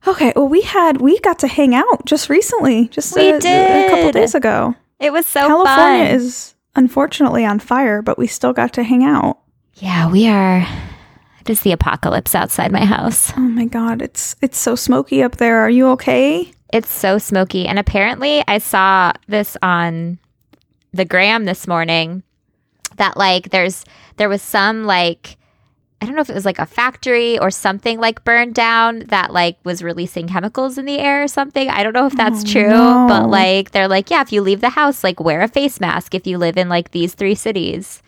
Okay, 0.07 0.31
well 0.35 0.47
we 0.47 0.61
had 0.61 1.01
we 1.01 1.19
got 1.19 1.39
to 1.39 1.47
hang 1.47 1.75
out 1.75 2.05
just 2.05 2.29
recently, 2.29 2.87
just 2.87 3.15
We 3.15 3.29
a, 3.29 3.37
a 3.37 3.89
couple 3.89 4.11
days 4.11 4.33
ago. 4.33 4.75
It 4.99 5.11
was 5.13 5.25
so 5.25 5.47
California 5.47 6.05
fun. 6.05 6.15
is 6.15 6.55
unfortunately 6.75 7.45
on 7.45 7.59
fire, 7.59 8.01
but 8.01 8.17
we 8.17 8.27
still 8.27 8.53
got 8.53 8.73
to 8.73 8.83
hang 8.83 9.03
out. 9.03 9.39
yeah, 9.75 10.09
we 10.09 10.27
are. 10.27 10.65
It 11.41 11.49
is 11.49 11.61
the 11.61 11.71
apocalypse 11.71 12.35
outside 12.35 12.71
my 12.71 12.85
house. 12.85 13.33
Oh 13.35 13.41
my 13.41 13.65
god, 13.65 14.01
it's 14.01 14.35
it's 14.41 14.57
so 14.57 14.75
smoky 14.75 15.23
up 15.23 15.37
there. 15.37 15.59
Are 15.59 15.69
you 15.69 15.87
okay? 15.89 16.51
It's 16.71 16.91
so 16.91 17.17
smoky. 17.17 17.65
And 17.65 17.79
apparently, 17.79 18.43
I 18.47 18.59
saw 18.59 19.13
this 19.27 19.57
on 19.61 20.19
the 20.93 21.05
gram 21.05 21.45
this 21.45 21.67
morning 21.67 22.23
that 22.99 23.17
like 23.17 23.49
there's 23.49 23.83
there 24.17 24.29
was 24.29 24.41
some 24.43 24.83
like 24.85 25.35
I 26.01 26.05
don't 26.05 26.15
know 26.15 26.21
if 26.21 26.29
it 26.29 26.33
was 26.35 26.45
like 26.45 26.59
a 26.59 26.65
factory 26.65 27.37
or 27.39 27.51
something 27.51 27.99
like 27.99 28.23
burned 28.23 28.55
down 28.55 28.99
that 29.07 29.33
like 29.33 29.57
was 29.65 29.83
releasing 29.83 30.29
chemicals 30.29 30.77
in 30.77 30.85
the 30.85 30.97
air 30.97 31.23
or 31.23 31.27
something. 31.27 31.69
I 31.69 31.83
don't 31.83 31.91
know 31.91 32.05
if 32.05 32.15
that's 32.15 32.43
Oh, 32.43 32.47
true, 32.47 32.69
no. 32.69 33.05
but 33.09 33.27
like 33.29 33.71
they're 33.71 33.89
like, 33.89 34.09
yeah, 34.09 34.21
if 34.21 34.31
you 34.31 34.41
leave 34.41 34.61
the 34.61 34.69
house, 34.69 35.03
like 35.03 35.19
wear 35.19 35.41
a 35.41 35.49
face 35.49 35.81
mask 35.81 36.15
if 36.15 36.25
you 36.25 36.37
live 36.37 36.55
in 36.57 36.69
like 36.69 36.91
these 36.91 37.15
three 37.15 37.35
cities. 37.35 38.01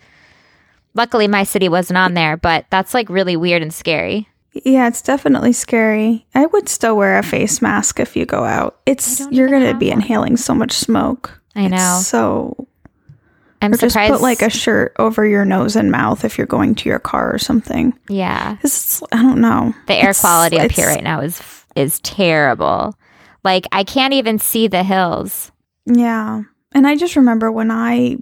Luckily, 0.94 1.26
my 1.28 1.42
city 1.44 1.68
wasn't 1.68 1.98
on 1.98 2.14
there, 2.14 2.36
but 2.38 2.66
that's 2.70 2.94
like 2.94 3.08
really 3.10 3.36
weird 3.36 3.60
and 3.62 3.72
scary. 3.74 4.28
Yeah, 4.54 4.88
it's 4.88 5.00
definitely 5.02 5.52
scary. 5.54 6.26
I 6.34 6.46
would 6.46 6.68
still 6.68 6.96
wear 6.96 7.18
a 7.18 7.22
face 7.22 7.60
mask 7.62 7.98
if 8.00 8.16
you 8.16 8.26
go 8.26 8.44
out. 8.44 8.78
It's 8.86 9.20
you're 9.30 9.48
going 9.48 9.66
to 9.70 9.78
be 9.78 9.90
inhaling 9.90 10.36
so 10.36 10.54
much 10.54 10.72
smoke. 10.72 11.40
I 11.56 11.62
It's 11.64 11.70
know. 11.70 12.00
so 12.02 12.68
I'm 13.62 13.72
or 13.72 13.76
just 13.78 13.96
put 13.96 14.20
like 14.20 14.42
a 14.42 14.50
shirt 14.50 14.94
over 14.98 15.24
your 15.24 15.44
nose 15.44 15.76
and 15.76 15.90
mouth 15.90 16.24
if 16.24 16.36
you're 16.36 16.46
going 16.46 16.74
to 16.74 16.88
your 16.88 16.98
car 16.98 17.32
or 17.32 17.38
something. 17.38 17.96
Yeah, 18.08 18.58
it's, 18.62 19.02
I 19.12 19.22
don't 19.22 19.40
know. 19.40 19.72
The 19.86 19.94
air 19.94 20.10
It's- 20.10 20.20
quality 20.20 20.58
up 20.58 20.70
here 20.70 20.86
right 20.88 21.02
now 21.02 21.20
is 21.20 21.40
is 21.76 22.00
terrible. 22.00 22.94
Like 23.44 23.66
I 23.72 23.84
can't 23.84 24.12
even 24.14 24.38
see 24.38 24.68
the 24.68 24.82
hills. 24.82 25.50
Yeah. 25.86 26.42
And 26.74 26.86
I 26.86 26.96
just 26.96 27.16
remember 27.16 27.50
when 27.50 27.70
I 27.70 28.16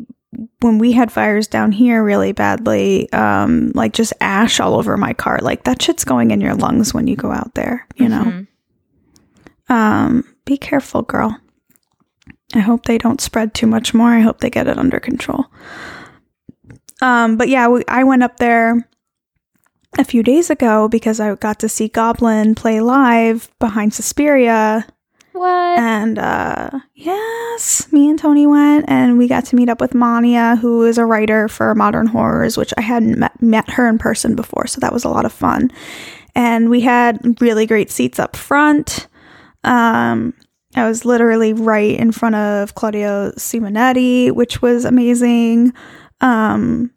when 0.60 0.78
we 0.78 0.92
had 0.92 1.10
fires 1.10 1.46
down 1.48 1.72
here 1.72 2.04
really 2.04 2.32
badly, 2.32 3.12
um, 3.12 3.72
like 3.74 3.92
just 3.92 4.12
ash 4.20 4.60
all 4.60 4.74
over 4.74 4.96
my 4.96 5.12
car. 5.12 5.38
Like 5.42 5.64
that 5.64 5.82
shit's 5.82 6.04
going 6.04 6.30
in 6.30 6.40
your 6.40 6.54
lungs 6.54 6.94
when 6.94 7.06
you 7.08 7.16
go 7.16 7.32
out 7.32 7.54
there, 7.54 7.86
you 7.96 8.08
know. 8.08 8.22
Mhm. 8.24 8.46
Um, 9.68 10.24
be 10.44 10.56
careful, 10.56 11.02
girl. 11.02 11.36
I 12.54 12.60
hope 12.60 12.84
they 12.84 12.98
don't 12.98 13.20
spread 13.20 13.54
too 13.54 13.66
much 13.66 13.94
more. 13.94 14.10
I 14.10 14.20
hope 14.20 14.40
they 14.40 14.50
get 14.50 14.66
it 14.66 14.78
under 14.78 14.98
control. 15.00 15.46
Um, 17.00 17.36
but 17.36 17.48
yeah, 17.48 17.68
we, 17.68 17.84
I 17.88 18.04
went 18.04 18.22
up 18.22 18.38
there 18.38 18.88
a 19.98 20.04
few 20.04 20.22
days 20.22 20.50
ago 20.50 20.88
because 20.88 21.20
I 21.20 21.34
got 21.34 21.58
to 21.60 21.68
see 21.68 21.88
Goblin 21.88 22.54
play 22.54 22.80
live 22.80 23.50
behind 23.58 23.94
Suspiria. 23.94 24.86
What? 25.32 25.78
And 25.78 26.18
uh 26.18 26.70
yes, 26.94 27.90
me 27.92 28.10
and 28.10 28.18
Tony 28.18 28.46
went 28.46 28.84
and 28.88 29.16
we 29.16 29.28
got 29.28 29.44
to 29.46 29.56
meet 29.56 29.68
up 29.68 29.80
with 29.80 29.94
Mania, 29.94 30.56
who 30.56 30.84
is 30.84 30.98
a 30.98 31.04
writer 31.04 31.48
for 31.48 31.74
Modern 31.74 32.08
Horrors, 32.08 32.56
which 32.56 32.74
I 32.76 32.82
hadn't 32.82 33.18
met, 33.18 33.40
met 33.40 33.70
her 33.70 33.88
in 33.88 33.98
person 33.98 34.34
before, 34.34 34.66
so 34.66 34.80
that 34.80 34.92
was 34.92 35.04
a 35.04 35.08
lot 35.08 35.24
of 35.24 35.32
fun. 35.32 35.70
And 36.34 36.68
we 36.68 36.80
had 36.80 37.40
really 37.40 37.66
great 37.66 37.90
seats 37.90 38.18
up 38.18 38.36
front. 38.36 39.06
Um 39.64 40.34
I 40.76 40.86
was 40.86 41.04
literally 41.04 41.52
right 41.52 41.98
in 41.98 42.12
front 42.12 42.36
of 42.36 42.74
Claudio 42.74 43.32
Simonetti, 43.32 44.30
which 44.32 44.62
was 44.62 44.84
amazing. 44.84 45.72
Um 46.20 46.90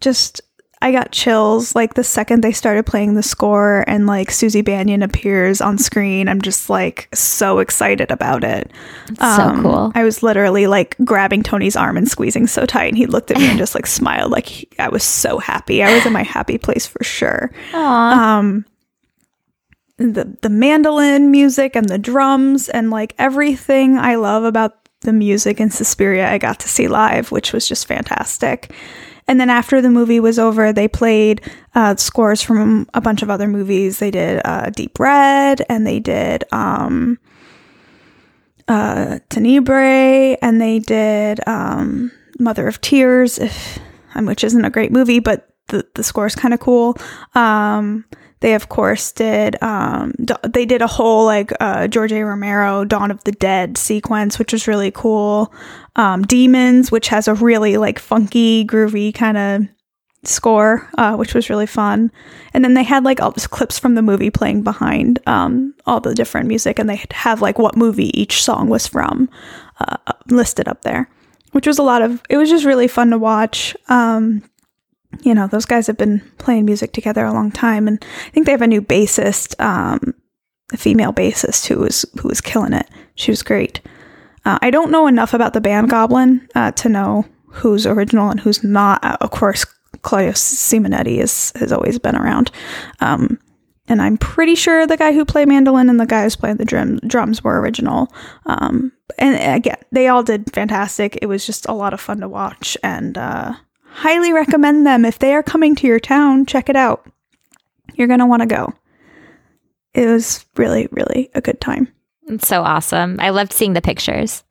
just 0.00 0.40
I 0.82 0.92
got 0.92 1.12
chills 1.12 1.74
like 1.74 1.92
the 1.92 2.02
second 2.04 2.42
they 2.42 2.52
started 2.52 2.86
playing 2.86 3.12
the 3.14 3.22
score 3.22 3.84
and 3.86 4.06
like 4.06 4.30
Suzy 4.30 4.62
Bannion 4.62 5.02
appears 5.02 5.60
on 5.60 5.76
screen. 5.76 6.26
I'm 6.26 6.40
just 6.40 6.70
like 6.70 7.06
so 7.14 7.58
excited 7.58 8.10
about 8.10 8.44
it. 8.44 8.72
so 9.18 9.60
cool. 9.60 9.92
I 9.94 10.04
was 10.04 10.22
literally 10.22 10.66
like 10.66 10.96
grabbing 11.04 11.42
Tony's 11.42 11.76
arm 11.76 11.98
and 11.98 12.08
squeezing 12.08 12.46
so 12.46 12.64
tight, 12.64 12.86
and 12.86 12.96
he 12.96 13.04
looked 13.04 13.30
at 13.30 13.36
me 13.36 13.48
and 13.50 13.58
just 13.58 13.74
like 13.74 13.86
smiled. 13.86 14.32
Like 14.32 14.46
he- 14.46 14.68
I 14.78 14.88
was 14.88 15.02
so 15.04 15.36
happy. 15.38 15.82
I 15.82 15.92
was 15.94 16.06
in 16.06 16.14
my 16.14 16.22
happy 16.22 16.56
place 16.56 16.86
for 16.86 17.04
sure. 17.04 17.50
Aw. 17.74 18.38
Um, 18.38 18.64
the 20.00 20.36
the 20.40 20.48
mandolin 20.48 21.30
music 21.30 21.76
and 21.76 21.88
the 21.88 21.98
drums 21.98 22.68
and 22.70 22.90
like 22.90 23.14
everything 23.18 23.98
I 23.98 24.14
love 24.14 24.44
about 24.44 24.88
the 25.02 25.12
music 25.12 25.60
in 25.60 25.70
Suspiria 25.70 26.30
I 26.30 26.38
got 26.38 26.58
to 26.60 26.68
see 26.68 26.88
live, 26.88 27.30
which 27.30 27.52
was 27.52 27.68
just 27.68 27.86
fantastic. 27.86 28.72
And 29.28 29.38
then 29.38 29.50
after 29.50 29.80
the 29.80 29.90
movie 29.90 30.18
was 30.18 30.38
over, 30.38 30.72
they 30.72 30.88
played 30.88 31.42
uh, 31.74 31.94
scores 31.96 32.42
from 32.42 32.88
a 32.94 33.00
bunch 33.00 33.22
of 33.22 33.30
other 33.30 33.46
movies. 33.46 33.98
They 33.98 34.10
did 34.10 34.40
uh, 34.44 34.70
Deep 34.70 34.98
Red 34.98 35.62
and 35.68 35.86
they 35.86 36.00
did 36.00 36.44
um, 36.50 37.18
uh, 38.66 39.20
Tenebrae 39.28 40.36
and 40.42 40.60
they 40.60 40.80
did 40.80 41.46
um, 41.46 42.10
Mother 42.40 42.66
of 42.66 42.80
Tears, 42.80 43.38
if, 43.38 43.78
um, 44.14 44.26
which 44.26 44.42
isn't 44.42 44.64
a 44.64 44.70
great 44.70 44.90
movie, 44.90 45.20
but 45.20 45.48
the, 45.70 45.86
the 45.94 46.02
score 46.02 46.26
is 46.26 46.34
kind 46.34 46.54
of 46.54 46.60
cool. 46.60 46.96
Um, 47.34 48.04
they 48.40 48.54
of 48.54 48.68
course 48.68 49.12
did 49.12 49.62
um, 49.62 50.14
d- 50.24 50.34
they 50.48 50.64
did 50.64 50.82
a 50.82 50.86
whole 50.86 51.24
like 51.24 51.52
uh, 51.60 51.88
George 51.88 52.12
A. 52.12 52.22
Romero 52.24 52.84
Dawn 52.84 53.10
of 53.10 53.22
the 53.24 53.32
Dead 53.32 53.76
sequence, 53.76 54.38
which 54.38 54.52
was 54.52 54.66
really 54.66 54.90
cool. 54.90 55.52
Um, 55.96 56.22
Demons, 56.22 56.90
which 56.90 57.08
has 57.08 57.28
a 57.28 57.34
really 57.34 57.76
like 57.76 57.98
funky, 57.98 58.64
groovy 58.64 59.14
kind 59.14 59.36
of 59.36 59.68
score, 60.24 60.88
uh, 60.98 61.16
which 61.16 61.34
was 61.34 61.50
really 61.50 61.66
fun. 61.66 62.10
And 62.52 62.64
then 62.64 62.74
they 62.74 62.82
had 62.82 63.04
like 63.04 63.20
all 63.20 63.30
these 63.30 63.46
clips 63.46 63.78
from 63.78 63.94
the 63.94 64.02
movie 64.02 64.30
playing 64.30 64.62
behind 64.62 65.18
um, 65.26 65.74
all 65.86 66.00
the 66.00 66.14
different 66.14 66.48
music, 66.48 66.78
and 66.78 66.88
they 66.88 67.04
have 67.10 67.42
like 67.42 67.58
what 67.58 67.76
movie 67.76 68.18
each 68.18 68.42
song 68.42 68.68
was 68.68 68.86
from 68.86 69.28
uh, 69.80 69.96
listed 70.28 70.68
up 70.68 70.82
there, 70.82 71.10
which 71.52 71.66
was 71.66 71.78
a 71.78 71.82
lot 71.82 72.02
of. 72.02 72.22
It 72.30 72.38
was 72.38 72.48
just 72.48 72.64
really 72.64 72.88
fun 72.88 73.10
to 73.10 73.18
watch. 73.18 73.76
Um, 73.88 74.42
you 75.22 75.34
know, 75.34 75.46
those 75.46 75.66
guys 75.66 75.86
have 75.86 75.96
been 75.96 76.20
playing 76.38 76.64
music 76.64 76.92
together 76.92 77.24
a 77.24 77.32
long 77.32 77.50
time, 77.50 77.88
and 77.88 78.04
I 78.26 78.30
think 78.30 78.46
they 78.46 78.52
have 78.52 78.62
a 78.62 78.66
new 78.66 78.82
bassist, 78.82 79.58
um, 79.60 80.14
a 80.72 80.76
female 80.76 81.12
bassist 81.12 81.66
who 81.66 81.78
was 81.78 82.04
who 82.20 82.28
was 82.28 82.40
killing 82.40 82.72
it. 82.72 82.88
She 83.14 83.30
was 83.30 83.42
great. 83.42 83.80
Uh, 84.44 84.58
I 84.62 84.70
don't 84.70 84.90
know 84.90 85.06
enough 85.06 85.34
about 85.34 85.52
the 85.52 85.60
band 85.60 85.90
Goblin 85.90 86.48
uh, 86.54 86.72
to 86.72 86.88
know 86.88 87.26
who's 87.46 87.86
original 87.86 88.30
and 88.30 88.40
who's 88.40 88.64
not. 88.64 89.04
Uh, 89.04 89.16
of 89.20 89.30
course, 89.30 89.64
Claudio 90.02 90.32
Simonetti 90.32 91.18
is, 91.18 91.52
has 91.56 91.72
always 91.72 91.98
been 91.98 92.16
around. 92.16 92.50
Um, 93.00 93.38
and 93.88 94.00
I'm 94.00 94.16
pretty 94.16 94.54
sure 94.54 94.86
the 94.86 94.96
guy 94.96 95.12
who 95.12 95.24
played 95.24 95.48
mandolin 95.48 95.90
and 95.90 95.98
the 95.98 96.06
guy 96.06 96.22
who's 96.22 96.36
playing 96.36 96.56
the 96.56 96.64
drum, 96.64 96.98
drums 96.98 97.42
were 97.42 97.60
original. 97.60 98.12
Um, 98.46 98.92
and 99.18 99.56
again, 99.56 99.78
they 99.90 100.06
all 100.06 100.22
did 100.22 100.52
fantastic. 100.54 101.18
It 101.20 101.26
was 101.26 101.44
just 101.44 101.66
a 101.66 101.74
lot 101.74 101.92
of 101.92 102.00
fun 102.00 102.20
to 102.20 102.28
watch 102.28 102.76
and 102.84 103.18
uh, 103.18 103.54
highly 103.92 104.32
recommend 104.32 104.86
them. 104.86 105.04
If 105.04 105.18
they 105.18 105.34
are 105.34 105.42
coming 105.42 105.74
to 105.76 105.86
your 105.86 106.00
town, 106.00 106.46
check 106.46 106.68
it 106.68 106.76
out. 106.76 107.06
You're 107.94 108.08
going 108.08 108.20
to 108.20 108.26
want 108.26 108.42
to 108.42 108.46
go. 108.46 108.72
It 109.94 110.06
was 110.06 110.44
really, 110.56 110.88
really 110.90 111.30
a 111.34 111.40
good 111.40 111.60
time. 111.60 111.92
It's 112.28 112.48
so 112.48 112.62
awesome. 112.62 113.18
I 113.20 113.30
loved 113.30 113.52
seeing 113.52 113.72
the 113.72 113.82
pictures. 113.82 114.44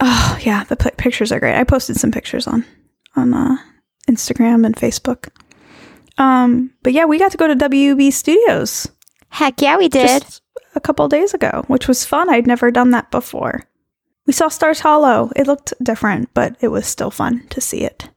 Oh, 0.00 0.38
yeah, 0.42 0.64
the 0.64 0.76
p- 0.76 0.90
pictures 0.96 1.32
are 1.32 1.40
great. 1.40 1.58
I 1.58 1.64
posted 1.64 1.96
some 1.96 2.12
pictures 2.12 2.46
on 2.46 2.64
on 3.14 3.34
uh, 3.34 3.56
Instagram 4.08 4.64
and 4.64 4.74
Facebook. 4.74 5.28
Um, 6.18 6.72
but 6.82 6.92
yeah, 6.92 7.04
we 7.04 7.18
got 7.18 7.32
to 7.32 7.36
go 7.38 7.46
to 7.46 7.56
WB 7.56 8.12
Studios 8.12 8.88
Heck 9.32 9.62
yeah, 9.62 9.78
we 9.78 9.88
did. 9.88 10.22
just 10.22 10.42
a 10.74 10.80
couple 10.80 11.08
days 11.08 11.32
ago, 11.32 11.64
which 11.66 11.88
was 11.88 12.04
fun. 12.04 12.28
I'd 12.28 12.46
never 12.46 12.70
done 12.70 12.90
that 12.90 13.10
before. 13.10 13.64
We 14.26 14.34
saw 14.34 14.48
Stars 14.48 14.80
Hollow. 14.80 15.30
It 15.34 15.46
looked 15.46 15.72
different, 15.82 16.28
but 16.34 16.54
it 16.60 16.68
was 16.68 16.86
still 16.86 17.10
fun 17.10 17.46
to 17.48 17.60
see 17.60 17.78
it. 17.78 18.10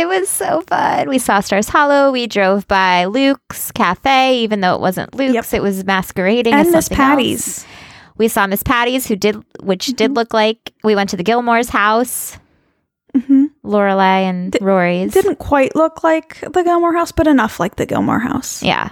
It 0.00 0.08
was 0.08 0.28
so 0.28 0.62
fun. 0.62 1.08
We 1.08 1.18
saw 1.18 1.40
Stars 1.40 1.68
Hollow. 1.68 2.10
We 2.10 2.26
drove 2.26 2.66
by 2.68 3.04
Luke's 3.04 3.70
Cafe, 3.72 4.38
even 4.38 4.60
though 4.60 4.74
it 4.74 4.80
wasn't 4.80 5.14
Luke's. 5.14 5.52
It 5.52 5.62
was 5.62 5.84
masquerading 5.84 6.54
as 6.54 6.66
and 6.68 6.74
Miss 6.76 6.86
something 6.86 6.98
else. 7.04 7.10
Patty's. 7.16 7.66
We 8.16 8.28
saw 8.28 8.46
Miss 8.46 8.62
Patty's, 8.62 9.06
who 9.06 9.16
did, 9.16 9.36
which 9.62 9.86
did 9.88 10.14
look 10.14 10.34
like 10.34 10.72
we 10.84 10.94
went 10.94 11.10
to 11.10 11.16
the 11.16 11.22
Gilmore's 11.24 11.68
house. 11.70 12.38
hmm 13.14 13.46
Lorelai 13.64 14.22
and 14.28 14.52
Di- 14.52 14.58
Rory's. 14.60 15.12
Didn't 15.12 15.38
quite 15.38 15.74
look 15.76 16.02
like 16.04 16.40
the 16.40 16.62
Gilmore 16.62 16.94
House, 16.94 17.12
but 17.12 17.26
enough 17.26 17.60
like 17.60 17.76
the 17.76 17.86
Gilmore 17.86 18.18
House. 18.20 18.62
yeah, 18.62 18.90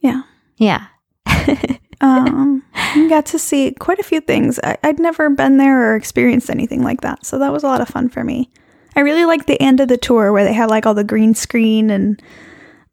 Yeah. 0.00 0.22
yeah. 0.58 0.86
um, 2.00 2.62
we 2.96 3.08
got 3.08 3.26
to 3.26 3.38
see 3.38 3.72
quite 3.78 3.98
a 3.98 4.02
few 4.04 4.20
things. 4.20 4.58
I, 4.64 4.76
I'd 4.82 4.98
never 4.98 5.28
been 5.30 5.56
there 5.58 5.92
or 5.92 5.96
experienced 5.96 6.50
anything 6.50 6.82
like 6.82 7.00
that, 7.02 7.24
so 7.26 7.38
that 7.38 7.52
was 7.52 7.62
a 7.62 7.66
lot 7.66 7.80
of 7.80 7.88
fun 7.88 8.08
for 8.08 8.24
me. 8.24 8.50
I 8.96 9.00
really 9.00 9.24
liked 9.24 9.46
the 9.46 9.60
end 9.60 9.80
of 9.80 9.88
the 9.88 9.96
tour 9.96 10.32
where 10.32 10.44
they 10.44 10.52
had 10.52 10.70
like 10.70 10.86
all 10.86 10.94
the 10.94 11.04
green 11.04 11.34
screen 11.34 11.90
and 11.90 12.20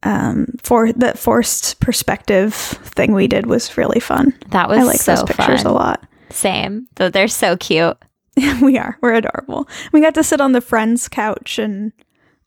um, 0.04 0.48
for 0.62 0.94
the 0.94 1.14
forced 1.14 1.80
perspective 1.80 2.54
thing 2.54 3.14
we 3.14 3.28
did 3.28 3.46
was 3.46 3.78
really 3.78 4.00
fun. 4.00 4.34
That 4.50 4.70
was 4.70 4.80
I 4.80 4.84
like 4.84 5.00
so 5.00 5.16
those 5.16 5.24
pictures 5.24 5.64
fun. 5.64 5.72
a 5.72 5.74
lot. 5.74 6.06
Same. 6.30 6.88
Though 6.96 7.10
they're 7.10 7.28
so 7.28 7.58
cute. 7.58 7.98
we 8.62 8.78
are. 8.78 8.98
We're 9.02 9.16
adorable. 9.16 9.68
We 9.92 10.02
got 10.02 10.14
to 10.16 10.24
sit 10.24 10.40
on 10.40 10.52
the 10.52 10.62
friends 10.62 11.08
couch 11.08 11.58
and 11.58 11.92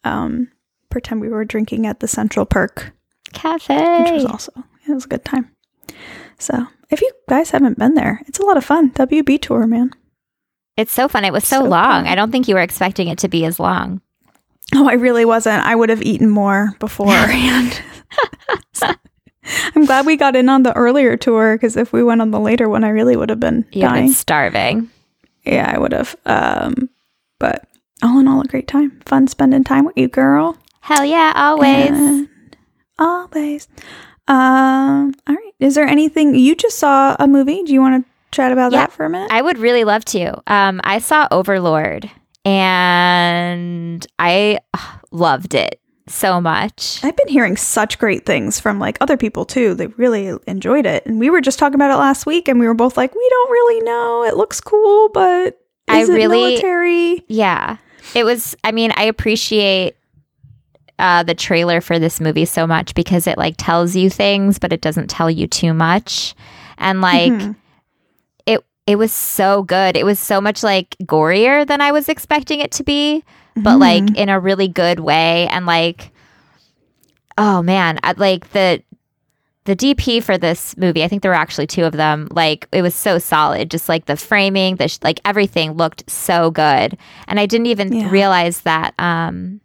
um, 0.04 0.48
pretend 0.88 1.20
we 1.20 1.28
were 1.28 1.44
drinking 1.44 1.86
at 1.86 2.00
the 2.00 2.08
Central 2.08 2.46
Park 2.46 2.92
Perk, 3.34 4.04
which 4.04 4.12
was 4.12 4.24
also 4.24 4.52
it 4.88 4.92
was 4.92 5.04
a 5.04 5.08
good 5.08 5.24
time. 5.24 5.50
So 6.38 6.66
if 6.90 7.00
you 7.00 7.10
guys 7.28 7.50
haven't 7.50 7.78
been 7.78 7.94
there, 7.94 8.22
it's 8.26 8.38
a 8.38 8.44
lot 8.44 8.56
of 8.56 8.64
fun. 8.64 8.90
WB 8.92 9.40
tour, 9.42 9.66
man. 9.66 9.90
It's 10.80 10.92
so 10.92 11.08
fun. 11.08 11.24
It 11.24 11.32
was 11.32 11.46
so, 11.46 11.58
So 11.60 11.64
long. 11.64 12.04
fun. 12.04 12.06
I 12.06 12.14
don't 12.14 12.30
think 12.32 12.48
you 12.48 12.54
were 12.54 12.60
expecting 12.60 13.08
it 13.08 13.18
to 13.18 13.28
be 13.28 13.44
as 13.44 13.60
long. 13.60 14.00
Oh, 14.74 14.88
I 14.88 14.94
really 14.94 15.24
wasn't. 15.24 15.64
I 15.64 15.74
would 15.74 15.88
have 15.90 16.02
eaten 16.02 16.28
more 16.30 16.74
beforehand. 16.78 17.82
I'm 19.74 19.84
glad 19.86 20.06
we 20.06 20.16
got 20.16 20.36
in 20.36 20.48
on 20.48 20.62
the 20.62 20.76
earlier 20.76 21.16
tour 21.16 21.56
because 21.56 21.76
if 21.76 21.92
we 21.92 22.02
went 22.04 22.20
on 22.20 22.30
the 22.30 22.38
later 22.40 22.68
one, 22.68 22.84
I 22.84 22.90
really 22.90 23.16
would 23.16 23.30
have 23.30 23.40
been 23.40 23.64
You've 23.72 23.88
dying. 23.90 24.06
been 24.06 24.12
starving. 24.14 24.90
Yeah, 25.44 25.72
I 25.74 25.78
would 25.78 25.92
have. 25.92 26.14
Um, 26.26 26.88
but 27.38 27.66
all 28.02 28.18
in 28.20 28.28
all, 28.28 28.42
a 28.42 28.46
great 28.46 28.68
time. 28.68 29.00
Fun 29.06 29.26
spending 29.26 29.64
time 29.64 29.86
with 29.86 29.96
you, 29.96 30.08
girl. 30.08 30.56
Hell 30.82 31.04
yeah, 31.04 31.32
always. 31.34 31.90
And 31.90 32.28
always. 32.98 33.66
Um, 34.28 35.14
all 35.26 35.34
right. 35.34 35.52
Is 35.58 35.74
there 35.74 35.86
anything 35.86 36.34
you 36.34 36.54
just 36.54 36.78
saw 36.78 37.16
a 37.18 37.26
movie? 37.26 37.62
Do 37.64 37.72
you 37.72 37.80
want 37.80 38.04
to 38.04 38.09
chat 38.32 38.52
about 38.52 38.72
that 38.72 38.92
for 38.92 39.04
a 39.04 39.10
minute? 39.10 39.30
I 39.32 39.42
would 39.42 39.58
really 39.58 39.84
love 39.84 40.04
to. 40.06 40.40
Um, 40.52 40.80
I 40.84 40.98
saw 40.98 41.26
Overlord 41.30 42.10
and 42.44 44.06
I 44.18 44.58
loved 45.10 45.54
it 45.54 45.80
so 46.06 46.40
much. 46.40 47.00
I've 47.04 47.16
been 47.16 47.28
hearing 47.28 47.56
such 47.56 47.98
great 47.98 48.26
things 48.26 48.58
from 48.58 48.78
like 48.78 48.98
other 49.00 49.16
people 49.16 49.44
too. 49.44 49.74
They 49.74 49.86
really 49.88 50.36
enjoyed 50.46 50.86
it. 50.86 51.06
And 51.06 51.20
we 51.20 51.30
were 51.30 51.40
just 51.40 51.58
talking 51.58 51.74
about 51.76 51.90
it 51.92 51.96
last 51.96 52.26
week 52.26 52.48
and 52.48 52.58
we 52.58 52.66
were 52.66 52.74
both 52.74 52.96
like, 52.96 53.14
we 53.14 53.26
don't 53.30 53.50
really 53.50 53.80
know. 53.84 54.24
It 54.24 54.36
looks 54.36 54.60
cool, 54.60 55.08
but 55.10 55.58
I 55.88 56.02
really- 56.04 56.38
military? 56.56 57.24
Yeah. 57.28 57.76
It 58.14 58.24
was, 58.24 58.56
I 58.64 58.72
mean, 58.72 58.92
I 58.96 59.04
appreciate 59.04 59.96
uh, 60.98 61.22
the 61.22 61.34
trailer 61.34 61.80
for 61.80 61.98
this 61.98 62.20
movie 62.20 62.44
so 62.44 62.66
much 62.66 62.94
because 62.94 63.26
it 63.26 63.38
like 63.38 63.54
tells 63.56 63.94
you 63.94 64.10
things, 64.10 64.58
but 64.58 64.72
it 64.72 64.80
doesn't 64.80 65.08
tell 65.08 65.30
you 65.30 65.46
too 65.46 65.72
much. 65.72 66.34
And 66.78 67.00
like, 67.00 67.32
Mhm. 67.32 67.56
It, 68.86 68.96
was 68.96 69.12
so 69.12 69.62
good. 69.62 69.96
It 69.96 70.04
was 70.04 70.18
so 70.18 70.40
much 70.40 70.62
like 70.62 70.96
gorier 71.04 71.66
than 71.66 71.80
I 71.80 71.92
was 71.92 72.08
expecting 72.08 72.60
it 72.60 72.70
to 72.72 72.82
be, 72.84 73.22
but 73.56 73.76
Mhm. 73.76 73.80
like 73.80 74.16
in 74.18 74.28
a 74.28 74.40
really 74.40 74.68
good 74.68 75.00
way. 75.00 75.46
And 75.48 75.66
like, 75.66 76.10
oh 77.38 77.62
man, 77.62 77.98
I, 78.02 78.12
like 78.16 78.50
the, 78.52 78.82
the 79.64 79.76
DP 79.76 80.22
for 80.22 80.36
this 80.38 80.76
movie, 80.76 81.04
I 81.04 81.08
think 81.08 81.22
there 81.22 81.30
were 81.30 81.36
actually 81.36 81.66
two 81.66 81.84
of 81.84 81.92
them. 81.92 82.28
Like 82.32 82.66
it 82.72 82.82
was 82.82 82.94
so 82.94 83.18
solid, 83.18 83.70
just 83.70 83.88
like 83.88 84.06
the 84.06 84.16
framing, 84.16 84.76
the 84.76 84.88
sh- 84.88 84.98
like 85.02 85.20
everything 85.24 85.72
looked 85.72 86.10
so 86.10 86.50
good. 86.50 86.96
And 87.28 87.38
I 87.38 87.46
didn't 87.46 87.66
even 87.66 87.92
Yeah. 87.92 88.10
realize 88.10 88.62
that 88.62 88.94
um, 88.98 89.60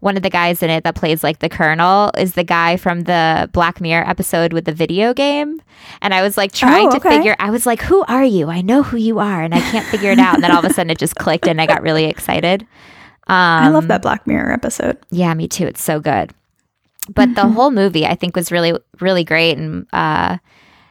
one 0.00 0.16
of 0.16 0.22
the 0.22 0.30
guys 0.30 0.62
in 0.62 0.70
it 0.70 0.84
that 0.84 0.94
plays 0.94 1.22
like 1.24 1.38
the 1.38 1.48
colonel 1.48 2.10
is 2.18 2.34
the 2.34 2.44
guy 2.44 2.76
from 2.76 3.02
the 3.02 3.48
Black 3.52 3.80
Mirror 3.80 4.08
episode 4.08 4.52
with 4.52 4.64
the 4.64 4.72
video 4.72 5.14
game. 5.14 5.60
And 6.02 6.12
I 6.14 6.22
was 6.22 6.36
like 6.36 6.52
trying 6.52 6.88
Oh, 6.88 6.98
to 6.98 7.00
figure. 7.00 7.34
I 7.38 7.50
was 7.50 7.66
like, 7.66 7.80
"Who 7.82 8.04
are 8.08 8.24
you? 8.24 8.48
I 8.50 8.60
know 8.60 8.82
who 8.82 8.96
you 8.96 9.18
are, 9.18 9.42
and 9.42 9.54
I 9.54 9.60
can't 9.60 9.86
figure 9.86 10.10
it 10.10 10.18
out." 10.18 10.34
And 10.34 10.44
then 10.44 10.50
all 10.52 10.58
of 10.58 10.64
a 10.64 10.72
sudden, 10.72 10.90
it 10.90 10.98
just 10.98 11.16
clicked, 11.16 11.46
and 11.48 11.60
I 11.60 11.66
got 11.66 11.82
really 11.82 12.04
excited. 12.04 12.62
Um, 13.28 13.36
I 13.36 13.68
love 13.68 13.88
that 13.88 14.02
Black 14.02 14.26
Mirror 14.26 14.52
episode. 14.52 14.98
yeah, 15.10 15.32
me 15.34 15.48
too. 15.48 15.66
It's 15.66 15.82
so 15.82 15.98
good. 16.00 16.32
But 17.12 17.34
the 17.34 17.46
whole 17.48 17.70
movie, 17.70 18.04
I 18.06 18.14
think, 18.16 18.34
was 18.36 18.50
really, 18.52 18.72
really 19.00 19.22
great. 19.24 19.56
And 19.58 19.86
uh, 19.92 20.38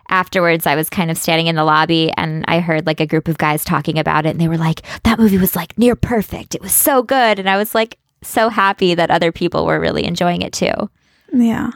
afterwards, 0.10 0.66
I 0.68 0.76
was 0.76 0.90
kind 0.90 1.12
of 1.12 1.18
standing 1.18 1.48
in 1.48 1.56
the 1.56 1.64
lobby 1.64 2.12
and 2.16 2.46
I 2.48 2.60
heard 2.60 2.86
like 2.86 3.00
a 3.00 3.06
group 3.06 3.28
of 3.28 3.38
guys 3.38 3.66
talking 3.66 3.98
about 4.00 4.26
it. 4.26 4.30
And 4.30 4.40
they 4.40 4.48
were 4.48 4.58
like, 4.58 4.82
that 5.04 5.20
movie 5.20 5.38
was 5.38 5.56
like 5.56 5.78
near 5.78 5.96
perfect. 5.96 6.56
It 6.56 6.62
was 6.62 6.74
so 6.74 7.04
good. 7.04 7.38
And 7.40 7.50
I 7.50 7.58
was 7.58 7.76
like, 7.76 7.98
so 8.28 8.50
happy 8.50 8.96
that 8.96 9.12
other 9.12 9.32
people 9.32 9.66
were 9.66 9.80
really 9.80 10.04
enjoying 10.06 10.42
it 10.42 10.54
too. 10.54 10.74
Yeah. 11.34 11.72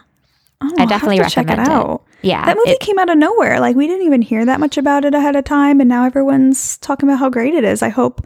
Oh, 0.62 0.74
I 0.78 0.86
definitely 0.86 1.20
recommend 1.20 1.62
it. 1.62 1.68
out. 1.68 2.04
Yeah. 2.22 2.46
That 2.46 2.58
movie 2.58 2.72
it- 2.72 2.80
came 2.82 3.00
out 3.00 3.10
of 3.10 3.18
nowhere. 3.18 3.60
Like 3.60 3.76
we 3.76 3.88
didn't 3.88 4.06
even 4.06 4.22
hear 4.22 4.46
that 4.46 4.60
much 4.60 4.78
about 4.78 5.06
it 5.06 5.14
ahead 5.14 5.36
of 5.36 5.46
time, 5.46 5.80
and 5.80 5.88
now 5.88 6.04
everyone's 6.06 6.78
talking 6.80 7.08
about 7.08 7.20
how 7.20 7.30
great 7.30 7.54
it 7.54 7.64
is. 7.64 7.82
I 7.82 7.90
hope 7.90 8.26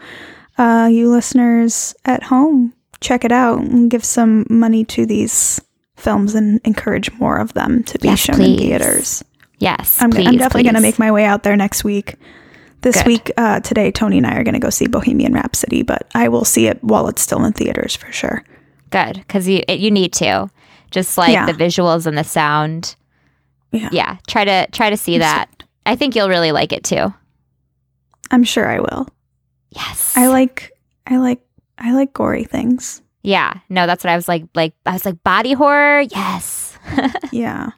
uh, 0.57 0.89
you 0.91 1.09
listeners 1.11 1.93
at 2.05 2.23
home 2.23 2.73
check 3.01 3.23
it 3.25 3.31
out 3.31 3.59
and 3.59 3.91
give 3.91 4.03
some 4.05 4.45
money 4.49 4.85
to 4.85 5.05
these 5.05 5.59
films 5.97 6.35
and 6.35 6.59
encourage 6.63 7.11
more 7.19 7.37
of 7.37 7.53
them 7.53 7.83
to 7.83 7.99
be 7.99 8.07
Yes, 8.07 8.19
shown 8.19 8.37
please. 8.37 8.53
in 8.53 8.57
theaters. 8.57 9.23
Yes, 9.59 10.01
I'm, 10.01 10.11
I'm 10.13 10.37
definitely 10.37 10.63
going 10.63 10.75
to 10.75 10.81
make 10.81 10.99
my 10.99 11.11
way 11.11 11.25
out 11.25 11.43
there 11.43 11.55
next 11.55 11.83
week. 11.83 12.15
This 12.83 12.97
Good. 12.97 13.07
week, 13.07 13.31
uh, 13.37 13.59
today, 13.61 13.91
Tony 13.91 14.17
and 14.17 14.27
I 14.27 14.35
are 14.35 14.43
going 14.43 14.53
to 14.53 14.59
go 14.59 14.69
see 14.69 14.87
Bohemian 14.87 15.33
Rhapsody, 15.33 15.83
but 15.83 16.05
I 16.13 16.27
will 16.27 16.43
see 16.45 16.67
it 16.67 16.83
while 16.83 17.07
it's 17.07 17.21
still 17.21 17.43
in 17.45 17.53
theaters 17.53 17.95
for 17.95 18.11
sure. 18.11 18.43
good 18.91 19.15
because 19.15 19.47
you 19.47 19.63
you 19.67 19.89
need 19.89 20.13
to 20.13 20.49
just 20.91 21.17
like 21.17 21.31
Yeah. 21.33 21.45
the 21.47 21.53
visuals 21.53 22.05
and 22.05 22.15
the 22.17 22.23
sound. 22.23 22.95
Yeah. 23.71 23.89
Yeah, 23.91 24.17
try 24.27 24.45
to 24.45 24.67
try 24.71 24.89
to 24.91 24.97
see 24.97 25.17
that. 25.17 25.49
I 25.85 25.95
think 25.95 26.15
you'll 26.15 26.29
really 26.29 26.51
like 26.51 26.71
it 26.73 26.83
too. 26.83 27.11
I'm 28.29 28.43
sure 28.43 28.67
I 28.69 28.79
will. 28.79 29.07
Yes, 29.71 30.13
I 30.15 30.27
like, 30.27 30.71
I 31.07 31.17
like, 31.17 31.41
I 31.79 31.93
like 31.93 32.13
gory 32.13 32.43
things. 32.43 33.01
Yeah, 33.23 33.53
no, 33.69 33.87
that's 33.87 34.03
what 34.03 34.11
I 34.11 34.15
was 34.17 34.27
like. 34.27 34.43
Like 34.53 34.73
I 34.85 34.91
was 34.91 35.05
like 35.05 35.23
body 35.23 35.53
horror. 35.53 36.01
Yes, 36.01 36.77
Yeah. 37.31 37.69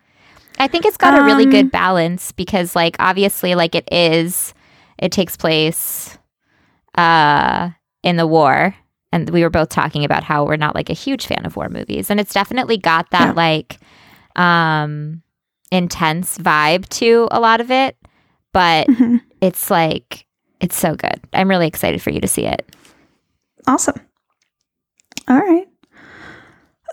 I 0.58 0.68
think 0.68 0.86
it's 0.86 0.98
got 0.98 1.20
a 1.20 1.24
really 1.24 1.44
Um, 1.46 1.52
good 1.52 1.70
balance 1.72 2.32
because 2.32 2.76
like 2.76 2.96
obviously 3.00 3.54
like 3.56 3.76
it 3.76 3.88
is, 3.92 4.54
it 4.98 5.12
takes 5.12 5.36
place, 5.38 6.18
uh, 6.98 7.70
in 8.04 8.18
the 8.18 8.28
war, 8.28 8.76
and 9.12 9.30
we 9.30 9.42
were 9.44 9.50
both 9.50 9.70
talking 9.70 10.06
about 10.06 10.24
how 10.24 10.46
we're 10.46 10.56
not 10.58 10.76
like 10.76 10.90
a 10.90 10.94
huge 10.94 11.26
fan 11.28 11.46
of 11.46 11.56
war 11.56 11.70
movies, 11.70 12.10
and 12.12 12.20
it's 12.20 12.34
definitely 12.34 12.78
got 12.78 13.10
that 13.12 13.28
Yeah. 13.30 13.34
like, 13.34 13.80
um, 14.36 15.22
intense 15.72 16.38
vibe 16.38 16.88
to 16.90 17.28
a 17.32 17.40
lot 17.40 17.60
of 17.62 17.72
it, 17.72 17.98
but 18.54 18.88
Mhm. 18.88 19.22
it's 19.42 19.70
like 19.72 20.26
it's 20.62 20.78
so 20.78 20.96
good. 20.96 21.20
I'm 21.34 21.50
really 21.50 21.68
excited 21.68 22.02
for 22.02 22.12
you 22.12 22.22
to 22.22 22.28
see 22.28 22.46
it. 22.46 22.66
Awesome. 23.68 24.00
All 25.28 25.38
right. 25.38 25.68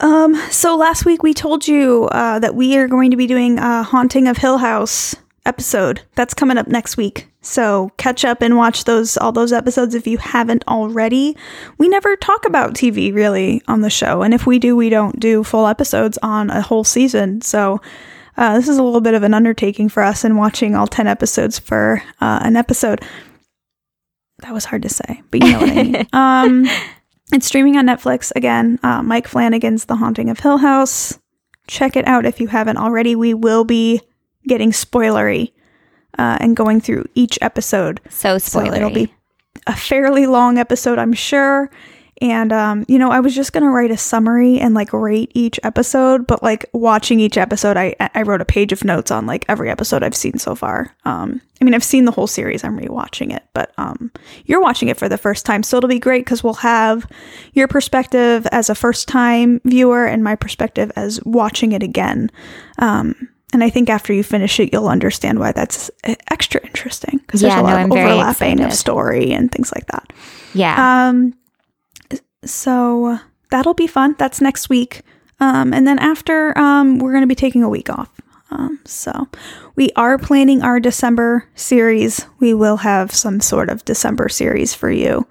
Um, 0.00 0.34
so 0.50 0.76
last 0.76 1.04
week 1.04 1.22
we 1.22 1.32
told 1.32 1.68
you 1.68 2.06
uh, 2.10 2.38
that 2.40 2.54
we 2.56 2.76
are 2.76 2.88
going 2.88 3.10
to 3.12 3.16
be 3.16 3.26
doing 3.26 3.58
a 3.58 3.82
Haunting 3.84 4.26
of 4.26 4.36
Hill 4.36 4.58
House 4.58 5.14
episode. 5.44 6.02
That's 6.14 6.34
coming 6.34 6.58
up 6.58 6.68
next 6.68 6.96
week. 6.96 7.28
So 7.40 7.90
catch 7.96 8.24
up 8.24 8.40
and 8.40 8.56
watch 8.56 8.84
those 8.84 9.16
all 9.16 9.32
those 9.32 9.52
episodes 9.52 9.94
if 9.94 10.06
you 10.06 10.18
haven't 10.18 10.64
already. 10.68 11.36
We 11.78 11.88
never 11.88 12.16
talk 12.16 12.46
about 12.46 12.74
TV 12.74 13.12
really 13.12 13.62
on 13.66 13.80
the 13.80 13.90
show, 13.90 14.22
and 14.22 14.32
if 14.32 14.46
we 14.46 14.58
do, 14.58 14.76
we 14.76 14.88
don't 14.88 15.18
do 15.18 15.42
full 15.42 15.66
episodes 15.66 16.18
on 16.22 16.50
a 16.50 16.60
whole 16.60 16.84
season. 16.84 17.40
So 17.40 17.80
uh, 18.36 18.56
this 18.56 18.68
is 18.68 18.78
a 18.78 18.82
little 18.82 19.00
bit 19.00 19.14
of 19.14 19.24
an 19.24 19.34
undertaking 19.34 19.88
for 19.88 20.02
us 20.02 20.24
in 20.24 20.36
watching 20.36 20.76
all 20.76 20.86
ten 20.86 21.08
episodes 21.08 21.58
for 21.58 22.02
uh, 22.20 22.40
an 22.42 22.56
episode. 22.56 23.02
That 24.42 24.54
was 24.54 24.64
hard 24.64 24.82
to 24.82 24.88
say, 24.88 25.22
but 25.30 25.42
you 25.42 25.52
know 25.52 25.60
what 25.60 25.70
I 25.70 25.82
mean. 25.82 26.06
Um, 26.12 26.66
it's 27.32 27.46
streaming 27.46 27.76
on 27.76 27.86
Netflix 27.86 28.30
again. 28.36 28.78
Uh, 28.82 29.02
Mike 29.02 29.26
Flanagan's 29.26 29.86
The 29.86 29.96
Haunting 29.96 30.28
of 30.28 30.38
Hill 30.38 30.58
House. 30.58 31.18
Check 31.66 31.96
it 31.96 32.06
out 32.06 32.26
if 32.26 32.40
you 32.40 32.48
haven't 32.48 32.76
already. 32.76 33.16
We 33.16 33.34
will 33.34 33.64
be 33.64 34.02
getting 34.46 34.70
spoilery 34.72 35.52
uh, 36.18 36.38
and 36.40 36.56
going 36.56 36.80
through 36.80 37.06
each 37.14 37.38
episode. 37.42 38.00
So 38.08 38.38
So 38.38 38.60
spoilery. 38.60 38.76
it'll 38.76 38.90
be 38.90 39.14
a 39.66 39.76
fairly 39.76 40.26
long 40.26 40.58
episode, 40.58 40.98
I'm 40.98 41.12
sure. 41.12 41.70
And 42.20 42.52
um, 42.52 42.84
you 42.86 43.00
know, 43.00 43.10
I 43.10 43.18
was 43.18 43.34
just 43.34 43.52
gonna 43.52 43.70
write 43.70 43.90
a 43.90 43.96
summary 43.96 44.60
and 44.60 44.74
like 44.74 44.92
rate 44.92 45.32
each 45.34 45.58
episode, 45.64 46.24
but 46.24 46.40
like 46.40 46.64
watching 46.72 47.18
each 47.18 47.36
episode, 47.36 47.76
I 47.76 47.96
I 47.98 48.22
wrote 48.22 48.40
a 48.40 48.44
page 48.44 48.70
of 48.70 48.84
notes 48.84 49.10
on 49.10 49.26
like 49.26 49.44
every 49.48 49.68
episode 49.68 50.04
I've 50.04 50.14
seen 50.14 50.38
so 50.38 50.54
far. 50.54 50.94
Um, 51.04 51.40
I 51.60 51.64
mean, 51.64 51.74
I've 51.74 51.82
seen 51.82 52.04
the 52.04 52.12
whole 52.12 52.28
series. 52.28 52.62
I'm 52.62 52.78
rewatching 52.78 53.34
it, 53.34 53.42
but 53.54 53.72
um, 53.76 54.12
you're 54.44 54.60
watching 54.60 54.86
it 54.88 54.98
for 54.98 55.08
the 55.08 55.18
first 55.18 55.44
time, 55.44 55.64
so 55.64 55.78
it'll 55.78 55.88
be 55.88 55.98
great 55.98 56.24
because 56.24 56.44
we'll 56.44 56.54
have 56.54 57.10
your 57.54 57.66
perspective 57.66 58.46
as 58.52 58.70
a 58.70 58.74
first 58.76 59.08
time 59.08 59.60
viewer 59.64 60.06
and 60.06 60.22
my 60.22 60.36
perspective 60.36 60.92
as 60.94 61.20
watching 61.24 61.72
it 61.72 61.82
again. 61.82 62.30
Um, 62.78 63.30
and 63.52 63.62
I 63.62 63.70
think 63.70 63.90
after 63.90 64.12
you 64.12 64.22
finish 64.22 64.58
it, 64.60 64.72
you'll 64.72 64.88
understand 64.88 65.38
why 65.38 65.52
that's 65.52 65.90
uh, 66.04 66.14
extra 66.30 66.64
interesting 66.66 67.18
because 67.18 67.40
there's 67.40 67.52
Yeah, 67.54 67.60
a 67.60 67.62
lot 67.62 67.76
no, 67.78 67.84
of 67.84 67.92
overlapping 67.92 68.60
of 68.60 68.72
story 68.72 69.32
and 69.32 69.50
things 69.50 69.72
like 69.74 69.86
that. 69.86 70.12
yeah. 70.54 71.08
Um, 71.08 71.34
so 72.44 73.18
that'll 73.50 73.74
be 73.74 73.86
fun. 73.86 74.16
That's 74.18 74.40
next 74.40 74.68
week. 74.68 75.02
Um, 75.40 75.72
and 75.72 75.86
then 75.86 75.98
after, 75.98 76.56
um, 76.58 76.98
we're 76.98 77.12
going 77.12 77.22
to 77.22 77.26
be 77.28 77.34
taking 77.34 77.62
a 77.62 77.68
week 77.68 77.90
off. 77.90 78.08
Um, 78.50 78.80
so 78.84 79.28
we 79.76 79.90
are 79.96 80.18
planning 80.18 80.62
our 80.62 80.78
December 80.78 81.48
series. 81.54 82.26
We 82.38 82.52
will 82.54 82.78
have 82.78 83.12
some 83.12 83.40
sort 83.40 83.70
of 83.70 83.84
December 83.84 84.28
series 84.28 84.74
for 84.74 84.90
you 84.90 85.26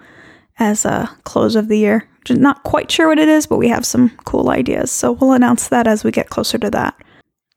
as 0.57 0.86
a 0.86 1.09
close 1.24 1.55
of 1.55 1.67
the 1.67 1.78
year. 1.78 2.07
Just 2.26 2.39
not 2.39 2.63
quite 2.63 2.89
sure 2.91 3.07
what 3.07 3.19
it 3.19 3.28
is, 3.28 3.45
but 3.47 3.57
we 3.57 3.69
have 3.69 3.86
some 3.86 4.09
cool 4.26 4.49
ideas. 4.49 4.91
So 4.91 5.11
we'll 5.13 5.34
announce 5.34 5.67
that 5.69 5.88
as 5.88 6.03
we 6.03 6.11
get 6.11 6.30
closer 6.30 6.57
to 6.57 6.69
that. 6.72 6.95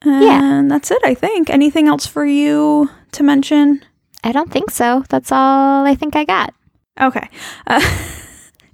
And 0.05 0.23
Yeah. 0.23 0.63
that's 0.69 0.91
it, 0.91 1.01
I 1.05 1.15
think. 1.15 1.51
Anything 1.51 1.89
else 1.89 2.07
for 2.07 2.25
you 2.25 2.91
to 3.13 3.23
mention? 3.23 3.85
I 4.23 4.33
don't 4.33 4.51
think 4.51 4.71
so. 4.71 5.05
That's 5.09 5.33
all 5.33 5.87
I 5.87 5.95
think 5.95 6.17
I 6.17 6.25
got. 6.25 6.55
Okay. 7.01 7.29
Uh, 7.67 7.81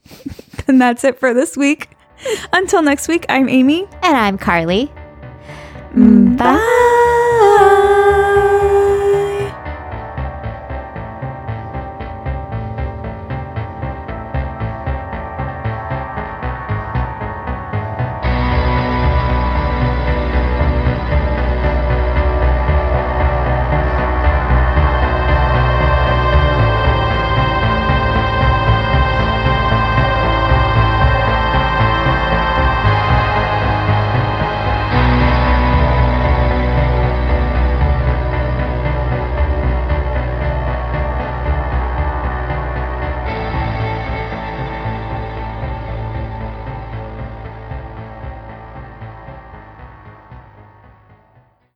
and 0.68 0.80
that's 0.80 1.04
it 1.04 1.18
for 1.18 1.34
this 1.34 1.56
week. 1.56 1.90
Until 2.52 2.82
next 2.82 3.08
week, 3.08 3.26
I'm 3.28 3.48
Amy. 3.48 3.86
And 4.02 4.16
I'm 4.16 4.38
Carly. 4.38 4.92
Bye. 5.94 8.16